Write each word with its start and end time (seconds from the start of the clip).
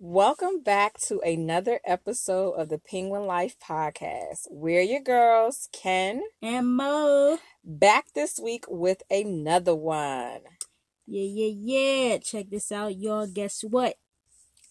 Welcome 0.00 0.60
back 0.60 0.96
to 1.08 1.18
another 1.22 1.80
episode 1.84 2.52
of 2.52 2.68
the 2.68 2.78
Penguin 2.78 3.26
Life 3.26 3.56
Podcast. 3.58 4.46
We're 4.48 4.80
your 4.80 5.00
girls, 5.00 5.68
Ken 5.72 6.22
and 6.40 6.76
Mo. 6.76 7.40
Back 7.64 8.12
this 8.14 8.38
week 8.38 8.64
with 8.68 9.02
another 9.10 9.74
one. 9.74 10.42
Yeah, 11.04 11.24
yeah, 11.24 11.52
yeah. 11.52 12.18
Check 12.18 12.48
this 12.48 12.70
out, 12.70 12.96
y'all. 12.96 13.26
Guess 13.26 13.64
what? 13.68 13.96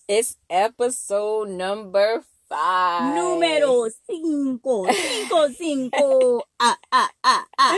It's 0.07 0.37
episode 0.49 1.49
number 1.49 2.23
five. 2.47 3.13
Número 3.13 3.91
cinco. 4.09 4.87
Cinco, 4.93 5.49
cinco. 5.49 6.41
ah, 6.57 6.77
ah, 6.89 7.11
ah, 7.25 7.45
ah. 7.59 7.77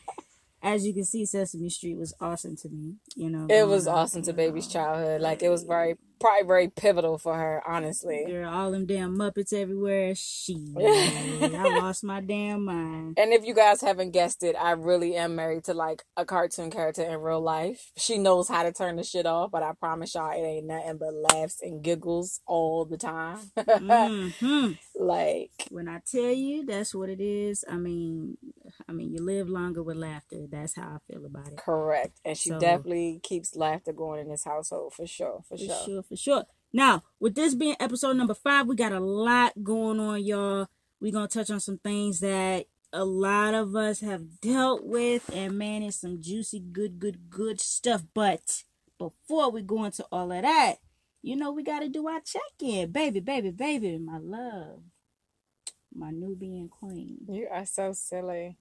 as 0.62 0.86
you 0.86 0.92
can 0.92 1.04
see, 1.04 1.24
Sesame 1.24 1.70
Street 1.70 1.96
was 1.96 2.14
awesome 2.20 2.56
to 2.56 2.68
me. 2.68 2.96
You 3.16 3.30
know, 3.30 3.46
it 3.48 3.66
was 3.66 3.86
awesome 3.86 4.22
to 4.22 4.32
baby's 4.32 4.66
childhood. 4.66 5.20
Like 5.20 5.42
it 5.42 5.48
was 5.48 5.64
very, 5.64 5.96
probably 6.20 6.46
very 6.46 6.68
pivotal 6.68 7.16
for 7.18 7.34
her. 7.34 7.62
Honestly, 7.66 8.24
girl, 8.26 8.52
all 8.52 8.70
them 8.70 8.86
damn 8.86 9.16
Muppets 9.16 9.52
everywhere. 9.54 10.14
She, 10.14 10.54
I 10.78 11.78
lost 11.80 12.04
my 12.04 12.20
damn 12.20 12.64
mind. 12.64 13.18
And 13.18 13.32
if 13.32 13.44
you 13.44 13.54
guys 13.54 13.80
haven't 13.80 14.10
guessed 14.10 14.42
it, 14.42 14.54
I 14.54 14.72
really 14.72 15.16
am 15.16 15.34
married 15.34 15.64
to 15.64 15.74
like 15.74 16.04
a 16.16 16.26
cartoon 16.26 16.70
character 16.70 17.02
in 17.02 17.20
real 17.20 17.40
life. 17.40 17.90
She 17.96 18.18
knows 18.18 18.48
how 18.48 18.62
to 18.62 18.72
turn 18.72 18.96
the 18.96 19.02
shit 19.02 19.26
off, 19.26 19.50
but 19.50 19.62
I 19.62 19.72
promise 19.80 20.14
y'all, 20.14 20.32
it 20.32 20.46
ain't 20.46 20.66
nothing 20.66 20.98
but 20.98 21.14
laughs 21.14 21.60
and 21.62 21.82
giggles 21.82 22.40
all 22.46 22.84
the 22.84 22.98
time. 22.98 23.38
mm-hmm. 23.56 24.72
Like 25.00 25.66
when 25.70 25.88
I 25.88 26.00
tell 26.04 26.30
you, 26.30 26.66
that's 26.66 26.94
what 26.94 27.08
it 27.08 27.22
is. 27.22 27.64
I 27.66 27.76
mean, 27.76 28.36
I 28.86 28.92
mean, 28.92 29.10
you 29.10 29.22
live 29.24 29.48
longer 29.48 29.82
with 29.82 29.96
laughter. 29.96 30.46
That's 30.46 30.76
how 30.76 30.82
I 30.82 31.12
feel 31.12 31.24
about 31.24 31.48
it. 31.48 31.56
Correct. 31.56 32.20
And 32.22 32.36
she 32.36 32.50
so, 32.50 32.58
definitely 32.60 33.18
keeps 33.22 33.56
laughter 33.56 33.94
going 33.94 34.20
in 34.20 34.28
this 34.28 34.44
household 34.44 34.92
for 34.92 35.06
sure. 35.06 35.42
For, 35.48 35.56
for 35.56 35.64
sure. 35.64 35.84
sure. 35.86 36.02
For 36.02 36.16
sure. 36.16 36.44
Now, 36.74 37.02
with 37.18 37.34
this 37.34 37.54
being 37.54 37.76
episode 37.80 38.18
number 38.18 38.34
five, 38.34 38.66
we 38.66 38.76
got 38.76 38.92
a 38.92 39.00
lot 39.00 39.54
going 39.62 39.98
on, 39.98 40.22
y'all. 40.22 40.68
We're 41.00 41.12
to 41.12 41.28
touch 41.28 41.50
on 41.50 41.60
some 41.60 41.78
things 41.78 42.20
that 42.20 42.66
a 42.92 43.06
lot 43.06 43.54
of 43.54 43.74
us 43.74 44.00
have 44.00 44.38
dealt 44.42 44.84
with. 44.84 45.30
And 45.34 45.56
man, 45.56 45.82
it's 45.82 46.02
some 46.02 46.20
juicy, 46.20 46.60
good, 46.60 46.98
good, 46.98 47.30
good 47.30 47.58
stuff. 47.58 48.02
But 48.12 48.64
before 48.98 49.50
we 49.50 49.62
go 49.62 49.84
into 49.84 50.04
all 50.12 50.30
of 50.30 50.42
that, 50.42 50.76
you 51.22 51.36
know, 51.36 51.52
we 51.52 51.62
got 51.62 51.80
to 51.80 51.88
do 51.88 52.08
our 52.08 52.20
check 52.20 52.42
in. 52.60 52.92
Baby, 52.92 53.20
baby, 53.20 53.50
baby, 53.50 53.98
my 53.98 54.18
love. 54.18 54.82
My 55.94 56.10
Nubian 56.10 56.68
queen. 56.68 57.18
You 57.28 57.48
are 57.50 57.66
so 57.66 57.92
silly 57.92 58.56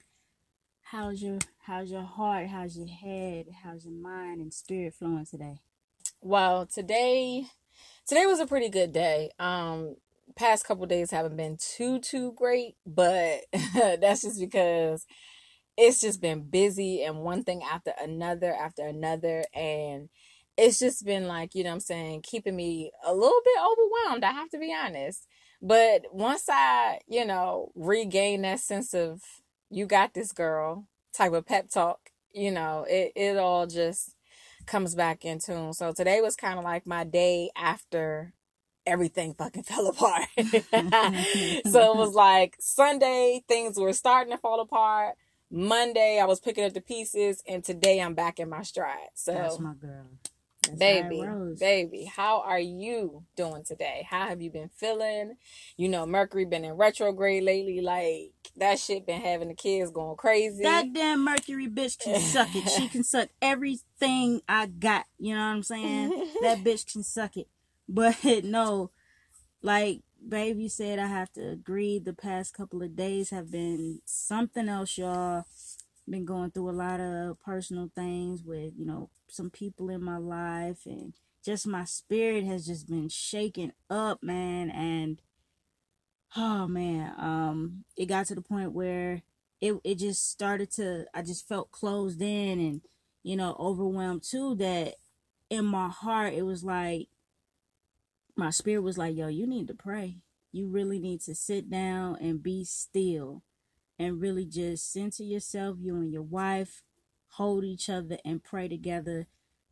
how's 0.91 1.21
your 1.21 1.37
how's 1.67 1.91
your 1.91 2.01
heart 2.01 2.47
how's 2.47 2.75
your 2.75 2.87
head 2.87 3.45
how's 3.63 3.85
your 3.85 3.93
mind 3.93 4.41
and 4.41 4.51
spirit 4.51 4.91
flowing 4.91 5.23
today 5.23 5.59
well 6.19 6.65
today 6.65 7.45
today 8.07 8.25
was 8.25 8.39
a 8.39 8.47
pretty 8.47 8.69
good 8.69 8.91
day 8.91 9.29
um 9.37 9.95
past 10.35 10.65
couple 10.65 10.87
days 10.87 11.11
haven't 11.11 11.37
been 11.37 11.55
too 11.59 11.99
too 11.99 12.33
great 12.35 12.75
but 12.87 13.41
that's 14.01 14.23
just 14.23 14.39
because 14.39 15.05
it's 15.77 16.01
just 16.01 16.21
been 16.21 16.41
busy 16.41 17.03
and 17.03 17.19
one 17.19 17.43
thing 17.43 17.61
after 17.71 17.93
another 18.01 18.51
after 18.51 18.83
another 18.87 19.43
and 19.53 20.09
it's 20.59 20.79
just 20.79 21.05
been 21.05 21.27
like 21.27 21.55
you 21.55 21.63
know 21.63 21.71
i'm 21.71 21.79
saying 21.79 22.21
keeping 22.21 22.55
me 22.55 22.91
a 23.05 23.13
little 23.13 23.41
bit 23.43 23.57
overwhelmed 23.59 24.23
i 24.23 24.31
have 24.31 24.49
to 24.49 24.59
be 24.59 24.73
honest 24.73 25.27
but 25.61 26.03
once 26.11 26.45
i 26.49 26.99
you 27.07 27.25
know 27.25 27.71
regain 27.75 28.41
that 28.41 28.59
sense 28.59 28.93
of 28.93 29.21
you 29.69 29.85
got 29.85 30.13
this 30.13 30.31
girl 30.31 30.87
type 31.13 31.33
of 31.33 31.45
pep 31.45 31.69
talk, 31.69 32.11
you 32.33 32.51
know, 32.51 32.85
it, 32.89 33.11
it 33.15 33.37
all 33.37 33.67
just 33.67 34.15
comes 34.65 34.95
back 34.95 35.25
in 35.25 35.39
tune. 35.39 35.73
So 35.73 35.91
today 35.91 36.21
was 36.21 36.35
kind 36.35 36.57
of 36.57 36.65
like 36.65 36.85
my 36.85 37.03
day 37.03 37.51
after 37.55 38.33
everything 38.85 39.33
fucking 39.33 39.63
fell 39.63 39.87
apart. 39.87 40.27
so 40.37 40.43
it 40.43 41.97
was 41.97 42.13
like 42.13 42.55
Sunday, 42.59 43.43
things 43.47 43.77
were 43.77 43.93
starting 43.93 44.31
to 44.31 44.37
fall 44.37 44.59
apart. 44.59 45.15
Monday, 45.51 46.19
I 46.21 46.25
was 46.25 46.39
picking 46.39 46.63
up 46.63 46.73
the 46.73 46.81
pieces, 46.81 47.41
and 47.47 47.63
today 47.63 47.99
I'm 47.99 48.13
back 48.13 48.39
in 48.39 48.49
my 48.49 48.61
stride. 48.61 49.09
So 49.15 49.33
that's 49.33 49.59
my 49.59 49.73
girl. 49.73 50.05
Baby, 50.77 51.23
baby, 51.59 52.05
how 52.05 52.41
are 52.41 52.59
you 52.59 53.23
doing 53.35 53.63
today? 53.63 54.05
How 54.09 54.27
have 54.27 54.41
you 54.41 54.51
been 54.51 54.69
feeling? 54.69 55.37
You 55.77 55.89
know, 55.89 56.05
Mercury 56.05 56.45
been 56.45 56.65
in 56.65 56.73
retrograde 56.73 57.43
lately. 57.43 57.81
Like 57.81 58.33
that 58.57 58.79
shit 58.79 59.05
been 59.05 59.21
having 59.21 59.47
the 59.47 59.53
kids 59.55 59.91
going 59.91 60.17
crazy. 60.17 60.63
That 60.63 60.93
damn 60.93 61.23
Mercury 61.23 61.67
bitch 61.67 61.99
can 61.99 62.19
suck 62.19 62.55
it. 62.55 62.69
She 62.69 62.87
can 62.87 63.03
suck 63.05 63.29
everything 63.41 64.41
I 64.47 64.67
got. 64.67 65.05
You 65.17 65.35
know 65.35 65.41
what 65.41 65.55
I'm 65.55 65.63
saying? 65.63 66.09
that 66.41 66.57
bitch 66.63 66.91
can 66.91 67.03
suck 67.03 67.37
it. 67.37 67.47
But 67.87 68.17
no, 68.43 68.91
like 69.61 70.01
baby 70.27 70.67
said, 70.67 70.99
I 70.99 71.07
have 71.07 71.31
to 71.33 71.49
agree. 71.49 71.99
The 71.99 72.13
past 72.13 72.53
couple 72.53 72.81
of 72.81 72.95
days 72.95 73.29
have 73.29 73.51
been 73.51 74.01
something 74.05 74.67
else, 74.67 74.97
y'all 74.97 75.45
been 76.09 76.25
going 76.25 76.51
through 76.51 76.69
a 76.69 76.71
lot 76.71 76.99
of 76.99 77.39
personal 77.39 77.91
things 77.95 78.43
with, 78.43 78.73
you 78.77 78.85
know, 78.85 79.09
some 79.31 79.49
people 79.49 79.89
in 79.89 80.03
my 80.03 80.17
life 80.17 80.85
and 80.85 81.13
just 81.43 81.67
my 81.67 81.85
spirit 81.85 82.43
has 82.43 82.65
just 82.65 82.89
been 82.89 83.09
shaken 83.09 83.73
up, 83.89 84.21
man. 84.21 84.69
And 84.69 85.21
oh 86.35 86.67
man, 86.67 87.13
um, 87.17 87.85
it 87.97 88.07
got 88.07 88.25
to 88.27 88.35
the 88.35 88.41
point 88.41 88.71
where 88.71 89.23
it 89.61 89.75
it 89.83 89.95
just 89.95 90.29
started 90.29 90.71
to 90.71 91.05
I 91.13 91.21
just 91.21 91.47
felt 91.47 91.71
closed 91.71 92.21
in 92.21 92.59
and, 92.59 92.81
you 93.23 93.35
know, 93.35 93.55
overwhelmed 93.59 94.23
too 94.23 94.55
that 94.55 94.95
in 95.49 95.65
my 95.65 95.89
heart 95.89 96.33
it 96.33 96.43
was 96.43 96.63
like 96.63 97.07
my 98.35 98.49
spirit 98.49 98.81
was 98.81 98.97
like, 98.97 99.15
yo, 99.15 99.27
you 99.27 99.45
need 99.45 99.67
to 99.67 99.73
pray. 99.73 100.17
You 100.51 100.67
really 100.67 100.99
need 100.99 101.21
to 101.21 101.35
sit 101.35 101.69
down 101.69 102.17
and 102.21 102.41
be 102.41 102.63
still 102.63 103.43
and 103.99 104.21
really 104.21 104.45
just 104.45 104.91
center 104.91 105.23
yourself, 105.23 105.77
you 105.79 105.95
and 105.97 106.11
your 106.11 106.23
wife, 106.23 106.81
hold 107.33 107.63
each 107.63 107.89
other 107.89 108.17
and 108.25 108.43
pray 108.43 108.67
together. 108.67 109.27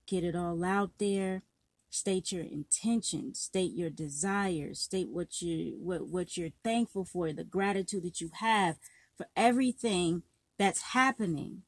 Get 0.05 0.23
it 0.23 0.35
all 0.35 0.63
out 0.63 0.91
there. 0.99 1.43
State 1.89 2.31
your 2.31 2.43
intention, 2.43 3.33
state 3.33 3.73
your 3.73 3.89
desires, 3.89 4.79
state 4.79 5.09
what 5.09 5.41
you 5.41 5.77
what 5.79 6.07
what 6.07 6.35
you're 6.37 6.51
thankful 6.63 7.05
for, 7.05 7.31
the 7.31 7.45
gratitude 7.45 8.03
that 8.03 8.19
you 8.19 8.29
have 8.39 8.75
for 9.15 9.27
everything 9.35 10.23
that's 10.57 10.81
happening 10.81 11.63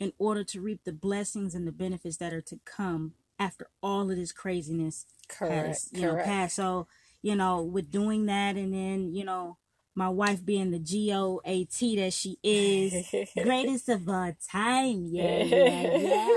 in 0.00 0.12
order 0.18 0.42
to 0.42 0.60
reap 0.60 0.80
the 0.84 0.92
blessings 0.92 1.54
and 1.54 1.66
the 1.66 1.72
benefits 1.72 2.16
that 2.16 2.32
are 2.32 2.40
to 2.40 2.58
come 2.64 3.12
after 3.38 3.68
all 3.82 4.10
of 4.10 4.16
this 4.16 4.32
craziness 4.32 5.06
correct, 5.28 5.66
has, 5.68 5.90
you 5.92 6.08
correct. 6.08 6.26
know, 6.26 6.32
passed. 6.32 6.56
So, 6.56 6.88
you 7.22 7.36
know, 7.36 7.62
with 7.62 7.90
doing 7.90 8.26
that 8.26 8.56
and 8.56 8.72
then, 8.72 9.14
you 9.14 9.24
know, 9.24 9.56
my 9.94 10.08
wife 10.08 10.44
being 10.44 10.70
the 10.70 10.78
G 10.78 11.12
O 11.12 11.40
A 11.44 11.64
T 11.64 11.96
that 11.96 12.12
she 12.12 12.38
is, 12.42 13.02
greatest 13.40 13.88
of 13.88 14.08
all 14.08 14.32
time. 14.50 15.06
Yeah, 15.06 15.42
yeah, 15.44 16.30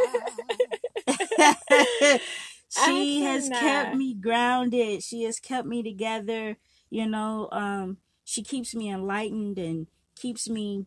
yeah. 1.08 2.18
she 2.70 3.22
has 3.24 3.50
kept 3.50 3.94
me 3.94 4.14
grounded. 4.14 5.04
She 5.04 5.24
has 5.24 5.40
kept 5.40 5.68
me 5.68 5.84
together. 5.84 6.58
You 6.90 7.08
know, 7.08 7.50
um, 7.52 7.98
she 8.24 8.44
keeps 8.44 8.76
me 8.76 8.90
enlightened 8.92 9.58
and 9.58 9.88
keeps 10.16 10.50
me 10.50 10.86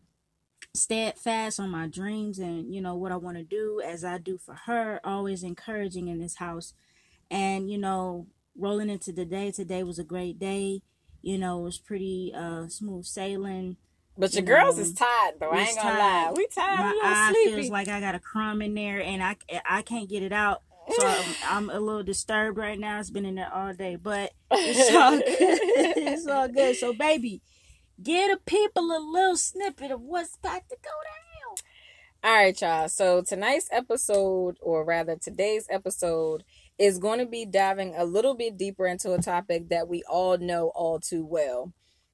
steadfast 0.74 1.58
on 1.60 1.70
my 1.70 1.86
dreams 1.88 2.38
and 2.38 2.74
you 2.74 2.80
know 2.80 2.94
what 2.96 3.12
I 3.12 3.16
want 3.16 3.36
to 3.38 3.44
do 3.44 3.80
as 3.84 4.04
I 4.04 4.18
do 4.18 4.38
for 4.38 4.54
her. 4.66 5.00
Always 5.04 5.42
encouraging 5.42 6.08
in 6.08 6.18
this 6.20 6.36
house, 6.36 6.74
and 7.30 7.70
you 7.70 7.78
know, 7.78 8.26
rolling 8.56 8.90
into 8.90 9.12
the 9.12 9.24
day. 9.24 9.50
Today 9.52 9.82
was 9.82 9.98
a 9.98 10.04
great 10.04 10.38
day. 10.38 10.82
You 11.26 11.38
know, 11.38 11.58
it 11.58 11.64
was 11.64 11.78
pretty 11.78 12.32
uh, 12.32 12.68
smooth 12.68 13.04
sailing. 13.04 13.78
But 14.16 14.32
your 14.34 14.42
you 14.42 14.46
girls 14.46 14.76
know, 14.76 14.82
is 14.82 14.92
tired 14.92 15.34
though. 15.40 15.50
I 15.50 15.62
ain't 15.62 15.76
gonna 15.76 15.90
tired. 15.90 15.98
lie. 15.98 16.32
We 16.36 16.46
tired. 16.54 16.78
My 16.78 17.00
eye 17.02 17.32
sleepy. 17.32 17.56
feels 17.56 17.70
like 17.70 17.88
I 17.88 17.98
got 17.98 18.14
a 18.14 18.20
crumb 18.20 18.62
in 18.62 18.74
there, 18.74 19.02
and 19.02 19.20
I 19.20 19.34
I 19.68 19.82
can't 19.82 20.08
get 20.08 20.22
it 20.22 20.32
out. 20.32 20.62
So 20.88 21.04
I'm, 21.04 21.24
I'm, 21.50 21.70
a 21.70 21.80
little 21.80 22.04
disturbed 22.04 22.58
right 22.58 22.78
now. 22.78 23.00
It's 23.00 23.10
been 23.10 23.24
in 23.24 23.34
there 23.34 23.52
all 23.52 23.74
day, 23.74 23.96
but 23.96 24.34
it's 24.52 24.94
all 24.94 25.10
good. 25.18 25.24
it's 25.28 26.28
all 26.28 26.46
good. 26.46 26.76
So, 26.76 26.92
baby, 26.92 27.42
give 28.00 28.30
the 28.30 28.36
people 28.46 28.84
a 28.84 29.02
little 29.02 29.36
snippet 29.36 29.90
of 29.90 30.02
what's 30.02 30.36
about 30.36 30.68
to 30.68 30.76
go 30.80 30.90
down. 30.90 32.32
All 32.32 32.36
right, 32.36 32.60
y'all. 32.60 32.88
So 32.88 33.22
tonight's 33.22 33.68
episode, 33.72 34.58
or 34.62 34.84
rather 34.84 35.16
today's 35.16 35.66
episode, 35.70 36.44
is 36.78 36.98
going 36.98 37.18
to 37.18 37.26
be 37.26 37.46
diving 37.46 37.94
a 37.96 38.04
little 38.04 38.34
bit 38.34 38.56
deeper 38.56 38.86
into 38.86 39.12
a 39.12 39.22
topic 39.22 39.68
that 39.70 39.88
we 39.88 40.02
all 40.08 40.36
know 40.38 40.70
all 40.74 41.00
too 41.00 41.24
well. 41.24 41.72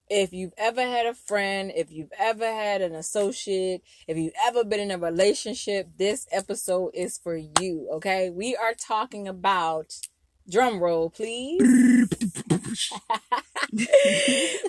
If 0.08 0.32
you've 0.32 0.52
ever 0.58 0.82
had 0.82 1.06
a 1.06 1.14
friend, 1.14 1.72
if 1.74 1.90
you've 1.90 2.12
ever 2.18 2.44
had 2.44 2.82
an 2.82 2.94
associate, 2.94 3.82
if 4.06 4.16
you've 4.16 4.34
ever 4.46 4.62
been 4.62 4.80
in 4.80 4.90
a 4.90 4.98
relationship, 4.98 5.88
this 5.96 6.26
episode 6.30 6.90
is 6.94 7.18
for 7.18 7.36
you, 7.36 7.88
okay? 7.94 8.30
We 8.30 8.54
are 8.54 8.74
talking 8.74 9.26
about 9.26 9.94
drum 10.50 10.80
roll, 10.80 11.10
please. 11.10 11.62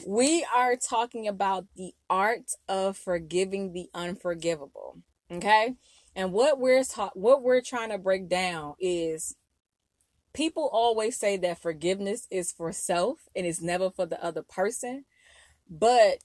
we 0.08 0.46
are 0.56 0.76
talking 0.78 1.28
about 1.28 1.66
the 1.76 1.94
art 2.10 2.52
of 2.70 2.98
forgiving 2.98 3.74
the 3.74 3.88
unforgivable, 3.94 5.00
okay? 5.32 5.76
And 6.16 6.32
what 6.32 6.60
we're 6.60 6.84
ta- 6.84 7.12
what 7.16 7.42
we're 7.42 7.62
trying 7.62 7.90
to 7.90 7.98
break 7.98 8.30
down 8.30 8.76
is 8.80 9.36
people 10.34 10.70
always 10.72 11.18
say 11.18 11.38
that 11.38 11.62
forgiveness 11.62 12.28
is 12.30 12.52
for 12.52 12.72
self 12.72 13.30
and 13.36 13.46
it's 13.46 13.62
never 13.62 13.90
for 13.90 14.06
the 14.06 14.24
other 14.24 14.44
person. 14.44 15.06
But 15.70 16.20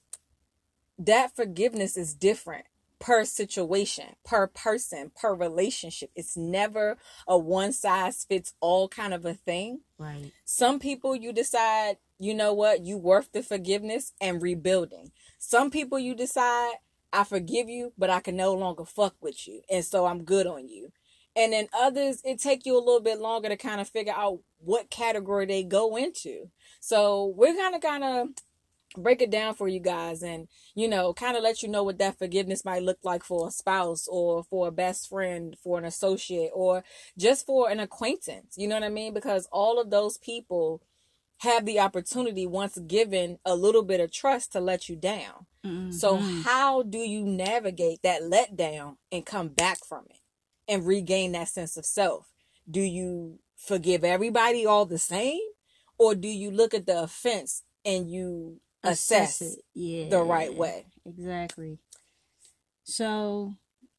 that 0.99 1.35
forgiveness 1.37 1.97
is 1.97 2.15
different 2.15 2.67
per 2.99 3.25
situation, 3.25 4.17
per 4.25 4.47
person, 4.49 5.13
per 5.15 5.35
relationship. 5.35 6.11
It's 6.15 6.37
never 6.37 6.97
a 7.27 7.39
one 7.39 7.73
size 7.73 8.25
fits 8.29 8.55
all 8.61 8.89
kind 8.89 9.15
of 9.15 9.25
a 9.25 9.35
thing. 9.35 9.81
Right. 9.99 10.33
Some 10.45 10.79
people 10.79 11.15
you 11.15 11.33
decide, 11.33 11.99
you 12.19 12.35
know 12.35 12.53
what, 12.53 12.85
you 12.85 12.99
worth 12.99 13.33
the 13.33 13.43
forgiveness 13.43 14.13
and 14.21 14.43
rebuilding. 14.43 15.13
Some 15.39 15.71
people 15.71 15.99
you 15.99 16.15
decide, 16.15 16.75
I 17.13 17.25
forgive 17.25 17.69
you, 17.69 17.93
but 17.97 18.11
I 18.11 18.21
can 18.21 18.37
no 18.37 18.53
longer 18.55 18.85
fuck 18.85 19.15
with 19.21 19.47
you. 19.47 19.63
And 19.71 19.85
so 19.85 20.07
I'm 20.07 20.25
good 20.25 20.47
on 20.47 20.69
you. 20.69 20.91
And 21.39 21.53
then 21.53 21.69
others, 21.73 22.21
it 22.25 22.41
take 22.41 22.67
you 22.67 22.77
a 22.77 22.83
little 22.83 23.01
bit 23.01 23.21
longer 23.21 23.49
to 23.49 23.57
kind 23.57 23.81
of 23.81 23.89
figure 23.89 24.13
out 24.13 24.41
what 24.59 24.91
category 24.91 25.47
they 25.47 25.63
go 25.63 25.95
into. 25.97 26.51
So 26.81 27.33
we're 27.37 27.55
kind 27.55 27.77
of 27.77 27.81
kind 27.81 28.03
of 28.03 28.29
break 28.97 29.23
it 29.23 29.31
down 29.31 29.55
for 29.55 29.69
you 29.69 29.79
guys 29.79 30.23
and 30.23 30.49
you 30.75 30.89
know 30.89 31.13
kind 31.13 31.37
of 31.37 31.43
let 31.43 31.63
you 31.63 31.69
know 31.69 31.83
what 31.83 31.99
that 31.99 32.19
forgiveness 32.19 32.65
might 32.65 32.83
look 32.83 32.99
like 33.03 33.23
for 33.23 33.49
a 33.49 33.51
spouse 33.51 34.09
or 34.09 34.43
for 34.45 34.69
a 34.69 34.73
best 34.73 35.11
friend 35.11 35.57
for 35.63 35.79
an 35.79 35.85
associate 35.85 36.51
or 36.55 36.83
just 37.17 37.45
for 37.45 37.69
an 37.69 37.81
acquaintance 37.81 38.55
you 38.57 38.67
know 38.67 38.77
what 38.77 38.83
i 38.83 38.89
mean 38.89 39.13
because 39.13 39.47
all 39.53 39.79
of 39.79 39.91
those 39.91 40.17
people 40.17 40.81
have 41.41 41.67
the 41.67 41.79
opportunity 41.79 42.47
once 42.47 42.79
given 42.79 43.39
a 43.45 43.55
little 43.55 43.83
bit 43.83 44.01
of 44.01 44.11
trust 44.11 44.53
to 44.53 44.61
let 44.61 44.89
you 44.89 44.97
down 44.97 45.47
mm-hmm. 45.65 45.91
so 45.91 46.17
how 46.17 46.83
do 46.83 46.99
you 46.99 47.25
navigate 47.25 48.01
that 48.03 48.23
letdown 48.23 48.97
and 49.13 49.27
come 49.27 49.49
back 49.49 49.85
from 49.85 50.05
it 50.09 50.17
and 50.69 50.87
regain 50.87 51.33
that 51.33 51.49
sense 51.49 51.77
of 51.77 51.87
self 51.87 52.27
do 52.71 52.81
you 52.81 53.39
forgive 53.57 54.05
everybody 54.05 54.67
all 54.67 54.87
the 54.87 54.99
same 54.99 55.41
or 55.99 56.15
do 56.15 56.29
you 56.29 56.51
look 56.51 56.75
at 56.75 56.87
the 56.87 57.03
offense 57.03 57.63
and 57.85 58.11
you 58.11 58.61
assess, 58.85 59.41
it 59.41 59.59
yeah, 59.75 60.09
the 60.09 60.23
right 60.23 60.55
way. 60.55 60.87
Exactly. 61.05 61.79
So 62.85 63.55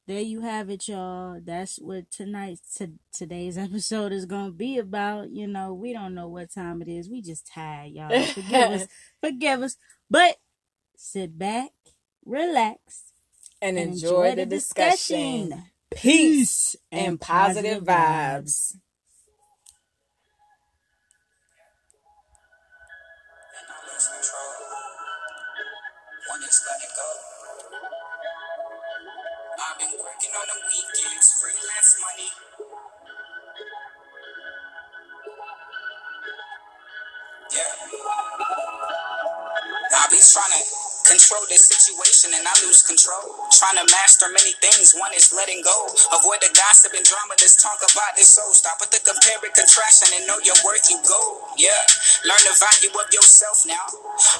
there 0.07 0.21
you 0.21 0.42
have 0.42 0.69
it, 0.69 0.88
y'all. 0.88 1.39
That's 1.44 1.77
what 1.77 2.10
tonight's 2.12 2.75
to, 2.75 2.92
today's 3.12 3.57
episode 3.57 4.12
is 4.12 4.25
gonna 4.25 4.51
be 4.51 4.77
about. 4.77 5.31
You 5.31 5.48
know, 5.48 5.74
we 5.74 5.94
don't 5.94 6.16
know 6.16 6.27
what 6.27 6.54
time 6.54 6.81
it 6.81 6.88
is. 6.88 7.10
We 7.10 7.21
just 7.21 7.48
tired, 7.48 7.92
y'all. 7.92 8.24
Forgive 8.24 8.71
us. 8.71 8.88
Forgive 9.21 9.62
us. 9.62 9.75
But 10.10 10.38
sit 10.95 11.38
back, 11.38 11.71
relax, 12.25 13.13
and, 13.62 13.77
and 13.77 13.94
enjoy, 13.94 14.24
enjoy, 14.24 14.36
the 14.36 14.45
discussion. 14.45 15.50
discussion. 15.50 15.66
Peace 15.91 16.75
and 16.91 17.19
positive 17.19 17.83
vibes. 17.83 18.75
Bobby's 39.92 40.33
trying 40.33 40.51
to 40.51 40.88
control 41.09 41.41
this 41.50 41.65
situation 41.65 42.29
and 42.38 42.45
I 42.45 42.53
lose 42.61 42.85
control. 42.85 43.50
Trying 43.50 43.81
to 43.81 43.85
master 43.89 44.29
many 44.29 44.53
things. 44.61 44.94
One 44.94 45.09
is 45.17 45.33
letting 45.33 45.65
go. 45.65 45.89
Avoid 46.13 46.45
the 46.45 46.53
gossip 46.53 46.94
and 46.94 47.01
drama. 47.01 47.33
Let's 47.41 47.57
talk 47.57 47.81
about 47.81 48.13
this 48.13 48.29
soul. 48.29 48.53
Stop 48.53 48.77
with 48.77 48.94
the 48.94 49.01
compare 49.01 49.41
and 49.41 49.56
contraction 49.57 50.13
and 50.13 50.29
know 50.29 50.38
your 50.45 50.56
worth. 50.61 50.85
You 50.85 51.01
go. 51.01 51.50
Yeah. 51.57 51.81
Learn 52.29 52.44
the 52.45 52.53
value 52.53 52.94
of 52.94 53.09
yourself 53.09 53.65
now. 53.65 53.89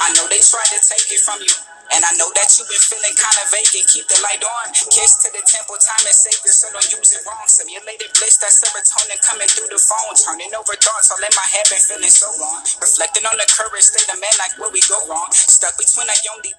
I 0.06 0.14
know 0.14 0.30
they 0.30 0.46
tried 0.46 0.70
to 0.78 0.80
take 0.86 1.10
it 1.10 1.26
from 1.26 1.42
you. 1.42 1.58
And 1.90 2.06
I 2.06 2.14
know 2.22 2.30
that 2.38 2.54
you've 2.54 2.70
been 2.70 2.86
feeling 2.86 3.18
kind 3.18 3.34
of 3.42 3.50
vacant. 3.50 3.90
Keep 3.90 4.06
the 4.14 4.22
light 4.22 4.46
on. 4.46 4.70
Kiss 4.94 5.26
to 5.26 5.34
the 5.34 5.42
temple. 5.42 5.74
Time 5.82 6.06
is 6.06 6.22
sacred, 6.22 6.54
so 6.54 6.70
don't 6.70 6.86
use 6.86 7.18
it 7.18 7.26
wrong. 7.26 7.42
Simulated 7.50 8.14
bliss, 8.14 8.38
that 8.46 8.54
serotonin 8.54 9.18
coming 9.26 9.50
through 9.50 9.74
the 9.74 9.82
phone. 9.82 10.14
Turning 10.14 10.54
over 10.54 10.78
thoughts, 10.78 11.10
all 11.10 11.18
in 11.18 11.34
my 11.34 11.48
head 11.50 11.66
been 11.74 11.82
feeling 11.82 12.14
so 12.14 12.30
wrong. 12.38 12.62
Reflecting 12.78 13.26
on 13.26 13.34
the 13.42 13.48
courage, 13.50 13.90
state 13.90 14.06
of 14.06 14.22
man, 14.22 14.36
like 14.38 14.54
where 14.62 14.70
we 14.70 14.86
go 14.86 15.02
wrong. 15.10 15.34
Stuck 15.34 15.74
between 15.82 16.06
a 16.06 16.18
only. 16.38 16.54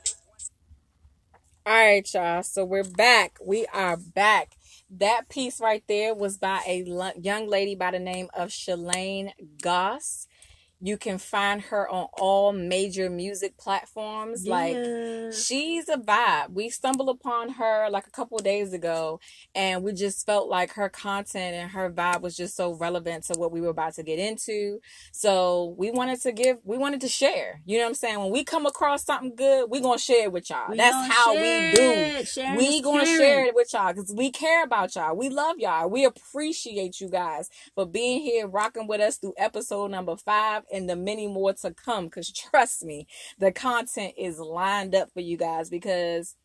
All 1.70 1.76
right, 1.76 2.14
y'all. 2.14 2.42
So 2.42 2.64
we're 2.64 2.82
back. 2.82 3.38
We 3.40 3.64
are 3.72 3.96
back. 3.96 4.56
That 4.90 5.28
piece 5.28 5.60
right 5.60 5.84
there 5.86 6.12
was 6.12 6.36
by 6.36 6.62
a 6.66 6.82
young 7.16 7.48
lady 7.48 7.76
by 7.76 7.92
the 7.92 8.00
name 8.00 8.28
of 8.34 8.48
Shalane 8.48 9.30
Goss. 9.62 10.26
You 10.82 10.96
can 10.96 11.18
find 11.18 11.60
her 11.62 11.88
on 11.88 12.08
all 12.18 12.52
major 12.52 13.10
music 13.10 13.58
platforms. 13.58 14.46
Yeah. 14.46 14.54
Like 14.54 15.32
she's 15.34 15.88
a 15.88 15.96
vibe. 15.96 16.50
We 16.50 16.70
stumbled 16.70 17.08
upon 17.08 17.50
her 17.50 17.88
like 17.90 18.06
a 18.06 18.10
couple 18.10 18.38
days 18.38 18.72
ago 18.72 19.20
and 19.54 19.82
we 19.82 19.92
just 19.92 20.24
felt 20.24 20.48
like 20.48 20.72
her 20.72 20.88
content 20.88 21.54
and 21.54 21.70
her 21.72 21.90
vibe 21.90 22.22
was 22.22 22.36
just 22.36 22.56
so 22.56 22.72
relevant 22.74 23.24
to 23.24 23.38
what 23.38 23.52
we 23.52 23.60
were 23.60 23.68
about 23.68 23.94
to 23.94 24.02
get 24.02 24.18
into. 24.18 24.80
So 25.12 25.74
we 25.76 25.90
wanted 25.90 26.20
to 26.22 26.32
give 26.32 26.58
we 26.64 26.78
wanted 26.78 27.02
to 27.02 27.08
share. 27.08 27.60
You 27.66 27.78
know 27.78 27.84
what 27.84 27.90
I'm 27.90 27.94
saying? 27.94 28.18
When 28.18 28.30
we 28.30 28.44
come 28.44 28.64
across 28.66 29.04
something 29.04 29.34
good, 29.36 29.70
we're 29.70 29.82
gonna 29.82 29.98
share 29.98 30.24
it 30.24 30.32
with 30.32 30.48
y'all. 30.48 30.70
We 30.70 30.76
That's 30.76 31.12
how 31.12 31.34
we 31.34 31.72
do. 31.72 32.24
Sharing 32.24 32.56
we 32.56 32.80
gonna 32.80 33.04
caring. 33.04 33.18
share 33.18 33.44
it 33.46 33.54
with 33.54 33.72
y'all 33.72 33.92
because 33.92 34.12
we 34.16 34.30
care 34.30 34.64
about 34.64 34.94
y'all. 34.94 35.16
We 35.16 35.28
love 35.28 35.56
y'all. 35.58 35.90
We 35.90 36.04
appreciate 36.04 37.00
you 37.00 37.08
guys 37.08 37.50
for 37.74 37.86
being 37.86 38.22
here, 38.22 38.46
rocking 38.46 38.86
with 38.86 39.00
us 39.00 39.18
through 39.18 39.34
episode 39.36 39.90
number 39.90 40.16
five 40.16 40.62
and 40.72 40.88
the 40.88 40.96
many 40.96 41.26
more 41.26 41.52
to 41.54 41.72
come. 41.72 42.06
Because 42.06 42.30
trust 42.32 42.84
me, 42.84 43.06
the 43.38 43.52
content 43.52 44.14
is 44.16 44.38
lined 44.38 44.94
up 44.94 45.12
for 45.12 45.20
you 45.20 45.36
guys 45.36 45.70
because 45.70 46.36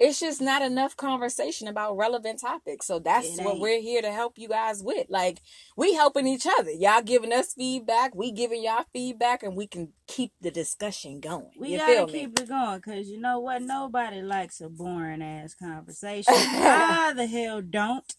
it's 0.00 0.18
just 0.18 0.40
not 0.40 0.62
enough 0.62 0.96
conversation 0.96 1.68
about 1.68 1.94
relevant 1.94 2.40
topics. 2.40 2.86
So 2.86 2.98
that's 2.98 3.36
what 3.38 3.60
we're 3.60 3.82
here 3.82 4.00
to 4.00 4.10
help 4.10 4.38
you 4.38 4.48
guys 4.48 4.82
with. 4.82 5.06
Like 5.10 5.42
we 5.76 5.92
helping 5.92 6.26
each 6.26 6.46
other. 6.58 6.70
Y'all 6.70 7.02
giving 7.02 7.34
us 7.34 7.52
feedback, 7.52 8.14
we 8.14 8.32
giving 8.32 8.64
y'all 8.64 8.86
feedback, 8.94 9.42
and 9.42 9.54
we 9.54 9.66
can 9.66 9.92
keep 10.06 10.32
the 10.40 10.50
discussion 10.50 11.20
going. 11.20 11.50
We 11.58 11.72
you 11.72 11.78
gotta 11.78 12.10
keep 12.10 12.40
it 12.40 12.48
going 12.48 12.78
because 12.78 13.10
you 13.10 13.20
know 13.20 13.40
what? 13.40 13.60
Nobody 13.60 14.22
likes 14.22 14.62
a 14.62 14.70
boring 14.70 15.22
ass 15.22 15.54
conversation. 15.54 16.32
Why 16.34 17.12
the 17.14 17.26
hell 17.26 17.60
don't? 17.60 18.10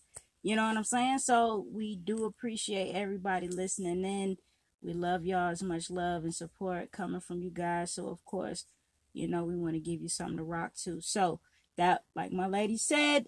You 0.44 0.56
know 0.56 0.68
what 0.68 0.78
I'm 0.78 0.84
saying? 0.84 1.20
So 1.20 1.66
we 1.72 1.96
do 1.96 2.26
appreciate 2.26 2.94
everybody 2.94 3.48
listening 3.48 4.06
in 4.06 4.38
we 4.84 4.94
love 4.94 5.26
y'all 5.26 5.50
as 5.50 5.62
much 5.62 5.90
love 5.90 6.24
and 6.24 6.34
support 6.34 6.92
coming 6.92 7.22
from 7.22 7.42
you 7.42 7.52
guys. 7.52 7.94
So 7.94 8.08
of 8.08 8.24
course, 8.26 8.66
you 9.14 9.28
know, 9.28 9.44
we 9.44 9.56
want 9.56 9.74
to 9.74 9.80
give 9.80 10.02
you 10.02 10.10
something 10.10 10.38
to 10.38 10.44
rock 10.44 10.74
to. 10.84 11.02
So 11.02 11.40
that, 11.78 12.04
like 12.16 12.32
my 12.32 12.48
lady 12.48 12.78
said, 12.78 13.28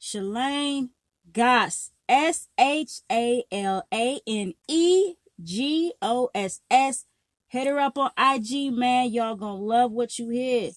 Shalane 0.00 0.90
Goss, 1.32 1.92
S 2.08 2.48
H 2.58 3.00
A 3.10 3.44
L 3.52 3.86
A 3.92 4.20
N 4.26 4.54
E 4.66 5.14
G 5.42 5.92
O 6.02 6.30
S 6.34 6.60
S. 6.70 7.04
Hit 7.48 7.66
her 7.66 7.78
up 7.78 7.96
on 7.96 8.10
IG, 8.18 8.72
man. 8.72 9.10
Y'all 9.10 9.36
gonna 9.36 9.60
love 9.60 9.92
what 9.92 10.18
you 10.18 10.28
hear. 10.28 10.70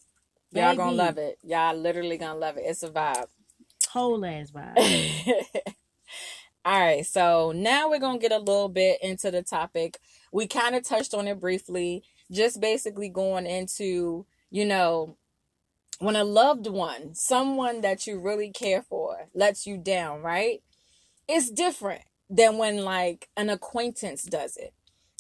Y'all 0.54 0.76
gonna 0.76 0.92
love 0.92 1.18
it. 1.18 1.38
Y'all 1.44 1.76
literally 1.76 2.18
gonna 2.18 2.40
love 2.40 2.58
it. 2.58 2.64
It's 2.66 2.84
a 2.84 2.90
vibe. 2.90 3.28
Whole 3.90 4.24
ass 4.26 4.52
vibe. 4.52 5.74
All 6.64 6.80
right, 6.80 7.04
so 7.04 7.52
now 7.56 7.90
we're 7.90 8.00
going 8.00 8.20
to 8.20 8.22
get 8.22 8.32
a 8.32 8.38
little 8.38 8.70
bit 8.70 9.00
into 9.02 9.32
the 9.32 9.42
topic. 9.42 9.98
We 10.32 10.46
kind 10.46 10.76
of 10.76 10.84
touched 10.84 11.16
on 11.16 11.28
it 11.28 11.40
briefly, 11.40 12.04
just 12.32 12.62
basically 12.62 13.10
going 13.10 13.48
into, 13.48 14.28
you 14.52 14.66
know, 14.66 15.18
when 15.98 16.16
a 16.16 16.24
loved 16.24 16.68
one, 16.68 17.16
someone 17.16 17.82
that 17.82 18.06
you 18.06 18.20
really 18.20 18.52
care 18.52 18.84
for, 18.84 19.28
lets 19.34 19.66
you 19.66 19.78
down, 19.78 20.22
right? 20.22 20.62
It's 21.28 21.50
different 21.50 22.04
than 22.30 22.60
when 22.60 22.84
like 22.84 23.30
an 23.36 23.50
acquaintance 23.50 24.22
does 24.22 24.56
it. 24.56 24.74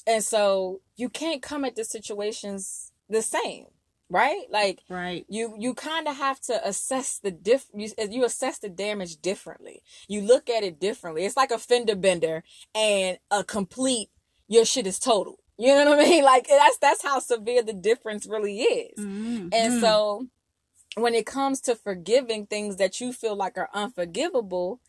And 0.06 0.24
so 0.24 0.82
you 0.96 1.10
can't 1.10 1.42
come 1.42 1.66
at 1.66 1.76
the 1.76 1.86
situations 1.86 2.92
the 3.10 3.24
same 3.24 3.66
right? 4.12 4.44
Like 4.52 4.82
right. 4.90 5.26
you 5.30 5.56
you 5.58 5.74
kind 5.74 6.08
of 6.08 6.18
have 6.18 6.40
to 6.42 6.68
assess 6.68 7.18
the 7.18 7.32
diff 7.32 7.66
you, 7.74 7.90
you 8.10 8.26
assess 8.26 8.60
the 8.60 8.70
damage 8.70 9.22
differently. 9.22 9.82
You 10.08 10.22
look 10.22 10.50
at 10.50 10.64
it 10.64 10.80
differently. 10.80 11.26
It's 11.26 11.38
like 11.38 11.52
a 11.52 11.58
fender 11.58 11.96
bender 11.96 12.44
and 12.76 13.18
a 13.32 13.44
complete 13.44 14.10
your 14.48 14.66
shit 14.66 14.86
is 14.86 15.00
total. 15.00 15.40
You 15.58 15.68
know 15.68 15.92
what 15.92 16.00
i 16.00 16.04
mean? 16.04 16.24
Like 16.32 16.48
that's 16.48 16.78
that's 16.78 17.04
how 17.04 17.20
severe 17.20 17.64
the 17.64 17.74
difference 17.74 18.28
really 18.28 18.60
is. 18.60 19.00
Mm-hmm. 19.00 19.48
and 19.54 19.82
so 19.82 20.28
when 20.96 21.16
it 21.16 21.26
comes 21.26 21.62
to 21.62 21.76
forgiving 21.76 22.46
things 22.46 22.76
that 22.76 23.00
you 23.00 23.14
feel 23.14 23.36
like 23.36 23.58
are 23.58 23.70
unforgivable 23.74 24.82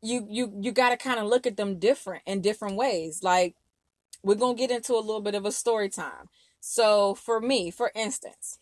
you 0.00 0.26
you 0.28 0.52
you 0.60 0.72
got 0.72 0.88
to 0.88 0.96
kind 0.96 1.20
of 1.20 1.26
look 1.26 1.46
at 1.46 1.56
them 1.56 1.78
different 1.78 2.22
in 2.26 2.40
different 2.40 2.76
ways. 2.76 3.22
Like 3.22 3.56
we're 4.22 4.36
gonna 4.36 4.54
get 4.54 4.70
into 4.70 4.94
a 4.94 5.04
little 5.04 5.20
bit 5.20 5.34
of 5.34 5.44
a 5.44 5.52
story 5.52 5.90
time 5.90 6.28
so 6.64 7.14
for 7.16 7.40
me, 7.40 7.70
for 7.72 7.90
instance, 7.94 8.58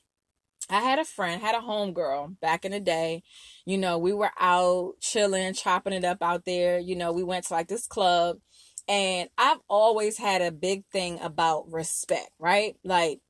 I 0.71 0.81
had 0.81 0.99
a 0.99 1.05
friend, 1.05 1.43
had 1.43 1.55
a 1.55 1.59
homegirl 1.59 2.41
back 2.41 2.65
in 2.65 2.73
the 2.73 2.81
day. 2.81 3.23
You 3.67 3.77
know, 3.79 3.99
we 3.99 4.13
were 4.13 4.31
out 4.41 4.95
chilling, 5.01 5.53
chopping 5.55 5.93
it 5.93 6.05
up 6.05 6.23
out 6.23 6.45
there. 6.45 6.79
You 6.79 6.97
know, 6.97 7.13
we 7.13 7.25
went 7.25 7.47
to 7.47 7.55
like 7.55 7.69
this 7.69 7.87
club 7.87 8.39
And 8.89 9.29
I've 9.39 9.61
always 9.69 10.19
had 10.19 10.43
a 10.43 10.51
big 10.51 10.85
thing 10.93 11.21
about 11.21 11.71
respect, 11.71 12.31
right? 12.41 12.77
Like, 12.83 13.21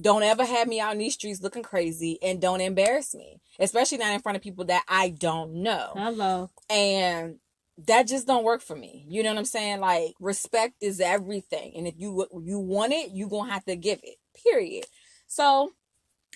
don't 0.00 0.22
ever 0.22 0.44
have 0.44 0.68
me 0.68 0.78
out 0.78 0.92
in 0.92 0.98
these 0.98 1.14
streets 1.14 1.42
looking 1.42 1.64
crazy 1.64 2.20
and 2.22 2.40
don't 2.40 2.60
embarrass 2.60 3.16
me, 3.16 3.40
especially 3.58 3.98
not 3.98 4.14
in 4.14 4.20
front 4.20 4.36
of 4.36 4.42
people 4.42 4.66
that 4.66 4.84
I 4.88 5.08
don't 5.10 5.54
know. 5.64 5.92
Hello. 5.96 6.50
And 6.70 7.40
that 7.86 8.08
just 8.08 8.26
don't 8.26 8.44
work 8.44 8.60
for 8.60 8.76
me. 8.76 9.04
You 9.08 9.22
know 9.22 9.30
what 9.30 9.38
I'm 9.38 9.44
saying? 9.44 9.80
Like 9.80 10.14
respect 10.20 10.74
is 10.80 11.00
everything. 11.00 11.72
And 11.76 11.86
if 11.86 11.94
you 11.96 12.26
you 12.44 12.58
want 12.58 12.92
it, 12.92 13.12
you 13.12 13.28
to 13.28 13.50
have 13.50 13.64
to 13.66 13.76
give 13.76 14.00
it. 14.02 14.16
Period. 14.44 14.84
So, 15.26 15.72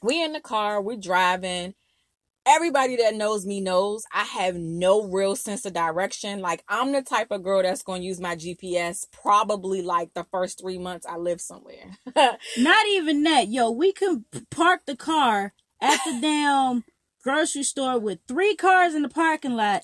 we 0.03 0.23
in 0.23 0.33
the 0.33 0.41
car, 0.41 0.81
we're 0.81 0.97
driving 0.97 1.75
everybody 2.45 2.97
that 2.97 3.15
knows 3.15 3.47
me 3.47 3.61
knows 3.61 4.05
I 4.13 4.25
have 4.25 4.57
no 4.57 5.07
real 5.07 5.37
sense 5.37 5.65
of 5.65 5.73
direction. 5.73 6.41
Like 6.41 6.65
I'm 6.69 6.93
the 6.93 7.03
type 7.03 7.31
of 7.31 7.43
girl 7.43 7.63
that's 7.63 7.83
to 8.03 8.07
use 8.07 8.21
my 8.21 8.37
GPS 8.37 9.07
probably 9.13 9.83
like 9.83 10.15
the 10.15 10.27
first 10.31 10.61
3 10.61 10.79
months 10.79 11.07
I 11.07 11.17
live 11.17 11.41
somewhere. 11.41 11.99
Not 12.17 12.87
even 12.89 13.23
that. 13.25 13.49
Yo, 13.49 13.71
we 13.71 13.93
can 13.93 14.25
park 14.51 14.83
the 14.87 14.97
car 14.97 15.55
at 15.81 16.01
the 16.05 16.19
damn 16.21 16.85
grocery 17.23 17.63
store 17.63 17.99
with 17.99 18.19
three 18.27 18.57
cars 18.57 18.95
in 18.95 19.03
the 19.03 19.09
parking 19.09 19.55
lot 19.55 19.83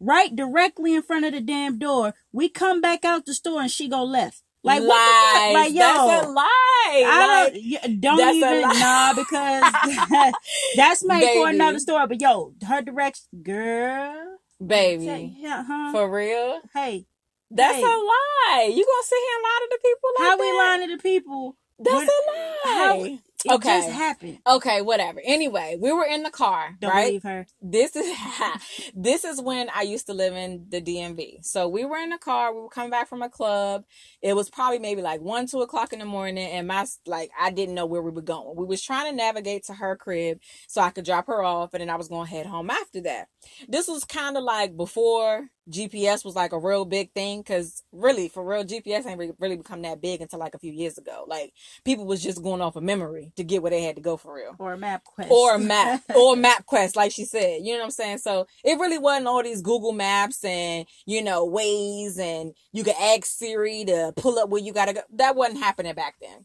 right 0.00 0.34
directly 0.34 0.94
in 0.94 1.02
front 1.02 1.24
of 1.26 1.32
the 1.32 1.40
damn 1.40 1.78
door. 1.78 2.14
We 2.32 2.48
come 2.48 2.80
back 2.80 3.04
out 3.04 3.26
the 3.26 3.34
store 3.34 3.60
and 3.60 3.70
she 3.70 3.88
go 3.88 4.02
left. 4.02 4.42
Like 4.62 4.80
Lies. 4.82 4.88
what 4.88 5.32
the 5.32 5.38
fuck? 5.40 5.54
Like 5.54 5.72
yo, 5.72 5.78
that's 5.78 6.26
a 6.26 6.28
lie. 6.30 7.04
I 7.06 7.50
Like, 7.52 7.82
don't, 7.82 8.00
don't 8.18 8.34
even 8.36 8.60
nah 8.62 9.14
because 9.14 10.32
that's 10.76 11.04
made 11.04 11.32
for 11.34 11.48
another 11.48 11.78
story. 11.78 12.06
But 12.06 12.20
yo, 12.20 12.52
her 12.66 12.82
direction, 12.82 13.24
girl, 13.42 14.36
baby. 14.64 15.36
yeah, 15.38 15.64
huh? 15.66 15.92
For 15.92 16.10
real? 16.10 16.60
hey, 16.74 17.06
That's 17.50 17.76
Hey. 17.76 17.82
a 17.82 17.86
lie. 17.86 18.70
You 18.74 18.84
gonna 18.84 19.02
sit 19.04 19.18
here 19.18 19.36
and 19.36 19.42
lie 19.42 19.58
to 19.62 19.68
the 19.70 19.78
people 19.82 20.10
like 20.18 20.28
how 20.28 20.36
that? 20.36 20.42
we 20.42 20.52
lying 20.58 20.88
to 20.90 20.96
the 20.96 21.02
people? 21.02 21.56
That's 21.78 21.94
What- 21.94 22.04
a 22.04 22.30
lie. 22.30 22.56
How 22.64 23.18
it 23.44 23.56
Okay. 23.56 23.62
just 23.62 23.88
happened? 23.88 24.38
Okay, 24.46 24.82
whatever. 24.82 25.20
Anyway, 25.24 25.78
we 25.80 25.92
were 25.92 26.04
in 26.04 26.22
the 26.22 26.30
car, 26.30 26.76
Don't 26.80 26.90
right? 26.90 27.06
believe 27.06 27.22
her. 27.24 27.46
This 27.62 27.96
is 27.96 28.16
this 28.94 29.24
is 29.24 29.40
when 29.40 29.68
I 29.74 29.82
used 29.82 30.06
to 30.06 30.14
live 30.14 30.34
in 30.34 30.66
the 30.68 30.82
DMV. 30.82 31.44
So 31.44 31.68
we 31.68 31.84
were 31.86 31.98
in 31.98 32.10
the 32.10 32.18
car. 32.18 32.54
We 32.54 32.60
were 32.62 32.68
coming 32.68 32.90
back 32.90 33.08
from 33.08 33.22
a 33.22 33.30
club. 33.30 33.84
It 34.22 34.34
was 34.34 34.50
probably 34.50 34.80
maybe 34.80 35.02
like 35.02 35.22
one, 35.22 35.46
two 35.46 35.62
o'clock 35.62 35.92
in 35.94 36.00
the 36.00 36.04
morning, 36.06 36.46
and 36.50 36.68
my 36.68 36.86
like 37.06 37.30
I 37.40 37.50
didn't 37.50 37.74
know 37.76 37.86
where 37.86 38.02
we 38.02 38.10
were 38.12 38.22
going. 38.22 38.56
We 38.56 38.66
was 38.66 38.82
trying 38.82 39.10
to 39.10 39.16
navigate 39.16 39.64
to 39.66 39.74
her 39.74 39.96
crib 39.96 40.40
so 40.68 40.82
I 40.82 40.90
could 40.90 41.06
drop 41.06 41.26
her 41.28 41.42
off, 41.42 41.74
and 41.74 41.80
then 41.82 41.90
I 41.90 41.96
was 41.96 42.08
gonna 42.08 42.28
head 42.28 42.46
home 42.46 42.70
after 42.70 43.00
that. 43.02 43.28
This 43.68 43.88
was 43.88 44.04
kind 44.04 44.36
of 44.36 44.44
like 44.44 44.76
before 44.76 45.48
GPS 45.70 46.24
was 46.24 46.34
like 46.34 46.52
a 46.52 46.58
real 46.58 46.84
big 46.84 47.12
thing, 47.12 47.40
because 47.40 47.82
really, 47.92 48.28
for 48.28 48.44
real, 48.44 48.64
GPS 48.64 49.06
ain't 49.06 49.34
really, 49.38 49.56
become 49.56 49.82
that 49.82 50.00
big 50.00 50.20
until 50.20 50.38
like 50.38 50.54
a 50.54 50.58
few 50.58 50.72
years 50.72 50.98
ago. 50.98 51.24
Like 51.28 51.52
people 51.84 52.04
was 52.06 52.22
just 52.22 52.42
going 52.42 52.60
off 52.60 52.76
of 52.76 52.82
memory 52.82 53.32
to 53.36 53.44
get 53.44 53.62
where 53.62 53.70
they 53.70 53.82
had 53.82 53.96
to 53.96 54.02
go 54.02 54.16
for 54.16 54.34
real 54.34 54.54
Or 54.58 54.74
a 54.74 54.76
MapQuest. 54.78 55.30
or 55.30 55.54
a 55.54 55.58
map 55.58 56.02
or 56.14 56.34
a 56.34 56.36
MapQuest, 56.36 56.96
like 56.96 57.12
she 57.12 57.24
said. 57.24 57.60
You 57.62 57.72
know 57.74 57.78
what 57.80 57.84
I'm 57.84 57.90
saying? 57.90 58.18
So 58.18 58.46
it 58.64 58.78
really 58.78 58.98
wasn't 58.98 59.26
all 59.28 59.42
these 59.42 59.62
Google 59.62 59.92
Maps 59.92 60.44
and 60.44 60.86
you 61.06 61.22
know 61.22 61.48
Waze 61.48 62.18
and 62.18 62.52
you 62.72 62.84
could 62.84 62.96
ask 63.00 63.24
Siri 63.26 63.84
to 63.86 64.12
pull 64.16 64.38
up 64.38 64.48
where 64.50 64.60
you 64.62 64.72
gotta 64.72 64.92
go. 64.92 65.00
That 65.14 65.36
wasn't 65.36 65.60
happening 65.60 65.94
back 65.94 66.16
then. 66.20 66.44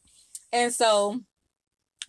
And 0.53 0.74
so 0.74 1.20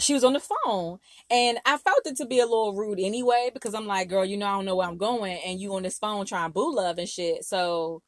she 0.00 0.14
was 0.14 0.24
on 0.24 0.34
the 0.34 0.40
phone 0.40 0.98
and 1.30 1.58
I 1.64 1.78
felt 1.78 2.06
it 2.06 2.16
to 2.18 2.26
be 2.26 2.40
a 2.40 2.44
little 2.44 2.74
rude 2.74 3.00
anyway 3.00 3.50
because 3.52 3.74
I'm 3.74 3.86
like, 3.86 4.08
girl, 4.08 4.24
you 4.24 4.36
know 4.36 4.46
I 4.46 4.56
don't 4.56 4.64
know 4.64 4.76
where 4.76 4.88
I'm 4.88 4.98
going 4.98 5.38
and 5.44 5.60
you 5.60 5.74
on 5.74 5.82
this 5.82 5.98
phone 5.98 6.26
trying 6.26 6.52
boo 6.52 6.74
love 6.74 6.98
and 6.98 7.08
shit. 7.08 7.44
So 7.44 8.02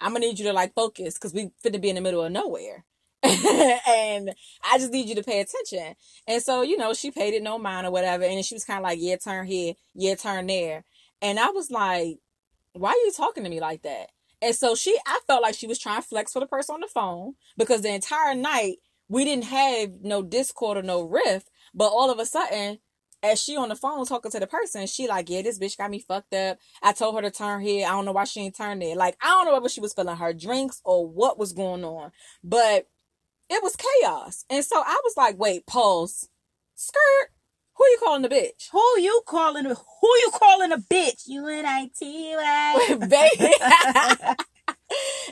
I'm 0.00 0.12
gonna 0.12 0.26
need 0.26 0.38
you 0.38 0.46
to 0.46 0.52
like 0.52 0.74
focus 0.74 1.14
because 1.14 1.34
we 1.34 1.50
fit 1.62 1.72
to 1.72 1.78
be 1.78 1.90
in 1.90 1.96
the 1.96 2.00
middle 2.00 2.24
of 2.24 2.32
nowhere. 2.32 2.84
and 3.24 4.34
I 4.62 4.78
just 4.78 4.92
need 4.92 5.08
you 5.08 5.14
to 5.14 5.22
pay 5.22 5.40
attention. 5.40 5.94
And 6.26 6.42
so, 6.42 6.60
you 6.60 6.76
know, 6.76 6.92
she 6.92 7.10
paid 7.10 7.32
it 7.32 7.42
no 7.42 7.58
mind 7.58 7.86
or 7.86 7.90
whatever. 7.90 8.24
And 8.24 8.44
she 8.44 8.54
was 8.54 8.64
kind 8.64 8.78
of 8.78 8.84
like, 8.84 8.98
yeah, 9.00 9.16
turn 9.16 9.46
here, 9.46 9.74
yeah, 9.94 10.14
turn 10.14 10.46
there. 10.46 10.84
And 11.22 11.38
I 11.38 11.48
was 11.48 11.70
like, 11.70 12.18
why 12.74 12.90
are 12.90 13.06
you 13.06 13.12
talking 13.16 13.44
to 13.44 13.50
me 13.50 13.60
like 13.60 13.82
that? 13.82 14.10
And 14.42 14.54
so 14.54 14.74
she, 14.74 14.98
I 15.06 15.20
felt 15.26 15.42
like 15.42 15.54
she 15.54 15.66
was 15.66 15.78
trying 15.78 16.02
to 16.02 16.06
flex 16.06 16.34
for 16.34 16.40
the 16.40 16.46
person 16.46 16.74
on 16.74 16.80
the 16.82 16.86
phone 16.86 17.34
because 17.56 17.80
the 17.80 17.94
entire 17.94 18.34
night 18.34 18.76
we 19.14 19.24
didn't 19.24 19.44
have 19.44 19.90
no 20.02 20.22
discord 20.24 20.76
or 20.76 20.82
no 20.82 21.02
riff. 21.02 21.44
But 21.72 21.86
all 21.86 22.10
of 22.10 22.18
a 22.18 22.26
sudden, 22.26 22.80
as 23.22 23.40
she 23.40 23.56
on 23.56 23.68
the 23.68 23.76
phone 23.76 24.04
talking 24.06 24.32
to 24.32 24.40
the 24.40 24.46
person, 24.48 24.88
she 24.88 25.06
like, 25.06 25.30
yeah, 25.30 25.42
this 25.42 25.56
bitch 25.56 25.78
got 25.78 25.90
me 25.92 26.00
fucked 26.00 26.34
up. 26.34 26.58
I 26.82 26.92
told 26.92 27.14
her 27.14 27.22
to 27.22 27.30
turn 27.30 27.60
here. 27.60 27.86
I 27.86 27.90
don't 27.90 28.06
know 28.06 28.12
why 28.12 28.24
she 28.24 28.40
ain't 28.40 28.56
turned 28.56 28.82
there. 28.82 28.96
Like, 28.96 29.16
I 29.22 29.28
don't 29.28 29.44
know 29.46 29.52
whether 29.54 29.68
she 29.68 29.80
was 29.80 29.94
feeling 29.94 30.16
her 30.16 30.32
drinks 30.32 30.80
or 30.84 31.06
what 31.06 31.38
was 31.38 31.52
going 31.52 31.84
on, 31.84 32.10
but 32.42 32.88
it 33.48 33.62
was 33.62 33.76
chaos. 33.76 34.44
And 34.50 34.64
so 34.64 34.78
I 34.84 35.00
was 35.04 35.14
like, 35.16 35.38
wait, 35.38 35.64
pause. 35.64 36.28
Skirt. 36.74 37.30
Who 37.76 37.84
you 37.84 37.98
calling 38.02 38.22
the 38.22 38.28
bitch? 38.28 38.70
Who 38.72 38.82
you 39.00 39.22
calling? 39.26 39.66
a- 39.66 39.74
Who 39.74 40.08
you 40.08 40.30
calling 40.34 40.72
a 40.72 40.78
bitch? 40.78 41.22
U 41.26 41.46
N 41.46 41.64
I 41.66 41.88
T 41.96 42.34
Y. 42.36 44.34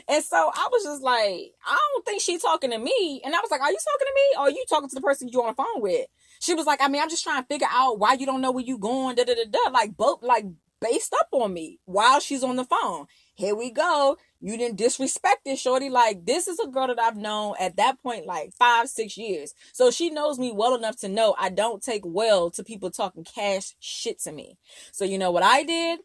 And 0.07 0.23
so 0.23 0.35
I 0.37 0.67
was 0.71 0.83
just 0.83 1.01
like, 1.01 1.53
I 1.65 1.79
don't 1.93 2.05
think 2.05 2.21
she 2.21 2.37
talking 2.37 2.71
to 2.71 2.77
me. 2.77 3.21
And 3.23 3.33
I 3.33 3.39
was 3.39 3.51
like, 3.51 3.61
Are 3.61 3.71
you 3.71 3.77
talking 3.77 4.07
to 4.07 4.13
me? 4.15 4.37
Or 4.37 4.41
are 4.47 4.51
you 4.51 4.65
talking 4.67 4.89
to 4.89 4.95
the 4.95 5.01
person 5.01 5.29
you 5.29 5.41
on 5.41 5.47
the 5.47 5.53
phone 5.53 5.81
with? 5.81 6.07
She 6.39 6.53
was 6.53 6.65
like, 6.65 6.81
I 6.81 6.89
mean, 6.89 7.01
I'm 7.01 7.09
just 7.09 7.23
trying 7.23 7.41
to 7.41 7.47
figure 7.47 7.67
out 7.71 7.99
why 7.99 8.13
you 8.13 8.25
don't 8.25 8.41
know 8.41 8.51
where 8.51 8.63
you 8.63 8.77
going, 8.77 9.15
da 9.15 9.23
da 9.23 9.33
da 9.33 9.45
da. 9.49 9.71
Like 9.71 9.95
both 9.95 10.21
like 10.21 10.45
based 10.83 11.15
up 11.17 11.29
on 11.31 11.53
me 11.53 11.79
while 11.85 12.19
she's 12.19 12.43
on 12.43 12.57
the 12.57 12.65
phone. 12.65 13.05
Here 13.35 13.55
we 13.55 13.71
go. 13.71 14.17
You 14.41 14.57
didn't 14.57 14.77
disrespect 14.77 15.41
it, 15.45 15.57
shorty. 15.57 15.89
Like, 15.89 16.25
this 16.25 16.47
is 16.47 16.59
a 16.59 16.67
girl 16.67 16.87
that 16.87 16.99
I've 16.99 17.15
known 17.15 17.55
at 17.59 17.77
that 17.77 18.01
point, 18.03 18.25
like 18.25 18.53
five, 18.59 18.89
six 18.89 19.17
years. 19.17 19.53
So 19.71 19.89
she 19.89 20.09
knows 20.09 20.37
me 20.37 20.51
well 20.51 20.75
enough 20.75 20.97
to 20.97 21.09
know 21.09 21.33
I 21.39 21.49
don't 21.49 21.81
take 21.81 22.03
well 22.05 22.51
to 22.51 22.63
people 22.63 22.91
talking 22.91 23.23
cash 23.23 23.73
shit 23.79 24.19
to 24.23 24.31
me. 24.31 24.57
So 24.91 25.05
you 25.05 25.17
know 25.17 25.31
what 25.31 25.43
I 25.43 25.63
did? 25.63 26.01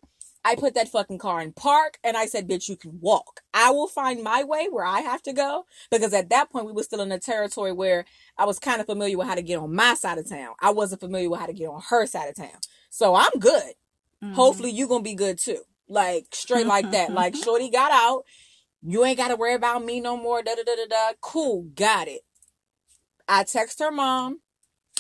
I 0.49 0.55
put 0.57 0.73
that 0.75 0.89
fucking 0.89 1.19
car 1.19 1.43
in 1.43 1.53
park 1.53 1.99
and 2.03 2.17
I 2.17 2.25
said, 2.25 2.49
bitch, 2.49 2.71
you 2.71 2.77
can 2.77 2.99
walk. 3.01 3.43
I 3.53 3.71
will 3.71 3.87
find 3.87 4.23
my 4.23 4.45
way 4.45 4.67
where 4.71 4.87
I 4.87 5.01
have 5.01 5.23
to 5.25 5.35
go. 5.35 5.67
Because 5.91 6.15
at 6.15 6.31
that 6.31 6.51
point, 6.51 6.65
we 6.65 6.73
were 6.73 6.83
still 6.83 7.03
in 7.03 7.13
a 7.13 7.19
territory 7.19 7.71
where 7.71 8.07
I 8.39 8.47
was 8.47 8.59
kind 8.59 8.81
of 8.81 8.87
familiar 8.87 9.19
with 9.19 9.27
how 9.27 9.35
to 9.35 9.43
get 9.43 9.59
on 9.59 9.75
my 9.75 9.93
side 9.93 10.17
of 10.17 10.27
town. 10.27 10.55
I 10.63 10.71
wasn't 10.71 11.03
familiar 11.03 11.29
with 11.29 11.39
how 11.39 11.45
to 11.45 11.53
get 11.53 11.69
on 11.69 11.83
her 11.91 12.07
side 12.07 12.31
of 12.31 12.37
town. 12.37 12.61
So 12.89 13.15
I'm 13.15 13.39
good. 13.39 13.75
Mm-hmm. 14.25 14.33
Hopefully 14.33 14.71
you're 14.71 14.89
gonna 14.89 15.03
be 15.03 15.15
good 15.15 15.39
too. 15.39 15.61
Like 15.87 16.29
straight 16.33 16.67
like 16.67 16.91
that. 16.93 17.11
Like 17.19 17.37
Shorty 17.37 17.69
got 17.69 17.93
out. 17.93 18.25
You 18.83 19.05
ain't 19.05 19.19
gotta 19.19 19.37
worry 19.37 19.55
about 19.55 19.85
me 19.85 20.01
no 20.01 20.17
more. 20.17 20.43
Da 20.43 20.55
da 20.55 20.63
da 20.63 20.77
da 20.77 20.87
da. 20.89 21.13
Cool, 21.21 21.65
got 21.75 22.09
it. 22.09 22.23
I 23.29 23.45
text 23.45 23.81
her 23.81 23.91
mom, 23.91 24.41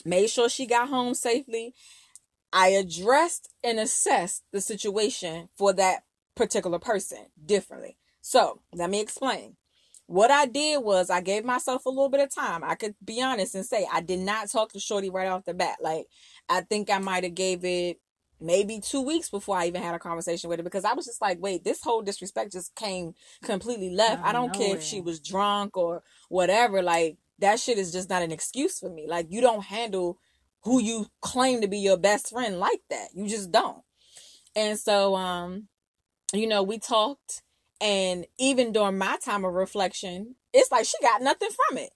made 0.04 0.28
sure 0.28 0.50
she 0.50 0.66
got 0.66 0.90
home 0.90 1.14
safely. 1.14 1.74
I 2.52 2.68
addressed 2.68 3.50
and 3.62 3.78
assessed 3.78 4.44
the 4.52 4.60
situation 4.60 5.48
for 5.56 5.72
that 5.74 6.04
particular 6.34 6.78
person 6.78 7.26
differently. 7.44 7.96
So 8.20 8.60
let 8.72 8.90
me 8.90 9.00
explain. 9.00 9.56
What 10.06 10.30
I 10.30 10.46
did 10.46 10.82
was 10.82 11.10
I 11.10 11.20
gave 11.20 11.44
myself 11.44 11.84
a 11.84 11.90
little 11.90 12.08
bit 12.08 12.20
of 12.20 12.34
time. 12.34 12.64
I 12.64 12.76
could 12.76 12.94
be 13.04 13.20
honest 13.20 13.54
and 13.54 13.66
say 13.66 13.86
I 13.92 14.00
did 14.00 14.20
not 14.20 14.50
talk 14.50 14.72
to 14.72 14.80
Shorty 14.80 15.10
right 15.10 15.28
off 15.28 15.44
the 15.44 15.52
bat. 15.52 15.76
Like 15.82 16.06
I 16.48 16.62
think 16.62 16.88
I 16.88 16.98
might 16.98 17.24
have 17.24 17.34
gave 17.34 17.64
it 17.64 18.00
maybe 18.40 18.80
two 18.80 19.02
weeks 19.02 19.28
before 19.28 19.56
I 19.56 19.66
even 19.66 19.82
had 19.82 19.94
a 19.94 19.98
conversation 19.98 20.48
with 20.48 20.60
her 20.60 20.62
because 20.62 20.84
I 20.84 20.94
was 20.94 21.04
just 21.04 21.20
like, 21.20 21.42
wait, 21.42 21.64
this 21.64 21.82
whole 21.82 22.02
disrespect 22.02 22.52
just 22.52 22.74
came 22.74 23.14
completely 23.42 23.90
left. 23.90 24.20
Out 24.20 24.28
I 24.28 24.32
don't 24.32 24.54
care 24.54 24.68
nowhere. 24.68 24.78
if 24.78 24.84
she 24.84 25.00
was 25.02 25.20
drunk 25.20 25.76
or 25.76 26.02
whatever. 26.30 26.82
Like 26.82 27.18
that 27.40 27.60
shit 27.60 27.76
is 27.76 27.92
just 27.92 28.08
not 28.08 28.22
an 28.22 28.32
excuse 28.32 28.78
for 28.78 28.88
me. 28.88 29.06
Like 29.06 29.26
you 29.28 29.42
don't 29.42 29.64
handle 29.64 30.18
who 30.62 30.80
you 30.80 31.06
claim 31.20 31.60
to 31.60 31.68
be 31.68 31.78
your 31.78 31.96
best 31.96 32.30
friend 32.30 32.58
like 32.58 32.80
that. 32.90 33.08
You 33.14 33.28
just 33.28 33.50
don't. 33.50 33.82
And 34.56 34.78
so, 34.78 35.14
um, 35.14 35.68
you 36.32 36.46
know, 36.46 36.62
we 36.62 36.78
talked, 36.78 37.42
and 37.80 38.26
even 38.38 38.72
during 38.72 38.98
my 38.98 39.16
time 39.24 39.44
of 39.44 39.54
reflection, 39.54 40.34
it's 40.52 40.72
like 40.72 40.84
she 40.84 40.96
got 41.00 41.22
nothing 41.22 41.50
from 41.50 41.78
it. 41.78 41.90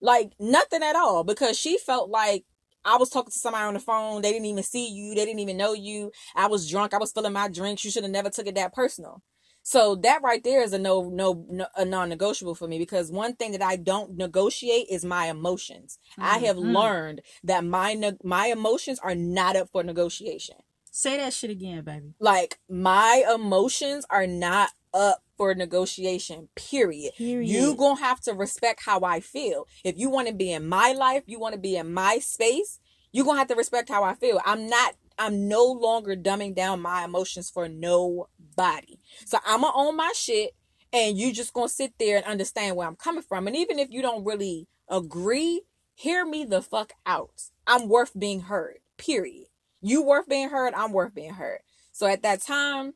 Like 0.00 0.32
nothing 0.38 0.82
at 0.82 0.96
all 0.96 1.24
because 1.24 1.58
she 1.58 1.78
felt 1.78 2.10
like 2.10 2.44
I 2.84 2.96
was 2.96 3.10
talking 3.10 3.32
to 3.32 3.38
somebody 3.38 3.64
on 3.64 3.74
the 3.74 3.80
phone. 3.80 4.22
They 4.22 4.30
didn't 4.30 4.46
even 4.46 4.62
see 4.62 4.88
you. 4.88 5.14
They 5.14 5.24
didn't 5.24 5.40
even 5.40 5.56
know 5.56 5.72
you. 5.72 6.12
I 6.34 6.46
was 6.46 6.70
drunk. 6.70 6.94
I 6.94 6.98
was 6.98 7.12
filling 7.12 7.32
my 7.32 7.48
drinks. 7.48 7.84
You 7.84 7.90
should 7.90 8.04
have 8.04 8.12
never 8.12 8.30
took 8.30 8.46
it 8.46 8.54
that 8.54 8.74
personal. 8.74 9.22
So 9.66 9.96
that 9.96 10.22
right 10.22 10.44
there 10.44 10.62
is 10.62 10.72
a 10.72 10.78
no, 10.78 11.08
no, 11.08 11.44
no 11.50 11.66
a 11.74 11.84
non-negotiable 11.84 12.54
for 12.54 12.68
me 12.68 12.78
because 12.78 13.10
one 13.10 13.34
thing 13.34 13.50
that 13.50 13.62
I 13.62 13.74
don't 13.74 14.16
negotiate 14.16 14.86
is 14.88 15.04
my 15.04 15.26
emotions. 15.26 15.98
I 16.16 16.38
have 16.38 16.54
Mhm. 16.54 16.72
learned 16.72 17.22
that 17.42 17.64
my 17.64 18.14
my 18.22 18.46
emotions 18.46 19.00
are 19.00 19.16
not 19.16 19.56
up 19.56 19.68
for 19.72 19.82
negotiation. 19.82 20.58
Say 20.92 21.16
that 21.16 21.34
shit 21.34 21.50
again, 21.50 21.82
baby. 21.82 22.14
Like 22.20 22.60
my 22.68 23.24
emotions 23.34 24.06
are 24.08 24.28
not 24.28 24.70
up 24.94 25.24
for 25.36 25.52
negotiation. 25.52 26.48
Period. 26.54 27.14
Period. 27.16 27.50
You 27.50 27.74
gonna 27.74 27.98
have 27.98 28.20
to 28.20 28.34
respect 28.34 28.84
how 28.84 29.00
I 29.00 29.18
feel. 29.18 29.66
If 29.82 29.98
you 29.98 30.10
want 30.10 30.28
to 30.28 30.32
be 30.34 30.52
in 30.52 30.68
my 30.68 30.92
life, 30.92 31.24
you 31.26 31.40
want 31.40 31.54
to 31.54 31.60
be 31.60 31.74
in 31.76 31.92
my 31.92 32.20
space. 32.20 32.78
You 33.10 33.24
gonna 33.24 33.40
have 33.40 33.48
to 33.48 33.56
respect 33.56 33.88
how 33.88 34.04
I 34.04 34.14
feel. 34.14 34.40
I'm 34.46 34.68
not. 34.68 34.94
I'm 35.18 35.48
no 35.48 35.64
longer 35.64 36.14
dumbing 36.16 36.54
down 36.54 36.80
my 36.82 37.04
emotions 37.04 37.50
for 37.50 37.68
nobody. 37.68 38.98
So 39.24 39.38
I'm 39.46 39.62
gonna 39.62 39.76
own 39.76 39.96
my 39.96 40.12
shit. 40.14 40.54
and 40.92 41.18
you 41.18 41.32
just 41.32 41.52
gonna 41.52 41.68
sit 41.68 41.92
there 41.98 42.16
and 42.16 42.26
understand 42.26 42.76
where 42.76 42.86
I'm 42.86 42.96
coming 42.96 43.22
from. 43.22 43.46
And 43.46 43.56
even 43.56 43.78
if 43.78 43.90
you 43.90 44.02
don't 44.02 44.24
really 44.24 44.66
agree, 44.88 45.62
hear 45.94 46.24
me 46.24 46.44
the 46.44 46.62
fuck 46.62 46.92
out. 47.04 47.50
I'm 47.66 47.88
worth 47.88 48.18
being 48.18 48.42
heard. 48.42 48.78
Period. 48.96 49.46
You 49.82 50.02
worth 50.02 50.28
being 50.28 50.48
heard. 50.48 50.74
I'm 50.74 50.92
worth 50.92 51.14
being 51.14 51.34
heard. 51.34 51.60
So 51.92 52.06
at 52.06 52.22
that 52.22 52.40
time, 52.42 52.94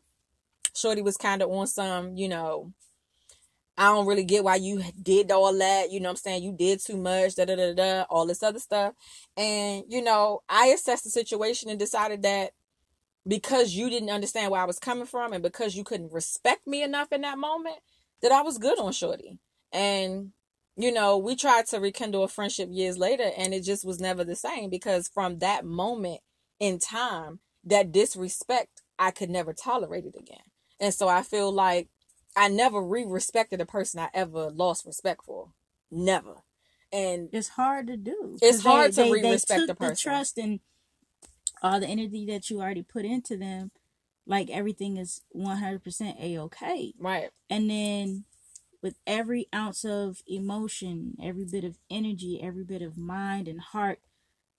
Shorty 0.75 1.03
was 1.03 1.17
kind 1.17 1.43
of 1.43 1.51
on 1.51 1.67
some, 1.67 2.17
you 2.17 2.29
know, 2.29 2.73
I 3.81 3.85
don't 3.87 4.07
really 4.07 4.25
get 4.25 4.45
why 4.45 4.57
you 4.57 4.83
did 5.03 5.31
all 5.31 5.57
that. 5.57 5.91
You 5.91 6.01
know 6.01 6.11
what 6.11 6.11
I'm 6.11 6.17
saying? 6.17 6.43
You 6.43 6.53
did 6.53 6.81
too 6.81 6.99
much, 6.99 7.37
da 7.37 7.47
da 7.47 7.57
da 7.57 7.73
da, 7.73 8.03
all 8.11 8.27
this 8.27 8.43
other 8.43 8.59
stuff. 8.59 8.93
And, 9.39 9.85
you 9.89 10.03
know, 10.03 10.43
I 10.51 10.67
assessed 10.67 11.05
the 11.05 11.11
situation 11.11 11.71
and 11.71 11.79
decided 11.79 12.21
that 12.23 12.51
because 13.27 13.73
you 13.73 13.89
didn't 13.89 14.11
understand 14.11 14.51
where 14.51 14.61
I 14.61 14.67
was 14.67 14.79
coming 14.79 15.07
from 15.07 15.33
and 15.33 15.43
because 15.43 15.77
you 15.77 15.83
couldn't 15.83 16.13
respect 16.13 16.67
me 16.67 16.83
enough 16.83 17.11
in 17.11 17.23
that 17.23 17.39
moment, 17.39 17.77
that 18.21 18.33
I 18.33 18.43
was 18.43 18.59
good 18.59 18.79
on 18.79 18.93
Shorty. 18.93 19.39
And, 19.73 20.33
you 20.77 20.93
know, 20.93 21.17
we 21.17 21.35
tried 21.35 21.65
to 21.69 21.81
rekindle 21.81 22.23
a 22.23 22.29
friendship 22.29 22.69
years 22.71 22.99
later 22.99 23.31
and 23.35 23.55
it 23.55 23.65
just 23.65 23.87
was 23.87 23.99
never 23.99 24.25
the 24.25 24.37
same 24.37 24.69
because 24.69 25.09
from 25.09 25.39
that 25.39 25.65
moment 25.65 26.21
in 26.59 26.79
time, 26.81 27.41
that 27.65 27.93
disrespect, 27.93 28.83
I 28.99 29.11
could 29.11 29.31
never 29.31 29.55
tolerate 29.55 30.05
it 30.05 30.17
again. 30.19 30.45
And 30.79 30.93
so 30.93 31.09
I 31.09 31.23
feel 31.23 31.51
like 31.51 31.89
I 32.37 32.49
never 32.49 32.81
re-respected 32.81 33.61
a 33.61 33.67
person 33.67 34.01
I 34.01 34.09
ever 34.15 34.51
lost 34.51 34.87
respect 34.87 35.25
for. 35.25 35.49
Never. 35.91 36.43
And 36.93 37.29
it's 37.33 37.49
hard 37.49 37.87
to 37.89 37.97
do. 37.97 38.37
It's 38.41 38.63
hard 38.63 38.93
they, 38.93 39.09
to 39.09 39.13
re-respect 39.13 39.67
they 39.67 39.73
a 39.73 39.75
person. 39.75 39.95
The 39.95 40.01
trust 40.01 40.39
and 40.39 40.61
all 41.63 41.81
the 41.81 41.87
energy 41.87 42.27
that 42.27 42.51
you 42.51 42.61
already 42.61 42.83
put 42.83 43.05
into 43.05 43.37
them, 43.37 43.71
like 44.27 44.51
everything 44.51 44.97
is 44.97 45.23
one 45.31 45.59
hundred 45.59 45.85
percent 45.85 46.17
a 46.21 46.39
okay. 46.39 46.95
Right. 46.99 47.31
And 47.49 47.69
then 47.69 48.25
with 48.83 48.95
every 49.07 49.49
ounce 49.55 49.85
of 49.85 50.23
emotion, 50.27 51.17
every 51.23 51.45
bit 51.45 51.65
of 51.65 51.79
energy, 51.91 52.41
every 52.43 52.65
bit 52.65 52.83
of 52.83 52.97
mind 52.97 53.47
and 53.47 53.61
heart 53.61 54.01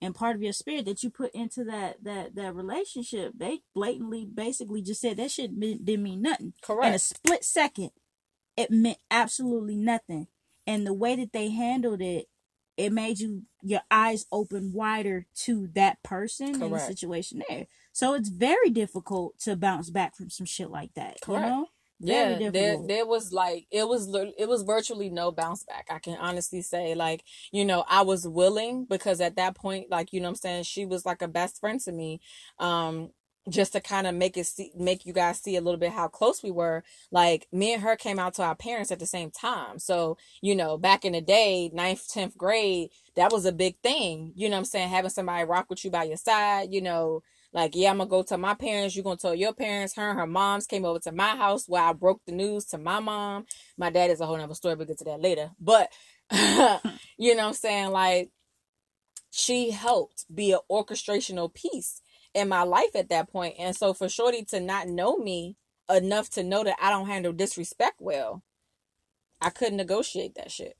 and 0.02 0.14
part 0.14 0.34
of 0.34 0.42
your 0.42 0.52
spirit 0.52 0.84
that 0.86 1.02
you 1.02 1.10
put 1.10 1.32
into 1.32 1.64
that 1.64 2.02
that 2.02 2.34
that 2.34 2.54
relationship, 2.54 3.32
they 3.36 3.60
blatantly 3.74 4.26
basically 4.26 4.82
just 4.82 5.00
said 5.00 5.16
that 5.16 5.30
shit 5.30 5.58
didn't 5.58 6.02
mean 6.02 6.20
nothing. 6.20 6.52
Correct. 6.60 6.88
In 6.88 6.94
a 6.94 6.98
split 6.98 7.44
second, 7.44 7.90
it 8.56 8.70
meant 8.70 8.98
absolutely 9.10 9.76
nothing. 9.76 10.26
And 10.66 10.86
the 10.86 10.92
way 10.92 11.16
that 11.16 11.32
they 11.32 11.50
handled 11.50 12.02
it, 12.02 12.26
it 12.76 12.92
made 12.92 13.20
you 13.20 13.42
your 13.62 13.82
eyes 13.90 14.26
open 14.32 14.72
wider 14.72 15.26
to 15.44 15.68
that 15.74 16.02
person 16.02 16.48
Correct. 16.48 16.62
and 16.62 16.74
the 16.74 16.78
situation 16.80 17.42
there. 17.48 17.66
So 17.92 18.14
it's 18.14 18.28
very 18.28 18.70
difficult 18.70 19.38
to 19.40 19.54
bounce 19.54 19.90
back 19.90 20.16
from 20.16 20.30
some 20.30 20.46
shit 20.46 20.70
like 20.70 20.94
that. 20.94 21.20
Correct. 21.20 21.44
You 21.44 21.50
know? 21.50 21.66
Yeah 22.02 22.40
there, 22.52 22.78
there 22.82 23.06
was 23.06 23.32
like 23.32 23.66
it 23.72 23.88
was 23.88 24.08
it 24.38 24.48
was 24.48 24.62
virtually 24.62 25.10
no 25.10 25.32
bounce 25.32 25.64
back 25.64 25.88
i 25.90 25.98
can 26.00 26.16
honestly 26.20 26.62
say 26.62 26.94
like 26.94 27.24
you 27.52 27.64
know 27.64 27.84
i 27.88 28.02
was 28.02 28.28
willing 28.28 28.86
because 28.90 29.20
at 29.20 29.36
that 29.36 29.56
point 29.56 29.90
like 29.90 30.12
you 30.12 30.20
know 30.20 30.26
what 30.26 30.30
i'm 30.32 30.36
saying 30.36 30.64
she 30.64 30.86
was 30.86 31.06
like 31.06 31.22
a 31.22 31.28
best 31.28 31.60
friend 31.60 31.80
to 31.80 31.92
me 31.92 32.20
um 32.60 33.10
just 33.50 33.72
to 33.72 33.80
kind 33.80 34.06
of 34.06 34.14
make 34.14 34.36
it 34.36 34.46
see 34.46 34.72
make 34.76 35.06
you 35.06 35.12
guys 35.12 35.40
see 35.40 35.56
a 35.56 35.60
little 35.60 35.80
bit 35.80 35.92
how 35.92 36.08
close 36.08 36.42
we 36.42 36.50
were 36.52 36.84
like 37.10 37.48
me 37.52 37.74
and 37.74 37.82
her 37.82 37.96
came 37.96 38.18
out 38.18 38.34
to 38.34 38.42
our 38.42 38.54
parents 38.54 38.92
at 38.92 39.00
the 39.00 39.06
same 39.06 39.30
time. 39.32 39.78
So 39.80 40.16
you 40.42 40.54
know 40.56 40.78
back 40.78 41.04
in 41.04 41.12
the 41.12 41.20
day 41.20 41.70
ninth 41.74 42.08
10th 42.08 42.36
grade 42.36 42.90
that 43.16 43.32
was 43.32 43.44
a 43.46 43.52
big 43.52 43.76
thing 43.82 44.32
you 44.36 44.48
know 44.48 44.56
what 44.56 44.60
i'm 44.60 44.64
saying 44.64 44.88
having 44.88 45.10
somebody 45.10 45.44
rock 45.44 45.66
with 45.70 45.84
you 45.84 45.90
by 45.90 46.04
your 46.04 46.16
side 46.16 46.72
you 46.72 46.80
know 46.82 47.22
like, 47.52 47.74
yeah, 47.74 47.90
I'm 47.90 47.98
gonna 47.98 48.08
go 48.08 48.22
to 48.22 48.38
my 48.38 48.54
parents. 48.54 48.96
You're 48.96 49.04
gonna 49.04 49.16
tell 49.16 49.34
your 49.34 49.52
parents. 49.52 49.94
Her 49.94 50.10
and 50.10 50.18
her 50.18 50.26
moms 50.26 50.66
came 50.66 50.84
over 50.84 50.98
to 51.00 51.12
my 51.12 51.36
house 51.36 51.68
where 51.68 51.82
I 51.82 51.92
broke 51.92 52.22
the 52.26 52.32
news 52.32 52.64
to 52.66 52.78
my 52.78 53.00
mom. 53.00 53.44
My 53.76 53.90
dad 53.90 54.10
is 54.10 54.20
a 54.20 54.26
whole 54.26 54.38
nother 54.38 54.54
story. 54.54 54.74
We'll 54.74 54.86
get 54.86 54.98
to 54.98 55.04
that 55.04 55.20
later. 55.20 55.50
But 55.60 55.90
hmm. 56.32 56.88
you 57.18 57.34
know 57.34 57.42
what 57.42 57.48
I'm 57.48 57.54
saying? 57.54 57.90
Like, 57.90 58.30
she 59.30 59.70
helped 59.70 60.24
be 60.34 60.52
an 60.52 60.60
orchestrational 60.70 61.52
piece 61.52 62.00
in 62.34 62.48
my 62.48 62.62
life 62.62 62.94
at 62.94 63.10
that 63.10 63.30
point. 63.30 63.56
And 63.58 63.76
so 63.76 63.92
for 63.92 64.08
Shorty 64.08 64.44
to 64.46 64.60
not 64.60 64.88
know 64.88 65.16
me 65.16 65.56
enough 65.90 66.30
to 66.30 66.42
know 66.42 66.64
that 66.64 66.76
I 66.80 66.90
don't 66.90 67.06
handle 67.06 67.32
disrespect 67.32 67.96
well, 68.00 68.42
I 69.40 69.50
couldn't 69.50 69.76
negotiate 69.76 70.34
that 70.36 70.50
shit. 70.50 70.76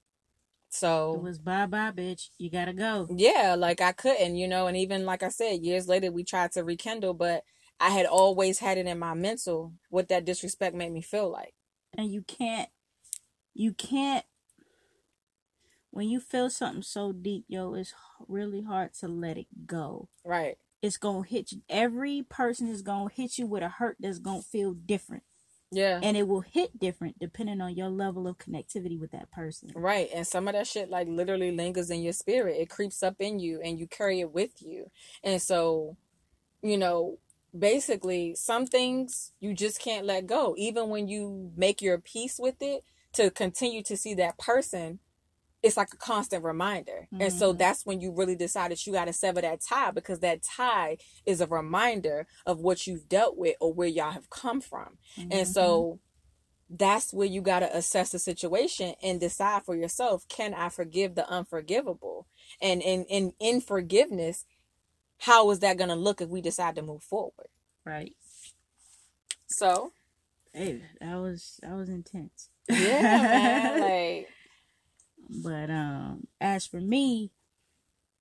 So 0.73 1.15
It 1.15 1.23
was 1.23 1.39
bye 1.39 1.67
bye, 1.67 1.91
bitch. 1.91 2.31
You 2.39 2.51
gotta 2.51 2.73
go. 2.73 3.07
yeah, 3.15 3.55
like 3.59 3.81
I 3.83 3.93
couldn't, 3.93 4.37
you 4.37 4.49
know, 4.49 4.67
and 4.67 4.77
even 4.77 5.05
like 5.05 5.23
I 5.23 5.29
said, 5.29 5.61
years 5.63 5.87
later 5.87 6.11
we 6.11 6.25
tried 6.25 6.53
to 6.53 6.65
rekindle, 6.65 7.13
but 7.15 7.45
I 7.79 7.91
had 7.91 8.07
always 8.07 8.59
had 8.59 8.79
it 8.79 8.87
in 8.87 8.99
my 8.99 9.13
mental 9.15 9.75
what 9.91 10.09
that 10.09 10.25
disrespect 10.25 10.75
made 10.75 10.93
me 10.93 11.03
feel 11.03 11.31
like. 11.31 11.55
And 11.97 12.11
you 12.11 12.23
can't, 12.23 12.71
you 13.55 13.75
can't, 13.75 14.25
when 15.91 16.09
you 16.09 16.21
feel 16.21 16.49
something 16.49 16.83
so 16.83 17.13
deep, 17.13 17.45
yo, 17.49 17.75
it's 17.75 17.93
really 18.27 18.63
hard 18.63 18.95
to 18.95 19.09
let 19.09 19.37
it 19.37 19.49
go. 19.67 20.09
Right. 20.25 20.57
It's 20.81 20.97
gonna 20.97 21.27
hit 21.27 21.53
you. 21.53 21.61
Every 21.69 22.23
person 22.23 22.67
is 22.69 22.81
gonna 22.81 23.11
hit 23.15 23.37
you 23.37 23.47
with 23.47 23.63
a 23.63 23.69
hurt 23.69 23.99
that's 24.01 24.19
gonna 24.19 24.41
feel 24.41 24.73
different. 24.73 25.25
Yeah. 25.73 25.99
And 26.03 26.17
it 26.17 26.29
will 26.29 26.43
hit 26.43 26.79
different 26.79 27.19
depending 27.19 27.61
on 27.63 27.75
your 27.75 27.89
level 27.89 28.29
of 28.29 28.37
connectivity 28.39 29.01
with 29.01 29.11
that 29.13 29.31
person. 29.33 29.71
Right. 29.75 30.09
And 30.15 30.27
some 30.27 30.47
of 30.47 30.55
that 30.55 30.67
shit 30.67 30.91
like 30.91 31.09
literally 31.09 31.51
lingers 31.51 31.91
in 31.91 32.03
your 32.03 32.13
spirit. 32.13 32.59
It 32.61 32.69
creeps 32.69 33.03
up 33.03 33.17
in 33.19 33.41
you 33.41 33.61
and 33.65 33.79
you 33.79 33.87
carry 33.87 34.21
it 34.21 34.33
with 34.33 34.61
you. 34.61 34.91
And 35.25 35.41
so, 35.41 35.97
you 36.63 36.77
know, 36.77 37.19
basically 37.59 38.35
some 38.35 38.67
things 38.67 39.33
you 39.41 39.55
just 39.55 39.81
can't 39.81 40.07
let 40.07 40.27
go. 40.27 40.55
Even 40.59 40.91
when 40.91 41.09
you 41.09 41.51
make 41.57 41.81
your 41.81 41.99
peace 41.99 42.39
with 42.39 42.57
it 42.61 42.85
to 43.15 43.31
continue 43.31 43.83
to 43.85 43.97
see 43.97 44.15
that 44.15 44.39
person, 44.39 44.99
it's 45.63 45.77
like 45.77 45.93
a 45.95 45.97
constant 45.99 46.45
reminder. 46.45 47.09
And 47.21 47.33
so 47.33 47.53
Mhm. 47.53 47.59
that's 47.59 47.87
when 47.87 48.01
you 48.01 48.13
really 48.13 48.37
decide 48.37 48.71
that 48.73 48.87
you 48.87 48.93
got 48.93 49.07
to 49.07 49.13
sever 49.13 49.41
that 49.43 49.61
tie 49.63 49.91
because 49.93 50.21
that 50.21 50.43
tie 50.43 50.99
is 51.27 51.41
a 51.41 51.47
reminder 51.47 52.27
of 52.47 52.61
what 52.61 52.87
you've 52.87 53.09
dealt 53.09 53.37
with 53.37 53.57
or 53.61 53.73
where 53.73 53.89
y'all 53.89 54.13
have 54.13 54.31
come 54.31 54.61
from. 54.61 54.99
And 55.31 55.49
Mhm. 55.49 55.53
so 55.53 56.01
that's 56.71 57.13
where 57.13 57.27
you 57.29 57.43
got 57.43 57.61
to 57.61 57.77
assess 57.77 58.11
the 58.11 58.19
situation 58.19 58.95
and 59.03 59.21
decide 59.21 59.65
for 59.65 59.77
yourself 59.77 60.27
can 60.29 60.55
I 60.55 60.69
forgive 60.71 61.15
the 61.15 61.29
unforgivable? 61.29 62.27
And 62.61 62.83
in 62.83 63.05
in 63.05 63.35
in 63.41 63.61
forgiveness, 63.61 64.45
how 65.21 65.51
is 65.51 65.61
that 65.61 65.79
going 65.79 65.91
to 65.91 65.97
look 65.97 66.21
if 66.21 66.29
we 66.29 66.41
decide 66.43 66.77
to 66.77 66.83
move 66.83 67.03
forward? 67.03 67.49
right. 67.85 68.15
So, 69.49 69.93
Hey, 70.55 70.83
that 71.01 71.17
was 71.17 71.59
that 71.63 71.75
was 71.75 71.89
intense. 71.89 72.51
yeah, 72.69 73.27
man, 73.29 73.79
like 73.79 74.29
But 75.33 75.71
um, 75.71 76.27
as 76.41 76.67
for 76.67 76.81
me, 76.81 77.31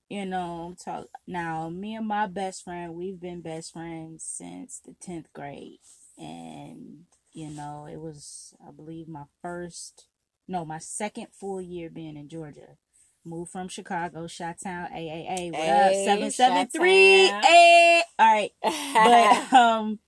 you 0.10 0.26
know, 0.26 0.76
talk 0.84 1.08
now. 1.28 1.70
Me 1.70 1.96
and 1.96 2.08
my 2.08 2.28
best 2.28 2.64
friend, 2.64 2.94
we've 2.96 3.20
been 3.20 3.42
best 3.42 3.74
friends 3.74 4.24
since 4.24 4.80
the 4.80 4.94
tenth 5.02 5.32
grade, 5.34 5.80
and 6.18 7.06
you 7.34 7.50
know, 7.50 7.88
it 7.92 8.00
was 8.00 8.54
I 8.66 8.72
believe 8.72 9.08
my 9.08 9.24
first, 9.42 10.08
no, 10.48 10.66
my 10.66 10.80
second 10.80 11.28
full 11.34 11.62
year 11.62 11.90
being 11.90 12.18
in 12.18 12.30
Georgia. 12.30 12.78
Moved 13.24 13.52
from 13.52 13.68
Chicago, 13.68 14.28
Chi-Town, 14.28 14.88
AAA. 14.92 15.52
What 15.52 15.60
up? 15.70 15.92
Hey, 15.92 16.06
Seven 16.06 16.32
seven 16.32 16.68
three. 16.68 17.28
Hey, 17.28 18.02
all 18.20 18.34
right 18.34 18.52
but 18.64 19.54
um 19.58 20.00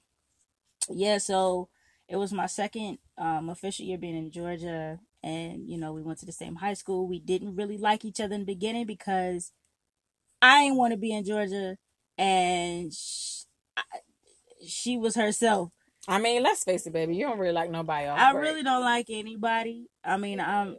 yeah 0.90 1.18
so 1.18 1.70
it 2.08 2.16
was 2.18 2.34
my 2.34 2.46
second 2.48 2.98
um 3.18 3.50
official 3.50 3.86
year 3.86 3.98
being 3.98 4.18
in 4.18 4.32
georgia 4.32 5.00
and 5.24 5.70
you 5.70 5.78
know 5.78 5.94
we 5.94 6.02
went 6.02 6.20
to 6.20 6.26
the 6.26 6.32
same 6.32 6.56
high 6.56 6.74
school 6.74 7.08
we 7.08 7.20
didn't 7.20 7.56
really 7.56 7.78
like 7.78 8.04
each 8.06 8.20
other 8.20 8.34
in 8.36 8.42
the 8.42 8.46
beginning 8.46 8.86
because 8.86 9.52
i 10.42 10.64
didn't 10.64 10.78
want 10.78 10.92
to 10.92 10.98
be 10.98 11.12
in 11.14 11.24
georgia 11.24 11.78
and 12.18 12.94
sh 12.94 13.44
I, 13.78 13.84
she 14.68 14.98
was 14.98 15.16
herself 15.16 15.72
I 16.06 16.20
mean, 16.20 16.44
let's 16.44 16.66
face 16.66 16.86
it, 16.86 16.92
baby, 16.92 17.16
you 17.16 17.26
don't 17.26 17.40
really 17.40 17.54
like 17.54 17.72
nobody 17.72 18.08
else. 18.08 18.20
i 18.20 18.34
right? 18.34 18.42
really 18.42 18.62
don't 18.62 18.84
like 18.84 19.06
anybody 19.10 19.88
i 20.04 20.18
mean 20.18 20.42
i'm 20.42 20.76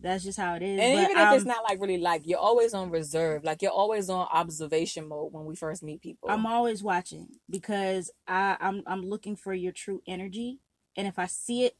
that's 0.00 0.22
just 0.22 0.38
how 0.38 0.54
it 0.54 0.62
is 0.62 0.80
And 0.80 0.94
but 0.94 1.10
even 1.10 1.16
if 1.16 1.32
it's 1.32 1.44
I'm- 1.44 1.48
not 1.48 1.64
like 1.64 1.80
really 1.80 1.98
like, 1.98 2.22
you're 2.26 2.38
always 2.38 2.72
on 2.72 2.90
reserve. 2.90 3.42
Like 3.42 3.60
you're 3.60 3.72
always 3.72 4.08
on 4.08 4.28
observation 4.32 5.08
mode 5.08 5.32
when 5.32 5.46
we 5.46 5.56
first 5.56 5.82
meet 5.82 6.00
people. 6.00 6.30
I'm 6.30 6.46
always 6.46 6.80
watching 6.82 7.26
because 7.50 8.12
I 8.28 8.56
I'm 8.60 8.84
I'm 8.86 9.02
looking 9.02 9.34
for 9.34 9.52
your 9.52 9.72
true 9.72 10.00
energy, 10.06 10.60
and 10.96 11.08
if 11.08 11.18
I 11.18 11.26
see 11.26 11.64
it, 11.64 11.76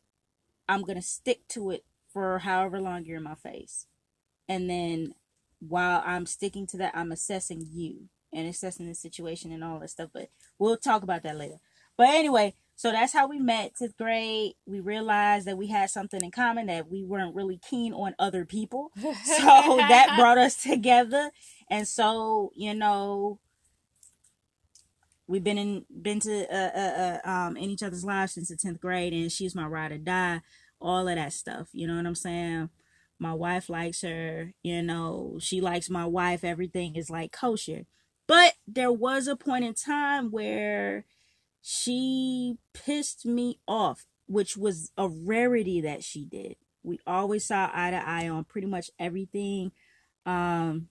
I'm 0.68 0.82
gonna 0.82 1.02
stick 1.02 1.46
to 1.50 1.70
it 1.70 1.84
for 2.12 2.40
however 2.40 2.80
long 2.80 3.04
you're 3.04 3.18
in 3.18 3.22
my 3.22 3.34
face, 3.34 3.86
and 4.48 4.68
then 4.68 5.14
while 5.60 6.02
I'm 6.04 6.26
sticking 6.26 6.66
to 6.68 6.76
that, 6.78 6.92
I'm 6.94 7.12
assessing 7.12 7.66
you 7.70 8.08
and 8.32 8.48
assessing 8.48 8.86
the 8.86 8.94
situation 8.94 9.52
and 9.52 9.62
all 9.62 9.78
that 9.80 9.90
stuff. 9.90 10.10
But 10.12 10.30
we'll 10.58 10.76
talk 10.76 11.02
about 11.02 11.22
that 11.22 11.36
later. 11.36 11.56
But 11.96 12.08
anyway, 12.08 12.54
so 12.74 12.90
that's 12.90 13.12
how 13.12 13.28
we 13.28 13.38
met. 13.38 13.76
Tenth 13.76 13.96
grade, 13.96 14.54
we 14.66 14.80
realized 14.80 15.46
that 15.46 15.58
we 15.58 15.68
had 15.68 15.90
something 15.90 16.22
in 16.22 16.30
common 16.30 16.66
that 16.66 16.90
we 16.90 17.04
weren't 17.04 17.34
really 17.34 17.60
keen 17.68 17.92
on 17.92 18.14
other 18.18 18.44
people 18.44 18.90
so 18.96 19.76
that 19.76 20.16
brought 20.18 20.38
us 20.38 20.56
together 20.56 21.30
and 21.70 21.86
so 21.86 22.50
you 22.56 22.74
know 22.74 23.38
we've 25.26 25.44
been 25.44 25.58
in 25.58 25.84
been 26.02 26.20
to 26.20 26.46
uh, 26.52 26.70
uh, 26.76 27.20
uh 27.24 27.28
um 27.28 27.56
in 27.56 27.70
each 27.70 27.82
other's 27.82 28.04
lives 28.04 28.32
since 28.32 28.48
the 28.48 28.56
10th 28.56 28.80
grade 28.80 29.12
and 29.12 29.30
she's 29.30 29.54
my 29.54 29.66
ride 29.66 29.92
or 29.92 29.98
die 29.98 30.40
all 30.82 31.08
of 31.08 31.16
that 31.16 31.32
stuff. 31.32 31.68
You 31.72 31.86
know 31.86 31.96
what 31.96 32.06
I'm 32.06 32.14
saying? 32.14 32.70
My 33.18 33.32
wife 33.34 33.68
likes 33.68 34.02
her, 34.02 34.52
you 34.62 34.82
know, 34.82 35.38
she 35.40 35.60
likes 35.60 35.88
my 35.88 36.04
wife. 36.04 36.42
Everything 36.42 36.96
is 36.96 37.08
like 37.08 37.30
kosher. 37.30 37.86
But 38.26 38.54
there 38.66 38.92
was 38.92 39.28
a 39.28 39.36
point 39.36 39.64
in 39.64 39.74
time 39.74 40.30
where 40.30 41.04
she 41.60 42.56
pissed 42.74 43.24
me 43.24 43.60
off, 43.68 44.06
which 44.26 44.56
was 44.56 44.90
a 44.96 45.08
rarity 45.08 45.80
that 45.82 46.02
she 46.02 46.24
did. 46.24 46.56
We 46.82 46.98
always 47.06 47.46
saw 47.46 47.70
eye 47.72 47.92
to 47.92 48.08
eye 48.08 48.28
on 48.28 48.44
pretty 48.44 48.66
much 48.66 48.90
everything. 48.98 49.70
Um, 50.26 50.88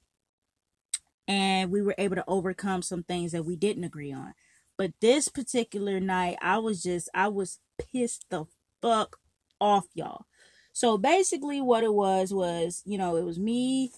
and 1.28 1.72
we 1.72 1.82
were 1.82 1.96
able 1.98 2.16
to 2.16 2.24
overcome 2.28 2.82
some 2.82 3.04
things 3.04 3.34
that 3.34 3.46
we 3.46 3.56
didn't 3.56 3.84
agree 3.84 4.14
on. 4.14 4.34
But 4.78 4.94
this 5.02 5.28
particular 5.28 6.00
night, 6.00 6.38
I 6.42 6.58
was 6.60 6.82
just, 6.82 7.10
I 7.14 7.28
was 7.28 7.60
pissed 7.78 8.26
the 8.30 8.46
fuck 8.82 9.18
off, 9.62 9.86
y'all. 9.94 10.26
So 10.74 10.98
basically, 10.98 11.62
what 11.62 11.84
it 11.84 11.94
was 11.94 12.34
was, 12.34 12.82
you 12.86 12.98
know, 12.98 13.16
it 13.16 13.24
was 13.24 13.40
me, 13.40 13.92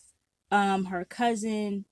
um, 0.52 0.86
her 0.86 1.06
cousin, 1.06 1.86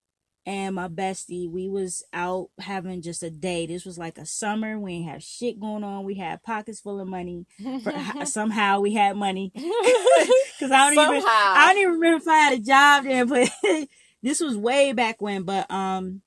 and 0.45 0.75
my 0.75 0.88
bestie. 0.88 1.49
We 1.49 1.67
was 1.67 2.03
out 2.13 2.49
having 2.60 3.01
just 3.01 3.23
a 3.23 3.29
day. 3.29 3.65
This 3.65 3.86
was 3.86 3.97
like 3.97 4.17
a 4.17 4.25
summer. 4.25 4.79
We 4.79 4.93
ain't 4.93 5.10
have 5.10 5.23
shit 5.23 5.60
going 5.60 5.84
on. 5.84 6.03
We 6.03 6.15
had 6.15 6.43
pockets 6.43 6.79
full 6.79 6.99
of 6.99 7.07
money. 7.07 7.45
For, 7.84 7.93
somehow 8.25 8.79
we 8.79 8.93
had 8.93 9.15
money. 9.15 9.51
Cause 10.60 10.71
I 10.71 10.93
don't 10.93 10.95
somehow. 10.95 11.13
even, 11.13 11.27
I 11.27 11.73
don't 11.73 11.81
even 11.81 11.93
remember 11.93 12.17
if 12.17 12.27
I 12.27 12.38
had 12.38 12.53
a 12.53 12.60
job 12.60 13.03
then, 13.03 13.27
but 13.27 13.49
this 14.21 14.39
was 14.39 14.57
way 14.57 14.93
back 14.93 15.21
when. 15.21 15.43
But 15.43 15.69
um, 15.71 16.21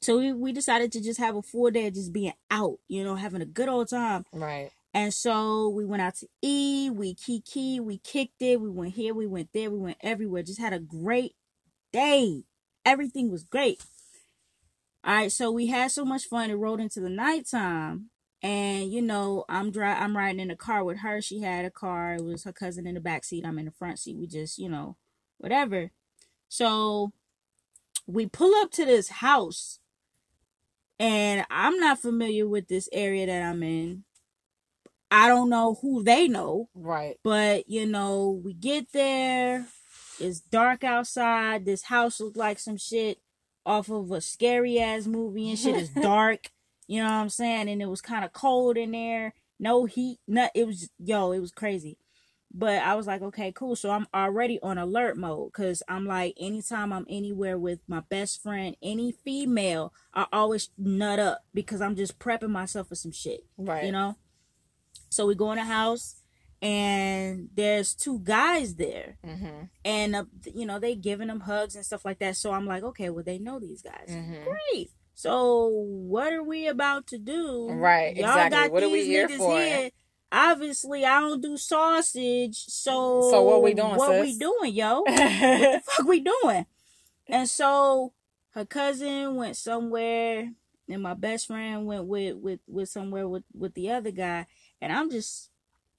so 0.00 0.18
we 0.18 0.32
we 0.32 0.52
decided 0.52 0.92
to 0.92 1.02
just 1.02 1.20
have 1.20 1.36
a 1.36 1.42
full 1.42 1.70
day 1.70 1.86
of 1.86 1.94
just 1.94 2.12
being 2.12 2.32
out. 2.50 2.78
You 2.88 3.04
know, 3.04 3.14
having 3.14 3.42
a 3.42 3.46
good 3.46 3.68
old 3.68 3.88
time. 3.88 4.24
Right. 4.32 4.70
And 4.92 5.14
so 5.14 5.68
we 5.68 5.84
went 5.84 6.02
out 6.02 6.16
to 6.16 6.26
eat, 6.42 6.90
we 6.90 7.14
kiki, 7.14 7.78
we 7.78 7.98
kicked 7.98 8.42
it, 8.42 8.60
we 8.60 8.68
went 8.68 8.94
here, 8.94 9.14
we 9.14 9.26
went 9.26 9.50
there, 9.54 9.70
we 9.70 9.78
went 9.78 9.98
everywhere. 10.02 10.42
Just 10.42 10.60
had 10.60 10.72
a 10.72 10.80
great 10.80 11.34
day. 11.92 12.42
Everything 12.84 13.30
was 13.30 13.44
great. 13.44 13.82
All 15.04 15.14
right, 15.14 15.32
so 15.32 15.50
we 15.50 15.68
had 15.68 15.90
so 15.90 16.04
much 16.04 16.24
fun. 16.24 16.50
It 16.50 16.54
rolled 16.54 16.80
into 16.80 17.00
the 17.00 17.08
nighttime, 17.08 18.10
and 18.42 18.92
you 18.92 19.00
know, 19.00 19.44
I'm 19.48 19.70
dry. 19.70 19.94
I'm 19.94 20.16
riding 20.16 20.40
in 20.40 20.48
the 20.48 20.56
car 20.56 20.84
with 20.84 20.98
her. 20.98 21.22
She 21.22 21.40
had 21.40 21.64
a 21.64 21.70
car. 21.70 22.14
It 22.14 22.24
was 22.24 22.44
her 22.44 22.52
cousin 22.52 22.86
in 22.86 22.94
the 22.94 23.00
back 23.00 23.24
seat. 23.24 23.46
I'm 23.46 23.58
in 23.58 23.64
the 23.64 23.70
front 23.70 23.98
seat. 23.98 24.18
We 24.18 24.26
just, 24.26 24.58
you 24.58 24.68
know, 24.68 24.96
whatever. 25.38 25.90
So 26.48 27.12
we 28.06 28.26
pull 28.26 28.54
up 28.60 28.72
to 28.72 28.84
this 28.84 29.08
house, 29.08 29.78
and 30.98 31.46
I'm 31.48 31.78
not 31.78 32.00
familiar 32.00 32.46
with 32.46 32.68
this 32.68 32.88
area 32.92 33.24
that 33.24 33.42
I'm 33.42 33.62
in. 33.62 34.04
I 35.10 35.28
don't 35.28 35.50
know 35.50 35.78
who 35.82 36.02
they 36.02 36.28
know. 36.28 36.68
Right. 36.74 37.16
But, 37.24 37.68
you 37.68 37.86
know, 37.86 38.40
we 38.44 38.54
get 38.54 38.92
there. 38.92 39.66
It's 40.20 40.40
dark 40.40 40.84
outside. 40.84 41.64
This 41.64 41.84
house 41.84 42.20
looked 42.20 42.36
like 42.36 42.58
some 42.58 42.76
shit 42.76 43.18
off 43.66 43.88
of 43.88 44.10
a 44.10 44.20
scary 44.20 44.78
ass 44.78 45.06
movie 45.06 45.50
and 45.50 45.58
shit. 45.58 45.76
It's 45.76 45.90
dark. 46.02 46.50
You 46.86 47.02
know 47.02 47.08
what 47.08 47.14
I'm 47.14 47.28
saying? 47.28 47.68
And 47.68 47.82
it 47.82 47.86
was 47.86 48.00
kind 48.00 48.24
of 48.24 48.32
cold 48.32 48.76
in 48.76 48.92
there. 48.92 49.34
No 49.58 49.84
heat. 49.84 50.18
Not, 50.28 50.50
it 50.54 50.66
was, 50.66 50.90
yo, 50.98 51.32
it 51.32 51.40
was 51.40 51.52
crazy. 51.52 51.98
But 52.52 52.82
I 52.82 52.94
was 52.94 53.06
like, 53.06 53.22
okay, 53.22 53.52
cool. 53.52 53.76
So 53.76 53.90
I'm 53.90 54.08
already 54.12 54.58
on 54.60 54.76
alert 54.76 55.16
mode 55.16 55.52
because 55.52 55.84
I'm 55.88 56.04
like, 56.04 56.34
anytime 56.38 56.92
I'm 56.92 57.06
anywhere 57.08 57.56
with 57.56 57.78
my 57.86 58.00
best 58.00 58.42
friend, 58.42 58.76
any 58.82 59.12
female, 59.12 59.92
I 60.12 60.26
always 60.32 60.70
nut 60.76 61.20
up 61.20 61.44
because 61.54 61.80
I'm 61.80 61.94
just 61.94 62.18
prepping 62.18 62.50
myself 62.50 62.88
for 62.88 62.96
some 62.96 63.12
shit. 63.12 63.44
Right. 63.56 63.84
You 63.84 63.92
know? 63.92 64.16
So 65.10 65.26
we 65.26 65.34
go 65.34 65.50
in 65.52 65.58
the 65.58 65.64
house 65.64 66.16
and 66.62 67.48
there's 67.54 67.94
two 67.94 68.20
guys 68.20 68.74
there. 68.76 69.16
Mm-hmm. 69.26 69.64
and 69.84 70.16
uh, 70.16 70.24
you 70.54 70.66
know 70.66 70.78
they 70.78 70.94
giving 70.94 71.28
them 71.28 71.40
hugs 71.40 71.74
and 71.74 71.84
stuff 71.84 72.04
like 72.04 72.18
that. 72.20 72.36
So 72.36 72.52
i'm 72.52 72.66
like 72.66 72.82
okay 72.82 73.10
well 73.10 73.24
they 73.24 73.38
know 73.38 73.58
these 73.58 73.82
guys. 73.82 74.08
Mm-hmm. 74.08 74.44
great. 74.44 74.90
So 75.14 75.68
what 75.68 76.32
are 76.32 76.42
we 76.42 76.66
about 76.66 77.06
to 77.08 77.18
do? 77.18 77.68
Right 77.70 78.16
Y'all 78.16 78.26
exactly. 78.26 78.58
got 78.58 78.72
what 78.72 78.80
these 78.80 78.88
are 78.88 78.92
we 78.92 79.04
here 79.04 79.28
for? 79.28 79.60
here. 79.60 79.90
obviously 80.32 81.04
i 81.04 81.20
don't 81.20 81.42
do 81.42 81.56
sausage. 81.56 82.56
So 82.68 83.28
so 83.30 83.42
what 83.42 83.62
we 83.62 83.74
doing 83.74 83.96
what 83.96 84.10
sis? 84.10 84.22
we 84.22 84.38
doing 84.38 84.74
yo? 84.74 85.00
What 85.06 85.16
the 85.16 85.82
fuck 85.84 86.06
we 86.06 86.20
doing? 86.20 86.66
And 87.26 87.48
so 87.48 88.12
her 88.50 88.64
cousin 88.64 89.36
went 89.36 89.56
somewhere 89.56 90.52
and 90.88 91.02
my 91.02 91.14
best 91.14 91.46
friend 91.46 91.86
went 91.86 92.04
with 92.04 92.36
with 92.36 92.60
with 92.66 92.88
somewhere 92.88 93.28
with 93.28 93.44
with 93.54 93.74
the 93.74 93.90
other 93.90 94.10
guy 94.10 94.46
and 94.80 94.92
I'm 94.92 95.10
just 95.10 95.50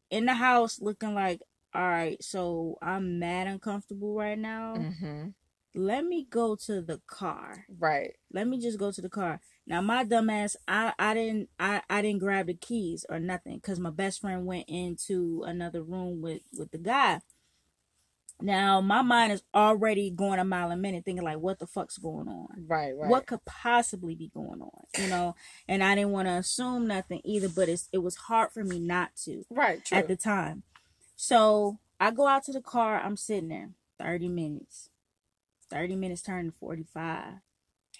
in 0.10 0.26
the 0.26 0.34
house 0.34 0.82
looking 0.82 1.14
like, 1.14 1.42
all 1.74 1.88
right, 1.88 2.22
so 2.24 2.78
I'm 2.82 3.20
mad 3.20 3.48
uncomfortable 3.48 4.16
right 4.16 4.38
now. 4.38 4.76
Mm-hmm. 4.78 5.30
Let 5.74 6.06
me 6.06 6.28
go 6.30 6.58
to 6.66 6.82
the 6.82 7.00
car. 7.08 7.66
Right. 7.80 8.16
Let 8.34 8.48
me 8.48 8.60
just 8.60 8.78
go 8.78 8.92
to 8.92 9.02
the 9.02 9.10
car. 9.10 9.40
Now 9.66 9.80
my 9.80 10.04
dumbass, 10.04 10.58
I 10.68 10.94
I 11.00 11.14
didn't 11.14 11.50
I 11.58 11.82
I 11.90 12.02
didn't 12.02 12.20
grab 12.20 12.48
the 12.48 12.54
keys 12.54 13.06
or 13.08 13.20
nothing 13.20 13.56
because 13.56 13.80
my 13.80 13.90
best 13.90 14.20
friend 14.20 14.46
went 14.46 14.66
into 14.68 15.44
another 15.46 15.82
room 15.82 16.22
with 16.22 16.42
with 16.58 16.72
the 16.72 16.78
guy. 16.78 17.22
Now 18.42 18.82
my 18.82 19.02
mind 19.02 19.32
is 19.34 19.44
already 19.54 20.10
going 20.10 20.40
a 20.40 20.44
mile 20.44 20.72
a 20.72 20.76
minute, 20.76 21.06
thinking 21.06 21.24
like, 21.24 21.40
what 21.40 21.60
the 21.60 21.68
fuck's 21.68 21.98
going 21.98 22.28
on? 22.28 22.66
Right, 22.68 22.96
right. 22.96 23.10
What 23.10 23.28
could 23.28 23.44
possibly 23.46 24.16
be 24.16 24.30
going 24.34 24.62
on? 24.62 24.84
You 24.98 25.08
know, 25.08 25.36
and 25.68 25.84
I 25.84 25.96
didn't 25.96 26.12
want 26.12 26.28
to 26.28 26.34
assume 26.34 26.88
nothing 26.88 27.22
either, 27.24 27.50
but 27.50 27.70
it's 27.70 27.90
it 27.92 28.00
was 28.00 28.16
hard 28.16 28.52
for 28.52 28.64
me 28.64 28.80
not 28.80 29.16
to. 29.26 29.44
Right, 29.50 29.84
true. 29.84 29.98
At 29.98 30.08
the 30.08 30.16
time, 30.16 30.64
so 31.16 31.80
I 32.00 32.12
go 32.12 32.28
out 32.28 32.44
to 32.46 32.52
the 32.52 32.62
car. 32.62 33.00
I'm 33.00 33.18
sitting 33.18 33.50
there, 33.50 33.72
thirty 34.00 34.28
minutes. 34.28 34.90
Thirty 35.70 35.96
minutes 35.96 36.22
turning 36.22 36.52
forty 36.52 36.84
five. 36.84 37.36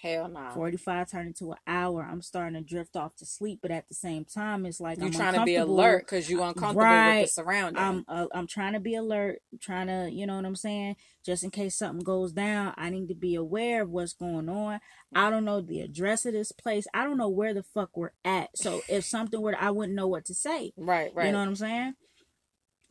Hell 0.02 0.30
no. 0.30 0.50
45 0.56 1.12
turned 1.12 1.28
into 1.28 1.52
an 1.52 1.60
hour. 1.68 2.08
I'm 2.10 2.24
starting 2.24 2.56
to 2.56 2.62
drift 2.62 2.96
off 2.96 3.16
to 3.18 3.26
sleep, 3.26 3.60
but 3.62 3.70
at 3.70 3.88
the 3.88 3.94
same 3.94 4.26
time, 4.26 4.66
it's 4.66 4.82
like 4.82 4.98
you're 4.98 5.08
I'm 5.08 5.14
trying 5.14 5.36
to 5.36 5.46
be 5.46 5.58
alert 5.58 6.06
because 6.06 6.28
you're 6.28 6.42
uncomfortable 6.42 6.82
right. 6.82 7.22
with 7.22 7.30
the 7.30 7.34
surroundings. 7.34 7.80
I'm 7.80 8.06
uh, 8.08 8.26
I'm 8.34 8.48
trying 8.48 8.74
to 8.74 8.80
be 8.80 8.96
alert, 8.96 9.42
trying 9.60 9.88
to, 9.88 10.10
you 10.12 10.26
know 10.26 10.38
what 10.38 10.46
I'm 10.46 10.56
saying, 10.56 10.96
just 11.24 11.44
in 11.44 11.52
case 11.52 11.76
something 11.76 12.04
goes 12.04 12.32
down. 12.32 12.74
I 12.78 12.90
need 12.90 13.10
to 13.10 13.16
be 13.16 13.36
aware 13.36 13.84
of 13.84 13.92
what's 13.92 14.14
going 14.14 14.50
on. 14.50 14.80
I 15.14 15.30
don't 15.30 15.46
know 15.46 15.62
the 15.62 15.82
address 15.82 16.26
of 16.26 16.34
this 16.34 16.52
place. 16.52 16.88
I 16.96 17.04
don't 17.04 17.18
know 17.18 17.30
where 17.30 17.54
the 17.54 17.64
fuck 17.64 17.96
we're 17.96 18.14
at. 18.26 18.50
So 18.56 18.82
if 18.90 19.06
something 19.06 19.40
were, 19.40 19.56
I 19.56 19.70
wouldn't 19.70 19.96
know 19.96 20.08
what 20.08 20.26
to 20.26 20.34
say. 20.34 20.74
Right, 20.78 21.12
right. 21.14 21.28
You 21.28 21.32
know 21.32 21.40
what 21.40 21.48
I'm 21.48 21.56
saying? 21.56 21.94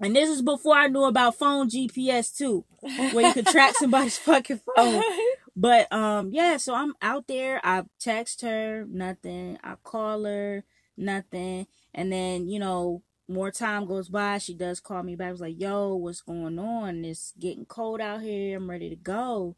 And 0.03 0.17
this 0.17 0.31
is 0.31 0.41
before 0.41 0.77
I 0.77 0.87
knew 0.87 1.05
about 1.05 1.37
phone 1.37 1.69
GPS 1.69 2.35
too, 2.35 2.65
where 2.81 3.27
you 3.27 3.35
could 3.35 3.47
track 3.47 3.75
somebody's 3.79 4.17
fucking 4.17 4.61
phone. 4.77 5.03
But 5.57 5.93
um, 5.93 6.31
yeah, 6.33 6.57
so 6.57 6.75
I'm 6.75 6.95
out 7.03 7.27
there. 7.27 7.61
I 7.65 7.85
text 7.99 8.43
her, 8.43 8.87
nothing. 8.89 9.59
I 9.63 9.75
call 9.83 10.25
her, 10.25 10.65
nothing. 10.97 11.67
And 11.95 12.13
then, 12.13 12.49
you 12.49 12.59
know, 12.59 13.03
more 13.29 13.51
time 13.51 13.87
goes 13.87 14.09
by. 14.09 14.39
She 14.39 14.55
does 14.55 14.81
call 14.81 15.03
me 15.03 15.17
back. 15.17 15.29
I 15.29 15.33
was 15.33 15.41
like, 15.41 15.61
yo, 15.61 15.95
what's 15.95 16.23
going 16.23 16.59
on? 16.59 17.05
It's 17.05 17.33
getting 17.39 17.65
cold 17.65 18.01
out 18.01 18.23
here. 18.23 18.57
I'm 18.57 18.69
ready 18.69 18.91
to 18.91 18.97
go. 18.97 19.57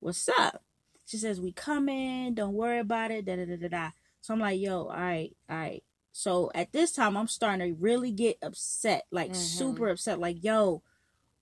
What's 0.00 0.28
up? 0.28 0.62
She 1.06 1.16
says, 1.16 1.40
we 1.40 1.52
coming. 1.52 2.34
Don't 2.34 2.54
worry 2.54 2.78
about 2.78 3.10
it. 3.10 3.24
Da 3.24 3.36
da 3.36 3.44
da 3.44 3.56
da 3.56 3.68
da. 3.68 3.90
So 4.20 4.34
I'm 4.34 4.40
like, 4.40 4.60
yo, 4.60 4.84
all 4.84 4.88
right, 4.88 5.36
all 5.50 5.56
right. 5.56 5.82
So 6.12 6.50
at 6.54 6.72
this 6.72 6.92
time, 6.92 7.16
I'm 7.16 7.28
starting 7.28 7.74
to 7.74 7.80
really 7.80 8.12
get 8.12 8.38
upset, 8.42 9.06
like 9.10 9.30
mm-hmm. 9.30 9.40
super 9.40 9.88
upset. 9.88 10.20
Like, 10.20 10.44
yo, 10.44 10.82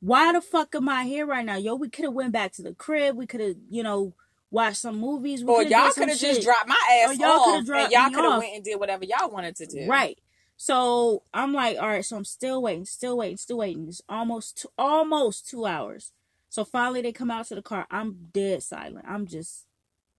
why 0.01 0.33
the 0.33 0.41
fuck 0.41 0.75
am 0.75 0.89
I 0.89 1.05
here 1.05 1.27
right 1.27 1.45
now? 1.45 1.57
Yo, 1.57 1.75
we 1.75 1.91
could 1.91 2.07
have 2.07 2.15
went 2.15 2.33
back 2.33 2.53
to 2.53 2.63
the 2.63 2.75
crib. 2.75 3.17
We 3.17 3.27
could 3.27 3.41
have, 3.41 3.57
you 3.69 3.83
know, 3.83 4.15
watched 4.51 4.79
some 4.79 4.99
movies. 4.99 5.45
We 5.45 5.53
or 5.53 5.63
y'all 5.63 5.91
could 5.91 6.09
have 6.09 6.19
just 6.19 6.43
dropped 6.43 6.69
my 6.69 7.05
ass 7.05 7.11
or 7.11 7.15
y'all 7.15 7.31
off, 7.31 7.69
and 7.69 7.93
y'all 7.93 8.11
could 8.11 8.25
have 8.25 8.39
went 8.39 8.55
and 8.55 8.65
did 8.65 8.81
whatever 8.81 9.05
y'all 9.05 9.31
wanted 9.31 9.57
to 9.57 9.67
do. 9.67 9.87
Right. 9.87 10.19
So 10.57 11.23
I'm 11.33 11.53
like, 11.53 11.79
all 11.79 11.89
right. 11.89 12.05
So 12.05 12.17
I'm 12.17 12.25
still 12.25 12.63
waiting, 12.63 12.87
still 12.87 13.17
waiting, 13.19 13.37
still 13.37 13.59
waiting. 13.59 13.89
It's 13.89 14.03
almost 14.09 14.63
two, 14.63 14.69
almost 14.79 15.49
two 15.49 15.67
hours. 15.67 16.13
So 16.49 16.65
finally 16.65 17.03
they 17.03 17.13
come 17.13 17.31
out 17.31 17.47
to 17.47 17.55
the 17.55 17.63
car. 17.63 17.87
I'm 17.91 18.29
dead 18.33 18.63
silent. 18.63 19.05
I'm 19.09 19.27
just, 19.27 19.67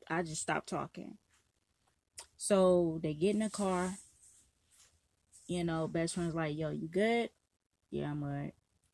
I 0.09 0.21
just 0.21 0.41
stopped 0.41 0.69
talking. 0.69 1.17
So 2.37 2.99
they 3.03 3.13
get 3.13 3.33
in 3.33 3.39
the 3.39 3.49
car. 3.49 3.95
You 5.47 5.63
know, 5.63 5.87
best 5.87 6.15
friend's 6.15 6.33
like, 6.33 6.55
yo, 6.55 6.69
you 6.69 6.87
good? 6.87 7.29
Yeah, 7.89 8.11
I'm 8.11 8.23
alright. 8.23 8.53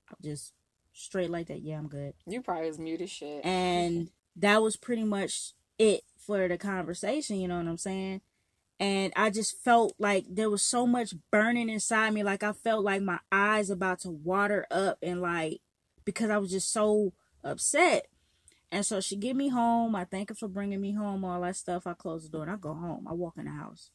I'm 0.09 0.17
just 0.23 0.53
straight 0.97 1.29
like 1.29 1.47
that. 1.47 1.61
Yeah, 1.61 1.77
I'm 1.77 1.87
good. 1.87 2.13
You 2.25 2.41
probably 2.41 2.67
was 2.67 2.79
mute 2.79 3.01
as 3.01 3.09
shit. 3.09 3.45
And 3.45 4.09
that 4.35 4.61
was 4.61 4.75
pretty 4.75 5.03
much 5.03 5.53
it 5.77 6.01
for 6.17 6.47
the 6.47 6.57
conversation, 6.57 7.37
you 7.37 7.47
know 7.47 7.57
what 7.57 7.67
I'm 7.67 7.77
saying? 7.77 8.21
And 8.79 9.11
I 9.15 9.29
just 9.29 9.57
felt 9.63 9.95
like 9.97 10.25
there 10.29 10.49
was 10.49 10.61
so 10.61 10.85
much 10.85 11.15
burning 11.31 11.69
inside 11.69 12.13
me. 12.13 12.23
Like 12.23 12.43
I 12.43 12.53
felt 12.53 12.83
like 12.83 13.01
my 13.01 13.19
eyes 13.31 13.69
about 13.69 13.99
to 14.01 14.11
water 14.11 14.67
up 14.69 14.99
and 15.01 15.21
like 15.21 15.61
because 16.05 16.29
I 16.29 16.37
was 16.37 16.51
just 16.51 16.71
so 16.71 17.13
upset. 17.43 18.07
And 18.71 18.85
so 18.85 18.99
she 18.99 19.15
get 19.15 19.35
me 19.35 19.47
home. 19.49 19.95
I 19.95 20.03
thank 20.03 20.29
her 20.29 20.35
for 20.35 20.47
bringing 20.47 20.81
me 20.81 20.93
home, 20.93 21.23
all 21.23 21.41
that 21.41 21.55
stuff. 21.55 21.87
I 21.87 21.93
close 21.93 22.23
the 22.23 22.29
door 22.29 22.43
and 22.43 22.51
I 22.51 22.57
go 22.57 22.73
home. 22.73 23.07
I 23.07 23.13
walk 23.13 23.35
in 23.37 23.45
the 23.45 23.51
house. 23.51 23.89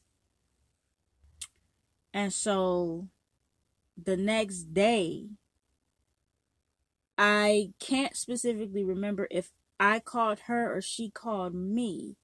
And 2.14 2.32
so 2.32 3.08
the 4.02 4.16
next 4.16 4.74
day, 4.74 5.26
I 7.18 7.72
can't 7.78 8.16
specifically 8.16 8.84
remember 8.84 9.28
if 9.30 9.50
I 9.78 10.00
called 10.00 10.40
her 10.46 10.74
or 10.74 10.80
she 10.80 11.10
called 11.10 11.54
me, 11.54 12.16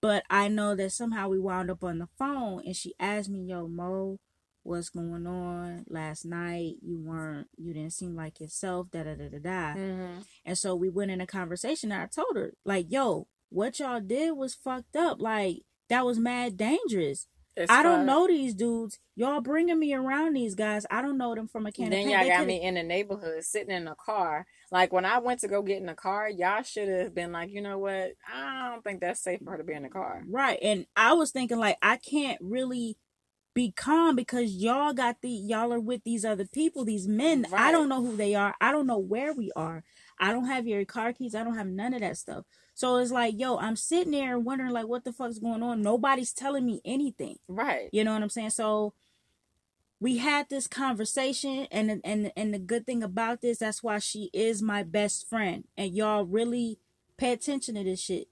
but 0.00 0.24
I 0.30 0.48
know 0.48 0.74
that 0.74 0.92
somehow 0.92 1.28
we 1.28 1.38
wound 1.38 1.70
up 1.70 1.84
on 1.84 1.98
the 1.98 2.08
phone 2.18 2.62
and 2.64 2.76
she 2.76 2.94
asked 2.98 3.28
me, 3.28 3.40
Yo, 3.40 3.68
Mo, 3.68 4.18
what's 4.62 4.90
going 4.90 5.26
on 5.26 5.84
last 5.88 6.24
night? 6.24 6.76
You 6.82 7.00
weren't, 7.00 7.48
you 7.56 7.72
didn't 7.72 7.92
seem 7.92 8.14
like 8.14 8.40
yourself, 8.40 8.90
da 8.90 9.02
da 9.02 9.14
da 9.14 9.28
da 9.28 9.38
da. 9.38 9.78
Mm-hmm. 9.78 10.20
And 10.44 10.58
so 10.58 10.74
we 10.74 10.88
went 10.88 11.10
in 11.10 11.20
a 11.20 11.26
conversation 11.26 11.90
and 11.92 12.02
I 12.02 12.06
told 12.06 12.36
her, 12.36 12.54
like, 12.64 12.86
yo, 12.90 13.26
what 13.50 13.78
y'all 13.78 14.00
did 14.00 14.32
was 14.36 14.54
fucked 14.54 14.96
up. 14.96 15.20
Like, 15.20 15.62
that 15.88 16.04
was 16.04 16.18
mad 16.18 16.56
dangerous. 16.56 17.26
It's 17.58 17.72
I 17.72 17.82
don't 17.82 17.98
fun. 17.98 18.06
know 18.06 18.26
these 18.26 18.54
dudes. 18.54 18.98
Y'all 19.16 19.40
bringing 19.40 19.78
me 19.78 19.92
around 19.94 20.34
these 20.34 20.54
guys. 20.54 20.86
I 20.90 21.02
don't 21.02 21.18
know 21.18 21.34
them 21.34 21.48
from 21.48 21.66
a 21.66 21.72
can 21.72 21.90
Then 21.90 22.08
y'all 22.08 22.26
got 22.26 22.46
me 22.46 22.62
in 22.62 22.74
the 22.74 22.82
neighborhood 22.82 23.42
sitting 23.44 23.74
in 23.74 23.88
a 23.88 23.96
car. 23.96 24.46
Like 24.70 24.92
when 24.92 25.04
I 25.04 25.18
went 25.18 25.40
to 25.40 25.48
go 25.48 25.62
get 25.62 25.78
in 25.78 25.86
the 25.86 25.94
car, 25.94 26.30
y'all 26.30 26.62
should 26.62 26.88
have 26.88 27.14
been 27.14 27.32
like, 27.32 27.50
you 27.50 27.60
know 27.60 27.78
what? 27.78 28.12
I 28.32 28.70
don't 28.70 28.84
think 28.84 29.00
that's 29.00 29.20
safe 29.20 29.40
for 29.44 29.50
her 29.52 29.58
to 29.58 29.64
be 29.64 29.74
in 29.74 29.82
the 29.82 29.88
car. 29.88 30.22
Right. 30.28 30.58
And 30.62 30.86
I 30.94 31.14
was 31.14 31.32
thinking 31.32 31.58
like 31.58 31.78
I 31.82 31.96
can't 31.96 32.38
really 32.40 32.96
be 33.54 33.72
calm 33.72 34.14
because 34.14 34.52
y'all 34.52 34.92
got 34.92 35.16
the 35.20 35.28
y'all 35.28 35.72
are 35.72 35.80
with 35.80 36.04
these 36.04 36.24
other 36.24 36.46
people, 36.46 36.84
these 36.84 37.08
men. 37.08 37.44
I 37.52 37.72
don't 37.72 37.88
know 37.88 38.04
who 38.04 38.16
they 38.16 38.36
are. 38.36 38.54
I 38.60 38.70
don't 38.70 38.86
know 38.86 38.98
where 38.98 39.34
we 39.34 39.50
are. 39.56 39.82
I 40.20 40.32
don't 40.32 40.46
have 40.46 40.68
your 40.68 40.84
car 40.84 41.12
keys. 41.12 41.34
I 41.34 41.42
don't 41.42 41.56
have 41.56 41.66
none 41.66 41.92
of 41.92 42.00
that 42.00 42.16
stuff. 42.16 42.44
So 42.78 42.98
it's 42.98 43.10
like, 43.10 43.34
yo, 43.36 43.56
I'm 43.56 43.74
sitting 43.74 44.12
there 44.12 44.38
wondering 44.38 44.70
like 44.70 44.86
what 44.86 45.02
the 45.02 45.12
fuck's 45.12 45.40
going 45.40 45.64
on. 45.64 45.82
Nobody's 45.82 46.32
telling 46.32 46.64
me 46.64 46.80
anything. 46.84 47.40
Right. 47.48 47.88
You 47.90 48.04
know 48.04 48.12
what 48.12 48.22
I'm 48.22 48.30
saying? 48.30 48.50
So 48.50 48.94
we 49.98 50.18
had 50.18 50.48
this 50.48 50.68
conversation 50.68 51.66
and 51.72 52.00
and 52.04 52.30
and 52.36 52.54
the 52.54 52.58
good 52.60 52.86
thing 52.86 53.02
about 53.02 53.40
this, 53.40 53.58
that's 53.58 53.82
why 53.82 53.98
she 53.98 54.30
is 54.32 54.62
my 54.62 54.84
best 54.84 55.28
friend. 55.28 55.64
And 55.76 55.92
y'all 55.92 56.24
really 56.24 56.78
pay 57.16 57.32
attention 57.32 57.74
to 57.74 57.82
this 57.82 58.00
shit. 58.00 58.28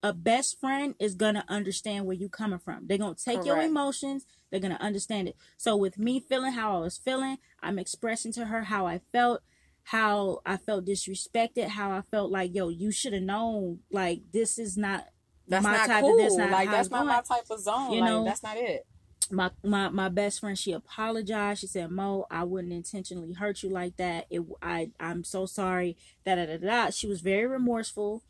A 0.00 0.12
best 0.12 0.60
friend 0.60 0.94
is 1.00 1.16
gonna 1.16 1.44
understand 1.48 2.06
where 2.06 2.14
you 2.14 2.28
coming 2.28 2.60
from. 2.60 2.86
They're 2.86 2.98
gonna 2.98 3.16
take 3.16 3.44
your 3.44 3.60
emotions, 3.60 4.26
they're 4.52 4.60
gonna 4.60 4.78
understand 4.80 5.26
it. 5.26 5.36
So 5.56 5.76
with 5.76 5.98
me 5.98 6.20
feeling 6.20 6.52
how 6.52 6.76
I 6.76 6.78
was 6.82 6.98
feeling, 6.98 7.38
I'm 7.64 7.80
expressing 7.80 8.30
to 8.34 8.44
her 8.44 8.62
how 8.62 8.86
I 8.86 9.00
felt, 9.10 9.42
how 9.90 10.40
I 10.44 10.56
felt 10.58 10.84
disrespected, 10.86 11.68
how 11.68 11.90
I 11.90 12.02
felt 12.02 12.30
like, 12.30 12.54
yo, 12.54 12.68
you 12.68 12.90
should 12.92 13.14
have 13.14 13.22
known 13.22 13.80
like 13.90 14.20
this 14.32 14.58
is 14.58 14.76
not 14.76 15.06
That's 15.46 15.64
my 15.64 15.72
not 15.72 15.86
type 15.86 16.00
cool. 16.02 16.14
of 16.14 16.18
that's 16.18 16.36
not 16.36 16.50
like 16.50 16.70
that's 16.70 16.90
not 16.90 17.06
my 17.06 17.22
type 17.22 17.44
of 17.50 17.60
zone. 17.60 17.92
You 17.92 18.00
like 18.00 18.08
know, 18.10 18.24
that's 18.24 18.42
not 18.42 18.56
it. 18.58 18.86
my 19.30 19.50
my 19.62 19.88
my 19.88 20.08
best 20.08 20.40
friend 20.40 20.58
she 20.58 20.72
apologized 20.72 21.60
she 21.60 21.66
said 21.66 21.90
mo 21.90 22.26
i 22.30 22.42
wouldn't 22.44 22.72
intentionally 22.72 23.32
hurt 23.34 23.62
you 23.62 23.68
like 23.68 23.96
that 23.98 24.26
it 24.30 24.42
i 24.62 24.90
i'm 25.00 25.22
so 25.24 25.44
sorry 25.46 25.96
da 26.24 26.34
da 26.34 26.46
da 26.46 26.56
da 26.58 26.90
she 26.90 27.06
was 27.06 27.20
very 27.20 27.46
remorseful 27.46 28.22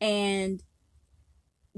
and 0.00 0.62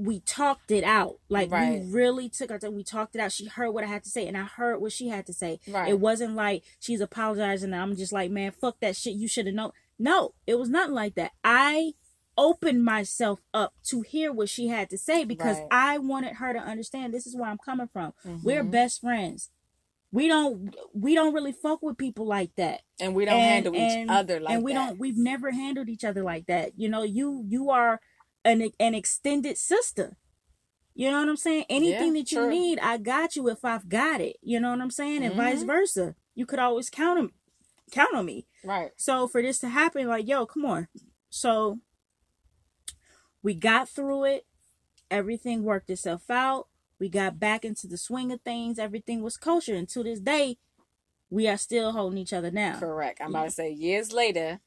we 0.01 0.21
talked 0.21 0.71
it 0.71 0.83
out. 0.85 1.19
Like 1.27 1.51
Right. 1.51 1.81
we 1.83 1.91
really 1.91 2.29
took 2.29 2.51
our 2.51 2.57
time. 2.59 2.73
We 2.73 2.83
talked 2.85 3.15
it 3.15 3.19
out. 3.21 3.33
She 3.33 3.47
heard 3.47 3.71
what 3.71 3.83
i 3.83 3.87
had 3.87 4.03
to 4.05 4.09
say 4.09 4.25
and 4.27 4.37
i 4.37 4.43
heard 4.43 4.79
what 4.79 4.93
she 4.93 5.09
had 5.09 5.25
to 5.25 5.33
say. 5.33 5.59
Right. 5.67 5.89
it 5.89 5.99
wasn't 5.99 6.35
like 6.35 6.63
she's 6.79 7.01
apologizing 7.01 7.73
and 7.73 7.81
i'm 7.81 7.95
just 7.97 8.13
like 8.13 8.31
man 8.31 8.51
fuck 8.51 8.79
that 8.79 8.95
shit. 8.95 9.15
You 9.15 9.27
should 9.27 9.45
have 9.47 9.55
known. 9.55 9.71
No 9.99 10.33
it 10.47 10.55
was 10.57 10.69
nothing 10.69 10.95
like 10.95 11.15
that. 11.15 11.31
I 11.43 11.93
opened 12.37 12.85
myself 12.85 13.41
up 13.53 13.73
to 13.83 14.01
hear 14.01 14.31
what 14.31 14.47
she 14.47 14.67
had 14.67 14.89
to 14.91 14.97
say 14.97 15.25
because 15.25 15.57
Right. 15.57 15.67
i 15.71 15.97
wanted 15.97 16.35
her 16.35 16.53
to 16.53 16.59
understand 16.59 17.13
this 17.13 17.27
is 17.27 17.35
where 17.35 17.49
i'm 17.49 17.57
coming 17.57 17.89
from. 17.91 18.13
We're 18.43 18.63
Mhm. 18.63 18.71
best 18.71 19.01
friends. 19.01 19.49
We 20.11 20.27
don't 20.27 20.73
we 20.93 21.13
don't 21.13 21.33
really 21.33 21.51
fuck 21.51 21.81
with 21.83 21.97
people 21.97 22.25
like 22.25 22.55
that. 22.55 22.81
And 23.01 23.13
we 23.13 23.25
don't 23.25 23.35
and- 23.35 23.65
handle 23.65 23.75
each 23.75 23.91
and- 23.97 24.09
other 24.09 24.39
like 24.39 24.53
and 24.55 24.63
we 24.63 24.73
that. 24.73 24.87
don't 24.87 24.99
we've 24.99 25.17
never 25.17 25.51
handled 25.51 25.89
each 25.89 26.05
other 26.05 26.23
like 26.23 26.45
that. 26.47 26.79
You 26.79 26.87
know 26.87 27.03
you 27.03 27.43
you 27.49 27.69
are 27.69 27.99
an 28.45 28.69
an 28.79 28.93
extended 28.95 29.57
sister. 29.57 30.17
You 30.95 31.11
know 31.11 31.19
what 31.19 31.29
i'm 31.29 31.37
saying? 31.37 31.65
Anything 31.69 32.15
Yeah, 32.15 32.21
that 32.21 32.31
you 32.31 32.37
true. 32.39 32.49
need 32.49 32.79
i 32.79 32.97
got 32.97 33.35
you 33.35 33.47
if 33.49 33.63
i've 33.63 33.87
got 33.89 34.21
it. 34.21 34.37
You 34.41 34.59
know 34.59 34.71
what 34.71 34.81
i'm 34.81 34.91
saying? 34.91 35.23
And 35.23 35.35
vice 35.35 35.63
Mhm. 35.63 35.67
versa. 35.67 36.15
You 36.35 36.45
could 36.45 36.59
always 36.59 36.89
count 36.89 37.19
on 37.19 37.31
count 37.91 38.13
on 38.15 38.25
me. 38.25 38.45
Right. 38.63 38.91
so 38.97 39.27
for 39.27 39.41
this 39.41 39.59
to 39.59 39.69
happen 39.69 40.07
like 40.07 40.27
yo 40.27 40.45
come 40.45 40.65
on. 40.65 40.87
So 41.29 41.79
we 43.41 43.53
got 43.55 43.87
through 43.89 44.25
it. 44.25 44.45
Everything 45.09 45.63
worked 45.63 45.89
itself 45.89 46.29
out. 46.29 46.67
We 46.99 47.07
got 47.09 47.39
back 47.39 47.63
into 47.63 47.87
the 47.87 47.97
swing 47.97 48.31
of 48.31 48.41
things. 48.41 48.77
Everything 48.77 49.21
was 49.23 49.37
kosher. 49.37 49.75
And 49.75 49.87
to 49.89 50.03
this 50.03 50.19
day 50.19 50.57
we 51.29 51.47
are 51.47 51.57
still 51.57 51.91
holding 51.93 52.17
each 52.17 52.33
other 52.33 52.51
down. 52.51 52.79
Correct. 52.79 53.21
I'm 53.21 53.29
about 53.29 53.45
to 53.45 53.51
say 53.51 53.71
years 53.71 54.11
later, 54.11 54.59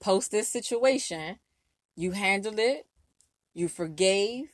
post 0.00 0.30
this 0.32 0.48
situation, 0.48 1.38
you 1.94 2.10
handled 2.12 2.58
it, 2.58 2.86
you 3.54 3.68
forgave, 3.68 4.46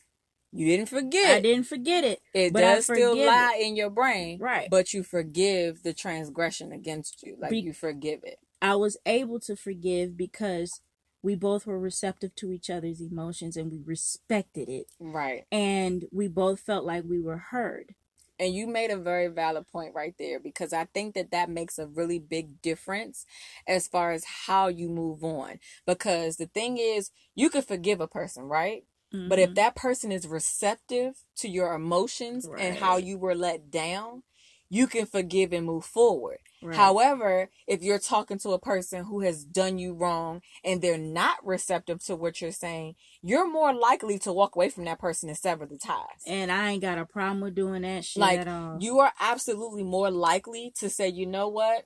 you 0.52 0.66
didn't 0.66 0.88
forget. 0.88 1.36
I 1.36 1.40
didn't 1.40 1.66
forget 1.66 2.04
it. 2.04 2.20
It 2.32 2.52
but 2.52 2.60
does 2.60 2.84
still 2.84 3.16
lie 3.16 3.60
in 3.62 3.76
your 3.76 3.90
brain, 3.90 4.38
Right. 4.40 4.68
But 4.70 4.92
you 4.94 5.02
forgive 5.02 5.82
the 5.82 5.92
transgression 5.92 6.72
against 6.72 7.22
you, 7.22 7.36
like 7.38 7.50
Be- 7.50 7.60
you 7.60 7.72
forgive 7.72 8.20
it. 8.24 8.38
I 8.62 8.76
was 8.76 8.96
able 9.04 9.38
to 9.40 9.54
forgive 9.54 10.16
because 10.16 10.80
we 11.22 11.34
both 11.34 11.66
were 11.66 11.78
receptive 11.78 12.34
to 12.36 12.52
each 12.52 12.70
other's 12.70 13.00
emotions 13.00 13.56
and 13.56 13.70
we 13.70 13.82
respected 13.84 14.68
it. 14.68 14.86
Right. 14.98 15.44
And 15.52 16.06
we 16.12 16.28
both 16.28 16.60
felt 16.60 16.84
like 16.84 17.04
we 17.04 17.20
were 17.20 17.36
heard. 17.36 17.94
And 18.38 18.54
you 18.54 18.66
made 18.66 18.90
a 18.90 18.98
very 18.98 19.28
valid 19.28 19.66
point 19.68 19.94
right 19.94 20.14
there 20.18 20.38
because 20.40 20.72
I 20.72 20.84
think 20.86 21.14
that 21.14 21.30
that 21.30 21.48
makes 21.48 21.78
a 21.78 21.86
really 21.86 22.18
big 22.18 22.60
difference 22.60 23.24
as 23.66 23.88
far 23.88 24.12
as 24.12 24.24
how 24.46 24.68
you 24.68 24.88
move 24.90 25.24
on. 25.24 25.58
Because 25.86 26.36
the 26.36 26.46
thing 26.46 26.76
is, 26.78 27.10
you 27.34 27.48
could 27.50 27.64
forgive 27.64 28.00
a 28.00 28.08
person, 28.08 28.44
right? 28.44 28.84
But 29.26 29.38
if 29.38 29.50
Mhm. 29.50 29.54
that 29.54 29.74
person 29.74 30.12
is 30.12 30.26
receptive 30.28 31.24
to 31.36 31.48
your 31.48 31.74
emotions 31.74 32.48
and 32.58 32.76
how 32.76 32.96
you 32.98 33.18
were 33.18 33.34
let 33.34 33.70
down, 33.70 34.22
you 34.68 34.86
can 34.86 35.06
forgive 35.06 35.52
and 35.52 35.66
move 35.66 35.84
forward. 35.84 36.40
Right. 36.62 36.76
However, 36.76 37.50
if 37.66 37.82
you're 37.82 37.98
talking 37.98 38.38
to 38.38 38.50
a 38.50 38.58
person 38.58 39.04
who 39.04 39.20
has 39.20 39.44
done 39.44 39.78
you 39.78 39.94
wrong 39.94 40.40
and 40.64 40.80
they're 40.80 40.98
not 40.98 41.44
receptive 41.44 42.02
to 42.04 42.16
what 42.16 42.40
you're 42.40 42.52
saying, 42.52 42.94
you're 43.22 43.50
more 43.50 43.74
likely 43.74 44.18
to 44.20 44.32
walk 44.32 44.56
away 44.56 44.70
from 44.70 44.84
that 44.86 44.98
person 44.98 45.28
and 45.28 45.38
sever 45.38 45.66
the 45.66 45.78
ties. 45.78 46.22
and 46.26 46.50
I 46.50 46.70
ain't 46.70 46.82
got 46.82 46.98
a 46.98 47.04
problem 47.04 47.40
with 47.40 47.54
doing 47.54 47.82
that 47.82 48.04
shit 48.04 48.20
like 48.20 48.40
at 48.40 48.48
all. 48.48 48.78
you 48.80 48.98
are 49.00 49.12
absolutely 49.20 49.84
more 49.84 50.10
likely 50.10 50.72
to 50.78 50.88
say, 50.88 51.08
you 51.08 51.26
know 51.26 51.48
what, 51.48 51.84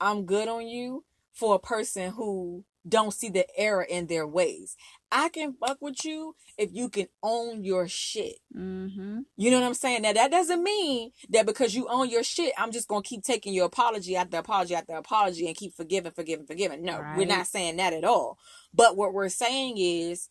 I'm 0.00 0.24
good 0.24 0.48
on 0.48 0.66
you 0.66 1.04
for 1.32 1.54
a 1.54 1.58
person 1.58 2.12
who 2.12 2.64
don't 2.90 3.14
see 3.14 3.30
the 3.30 3.46
error 3.56 3.82
in 3.82 4.06
their 4.06 4.26
ways. 4.26 4.76
I 5.12 5.28
can 5.28 5.54
fuck 5.54 5.78
with 5.80 6.04
you 6.04 6.36
if 6.58 6.70
you 6.72 6.88
can 6.88 7.06
own 7.22 7.64
your 7.64 7.88
shit. 7.88 8.36
mm-hmm. 8.54 9.20
You 9.36 9.50
know 9.50 9.60
what 9.60 9.66
I'm 9.66 9.74
saying? 9.74 10.02
Now 10.02 10.12
that 10.12 10.30
doesn't 10.30 10.62
mean 10.62 11.12
that 11.30 11.46
because 11.46 11.74
you 11.74 11.88
own 11.88 12.10
your 12.10 12.22
shit, 12.22 12.52
I'm 12.58 12.70
just 12.70 12.88
gonna 12.88 13.02
keep 13.02 13.24
taking 13.24 13.54
your 13.54 13.66
apology 13.66 14.16
after 14.16 14.36
apology 14.36 14.74
after 14.74 14.94
apology 14.94 15.46
and 15.46 15.56
keep 15.56 15.74
forgiving, 15.74 16.12
forgiving, 16.12 16.46
forgiving. 16.46 16.82
No, 16.82 17.04
we're 17.16 17.26
not 17.26 17.46
saying 17.46 17.76
that 17.76 17.92
at 17.92 18.04
all. 18.04 18.38
But 18.74 18.96
what 18.96 19.14
we're 19.14 19.28
saying 19.30 19.78
is, 19.78 20.28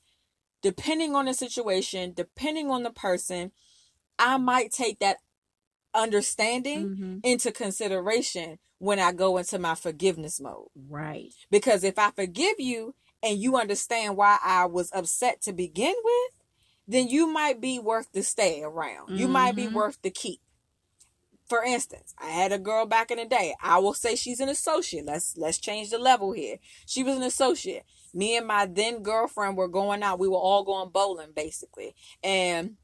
depending 0.62 1.16
on 1.16 1.26
the 1.26 1.34
situation, 1.34 2.14
depending 2.14 2.70
on 2.70 2.84
the 2.84 2.92
person, 2.92 3.52
I 4.18 4.38
might 4.38 4.72
take 4.72 5.00
that 5.00 5.18
understanding 5.94 6.90
Mm-hmm. 6.90 7.18
into 7.24 7.52
consideration 7.52 8.60
when 8.78 9.00
I 9.00 9.12
go 9.12 9.38
into 9.38 9.60
my 9.60 9.76
forgiveness 9.76 10.40
mode. 10.40 10.68
Right. 10.90 11.34
Because 11.52 11.84
if 11.84 12.00
I 12.00 12.12
forgive 12.12 12.56
you 12.60 12.96
and 13.22 13.38
you 13.38 13.58
understand 13.58 14.16
why 14.18 14.38
I 14.44 14.66
was 14.66 14.90
upset 14.94 15.42
to 15.44 15.54
begin 15.54 15.96
with, 16.04 16.32
then 16.88 17.08
you 17.08 17.28
might 17.32 17.60
be 17.62 17.78
worth 17.80 18.12
to 18.14 18.24
stay 18.24 18.62
around. 18.64 19.18
You 19.18 19.28
might 19.28 19.56
be 19.56 19.68
Mhm. 19.68 19.74
worth 19.74 20.02
to 20.04 20.10
keep. 20.10 20.40
For 21.48 21.64
instance, 21.64 22.14
I 22.20 22.28
had 22.30 22.52
a 22.52 22.60
girl 22.60 22.86
back 22.86 23.10
in 23.10 23.18
the 23.18 23.26
day. 23.26 23.56
I 23.62 23.80
will 23.80 23.96
say 23.96 24.16
she's 24.16 24.40
an 24.40 24.50
associate. 24.50 25.06
Let's 25.06 25.36
let's 25.36 25.58
change 25.58 25.90
the 25.90 25.98
level 25.98 26.32
here. 26.32 26.58
She 26.86 27.02
was 27.04 27.16
an 27.18 27.24
associate. 27.24 27.86
Me 28.14 28.38
and 28.38 28.46
my 28.46 28.68
then 28.68 29.02
girlfriend 29.02 29.58
were 29.58 29.68
going 29.68 30.04
out. 30.04 30.20
We 30.20 30.28
were 30.28 30.38
all 30.38 30.64
going 30.64 30.90
bowling 30.90 31.32
basically. 31.36 31.96
And 32.24 32.78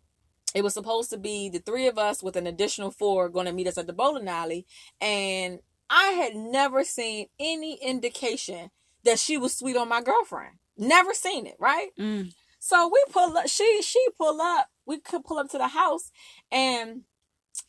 it 0.56 0.64
was 0.64 0.74
supposed 0.74 1.10
to 1.10 1.18
be 1.18 1.50
the 1.50 1.60
three 1.60 1.86
of 1.86 1.98
us 1.98 2.24
with 2.24 2.38
an 2.38 2.48
additional 2.48 2.90
four 2.90 3.28
going 3.28 3.46
to 3.46 3.52
meet 3.52 3.68
us 3.68 3.78
at 3.78 3.88
the 3.88 3.94
bowling 3.94 4.30
alley. 4.30 4.66
And 5.02 5.60
I 5.90 6.08
had 6.12 6.34
never 6.34 6.86
seen 6.86 7.28
any 7.38 7.78
indication 7.84 8.72
that 9.04 9.20
she 9.20 9.38
was 9.38 9.56
sweet 9.56 9.76
on 9.76 9.90
my 9.90 10.02
girlfriend. 10.02 10.56
Never 10.78 11.14
seen 11.14 11.46
it, 11.46 11.58
right? 11.60 11.90
Mm. 12.00 12.34
So 12.60 12.90
we 12.92 13.04
pull 13.12 13.38
up. 13.38 13.48
She 13.48 13.82
she 13.84 14.04
pull 14.18 14.42
up. 14.42 14.70
We 14.86 15.00
could 15.00 15.26
pull 15.26 15.38
up 15.38 15.50
to 15.50 15.58
the 15.58 15.68
house 15.68 16.10
and 16.52 17.02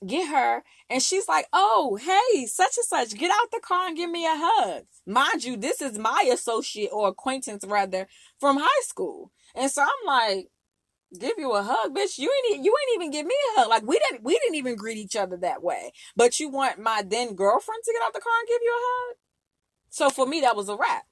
get 0.06 0.28
her, 0.28 0.62
and 0.88 1.02
she's 1.02 1.28
like, 1.28 1.46
"Oh, 1.52 1.98
hey, 2.00 2.46
such 2.46 2.76
and 2.76 2.86
such, 2.86 3.18
get 3.18 3.30
out 3.30 3.50
the 3.52 3.60
car 3.60 3.88
and 3.88 3.96
give 3.96 4.10
me 4.10 4.26
a 4.26 4.34
hug." 4.34 4.84
Mind 5.06 5.44
you, 5.44 5.56
this 5.56 5.82
is 5.82 5.98
my 5.98 6.28
associate 6.32 6.90
or 6.92 7.08
acquaintance 7.08 7.64
rather 7.66 8.08
from 8.40 8.58
high 8.58 8.82
school, 8.82 9.32
and 9.54 9.70
so 9.70 9.82
I'm 9.82 10.06
like, 10.06 10.48
"Give 11.18 11.34
you 11.38 11.52
a 11.52 11.62
hug, 11.62 11.94
bitch? 11.94 12.18
You 12.18 12.30
ain't 12.50 12.64
you 12.64 12.74
ain't 12.74 13.00
even 13.00 13.10
give 13.10 13.26
me 13.26 13.34
a 13.34 13.60
hug. 13.60 13.68
Like 13.68 13.82
we 13.86 13.98
didn't 13.98 14.24
we 14.24 14.38
didn't 14.38 14.56
even 14.56 14.76
greet 14.76 14.98
each 14.98 15.16
other 15.16 15.36
that 15.38 15.62
way. 15.62 15.92
But 16.16 16.40
you 16.40 16.48
want 16.48 16.78
my 16.78 17.02
then 17.06 17.34
girlfriend 17.34 17.82
to 17.84 17.92
get 17.92 18.02
out 18.06 18.12
the 18.12 18.20
car 18.20 18.38
and 18.38 18.48
give 18.48 18.60
you 18.62 18.72
a 18.72 18.80
hug? 18.82 19.16
So 19.90 20.10
for 20.10 20.26
me, 20.26 20.40
that 20.42 20.56
was 20.56 20.68
a 20.68 20.76
wrap." 20.76 21.04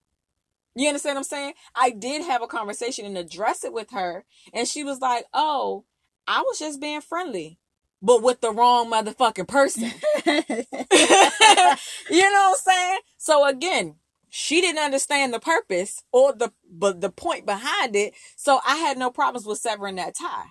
You 0.76 0.88
understand 0.88 1.14
what 1.14 1.20
I'm 1.20 1.24
saying? 1.24 1.54
I 1.74 1.90
did 1.90 2.22
have 2.22 2.42
a 2.42 2.48
conversation 2.48 3.06
and 3.06 3.16
address 3.16 3.64
it 3.64 3.72
with 3.72 3.90
her, 3.92 4.24
and 4.52 4.66
she 4.66 4.82
was 4.82 5.00
like, 5.00 5.26
"Oh, 5.32 5.84
I 6.26 6.42
was 6.42 6.58
just 6.58 6.80
being 6.80 7.00
friendly, 7.00 7.58
but 8.02 8.22
with 8.22 8.40
the 8.40 8.52
wrong 8.52 8.90
motherfucking 8.90 9.48
person." 9.48 9.92
you 10.26 10.34
know 10.66 11.76
what 11.76 11.78
I'm 12.10 12.54
saying? 12.56 12.98
So 13.18 13.46
again, 13.46 13.96
she 14.37 14.61
didn't 14.61 14.83
understand 14.83 15.33
the 15.33 15.38
purpose 15.38 16.03
or 16.11 16.33
the 16.33 16.53
but 16.68 17.01
the 17.01 17.09
point 17.09 17.47
behind 17.47 17.94
it. 17.94 18.14
So 18.37 18.59
I 18.66 18.77
had 18.79 18.99
no 18.99 19.09
problems 19.09 19.47
with 19.47 19.59
severing 19.59 19.94
that 19.94 20.16
tie. 20.20 20.47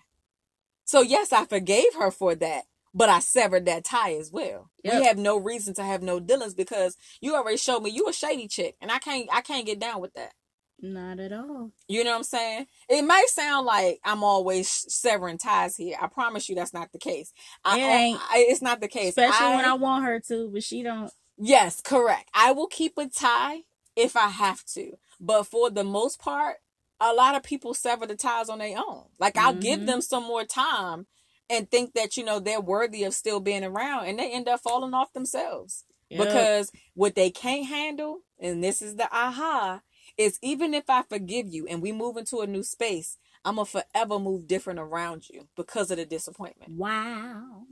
So 0.85 1.01
yes, 1.01 1.33
I 1.33 1.43
forgave 1.43 1.93
her 1.99 2.09
for 2.09 2.33
that, 2.35 2.63
but 2.93 3.09
I 3.09 3.19
severed 3.19 3.65
that 3.65 3.83
tie 3.83 4.13
as 4.13 4.31
well. 4.31 4.69
Yep. 4.85 4.99
We 5.01 5.05
have 5.05 5.17
no 5.17 5.35
reason 5.37 5.73
to 5.73 5.83
have 5.83 6.01
no 6.01 6.21
dealings 6.21 6.53
because 6.53 6.95
you 7.19 7.35
already 7.35 7.57
showed 7.57 7.81
me 7.83 7.89
you 7.89 8.07
a 8.07 8.13
shady 8.13 8.47
chick, 8.47 8.75
and 8.81 8.89
I 8.89 8.99
can't 8.99 9.27
I 9.33 9.41
can't 9.41 9.65
get 9.65 9.79
down 9.81 9.99
with 9.99 10.13
that. 10.13 10.31
Not 10.79 11.19
at 11.19 11.33
all. 11.33 11.71
You 11.89 12.05
know 12.05 12.11
what 12.11 12.17
I'm 12.19 12.23
saying? 12.23 12.67
It 12.87 13.01
might 13.03 13.27
sound 13.27 13.65
like 13.65 13.99
I'm 14.05 14.23
always 14.23 14.69
severing 14.69 15.39
ties 15.39 15.75
here. 15.75 15.97
I 16.01 16.07
promise 16.07 16.47
you 16.47 16.55
that's 16.55 16.73
not 16.73 16.93
the 16.93 16.99
case. 16.99 17.33
I, 17.65 17.77
It 17.79 17.81
ain't. 17.83 18.19
I- 18.21 18.45
it's 18.47 18.61
not 18.61 18.79
the 18.79 18.87
case. 18.87 19.09
Especially 19.09 19.55
when 19.57 19.65
I 19.65 19.73
want 19.73 20.05
her 20.05 20.21
to, 20.29 20.49
but 20.53 20.63
she 20.63 20.83
don't. 20.83 21.11
Yes, 21.37 21.81
correct. 21.81 22.29
I 22.33 22.53
will 22.53 22.67
keep 22.67 22.97
a 22.97 23.07
tie 23.07 23.61
if 23.95 24.15
I 24.15 24.29
have 24.29 24.63
to. 24.73 24.97
But 25.19 25.43
for 25.43 25.69
the 25.69 25.83
most 25.83 26.19
part, 26.19 26.57
a 26.99 27.13
lot 27.13 27.35
of 27.35 27.43
people 27.43 27.73
sever 27.73 28.05
the 28.05 28.15
ties 28.15 28.49
on 28.49 28.59
their 28.59 28.77
own. 28.77 29.05
Like 29.19 29.37
I'll 29.37 29.53
give 29.55 29.81
Mhm. 29.81 29.85
them 29.87 30.01
some 30.01 30.23
more 30.23 30.45
time 30.45 31.07
and 31.49 31.69
think 31.69 31.93
that, 31.93 32.17
you 32.17 32.23
know, 32.23 32.39
they're 32.39 32.61
worthy 32.61 33.03
of 33.03 33.13
still 33.13 33.39
being 33.39 33.63
around 33.63 34.05
and 34.05 34.17
they 34.17 34.31
end 34.31 34.47
up 34.47 34.61
falling 34.61 34.93
off 34.93 35.13
themselves. 35.13 35.85
Yep. 36.09 36.27
Because 36.27 36.71
what 36.93 37.15
they 37.15 37.29
can't 37.29 37.65
handle, 37.67 38.21
and 38.39 38.63
this 38.63 38.81
is 38.81 38.95
the 38.95 39.09
aha, 39.13 39.81
is 40.17 40.39
even 40.41 40.73
if 40.73 40.89
I 40.89 41.01
forgive 41.03 41.47
you 41.49 41.65
and 41.67 41.81
we 41.81 41.91
move 41.91 42.17
into 42.17 42.39
a 42.41 42.47
new 42.47 42.63
space, 42.63 43.17
I'm 43.45 43.55
gonna 43.55 43.65
forever 43.65 44.19
move 44.19 44.47
different 44.47 44.79
around 44.79 45.29
you 45.29 45.47
because 45.55 45.91
of 45.91 45.97
the 45.97 46.05
disappointment. 46.05 46.71
Wow. 46.71 47.63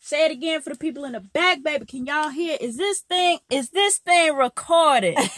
Say 0.00 0.26
it 0.26 0.32
again 0.32 0.62
for 0.62 0.70
the 0.70 0.78
people 0.78 1.04
in 1.04 1.12
the 1.12 1.20
back, 1.20 1.62
baby. 1.62 1.84
Can 1.84 2.06
y'all 2.06 2.30
hear? 2.30 2.56
Is 2.60 2.76
this 2.76 3.00
thing 3.00 3.38
is 3.50 3.70
this 3.70 3.98
thing 3.98 4.34
recorded? 4.34 5.18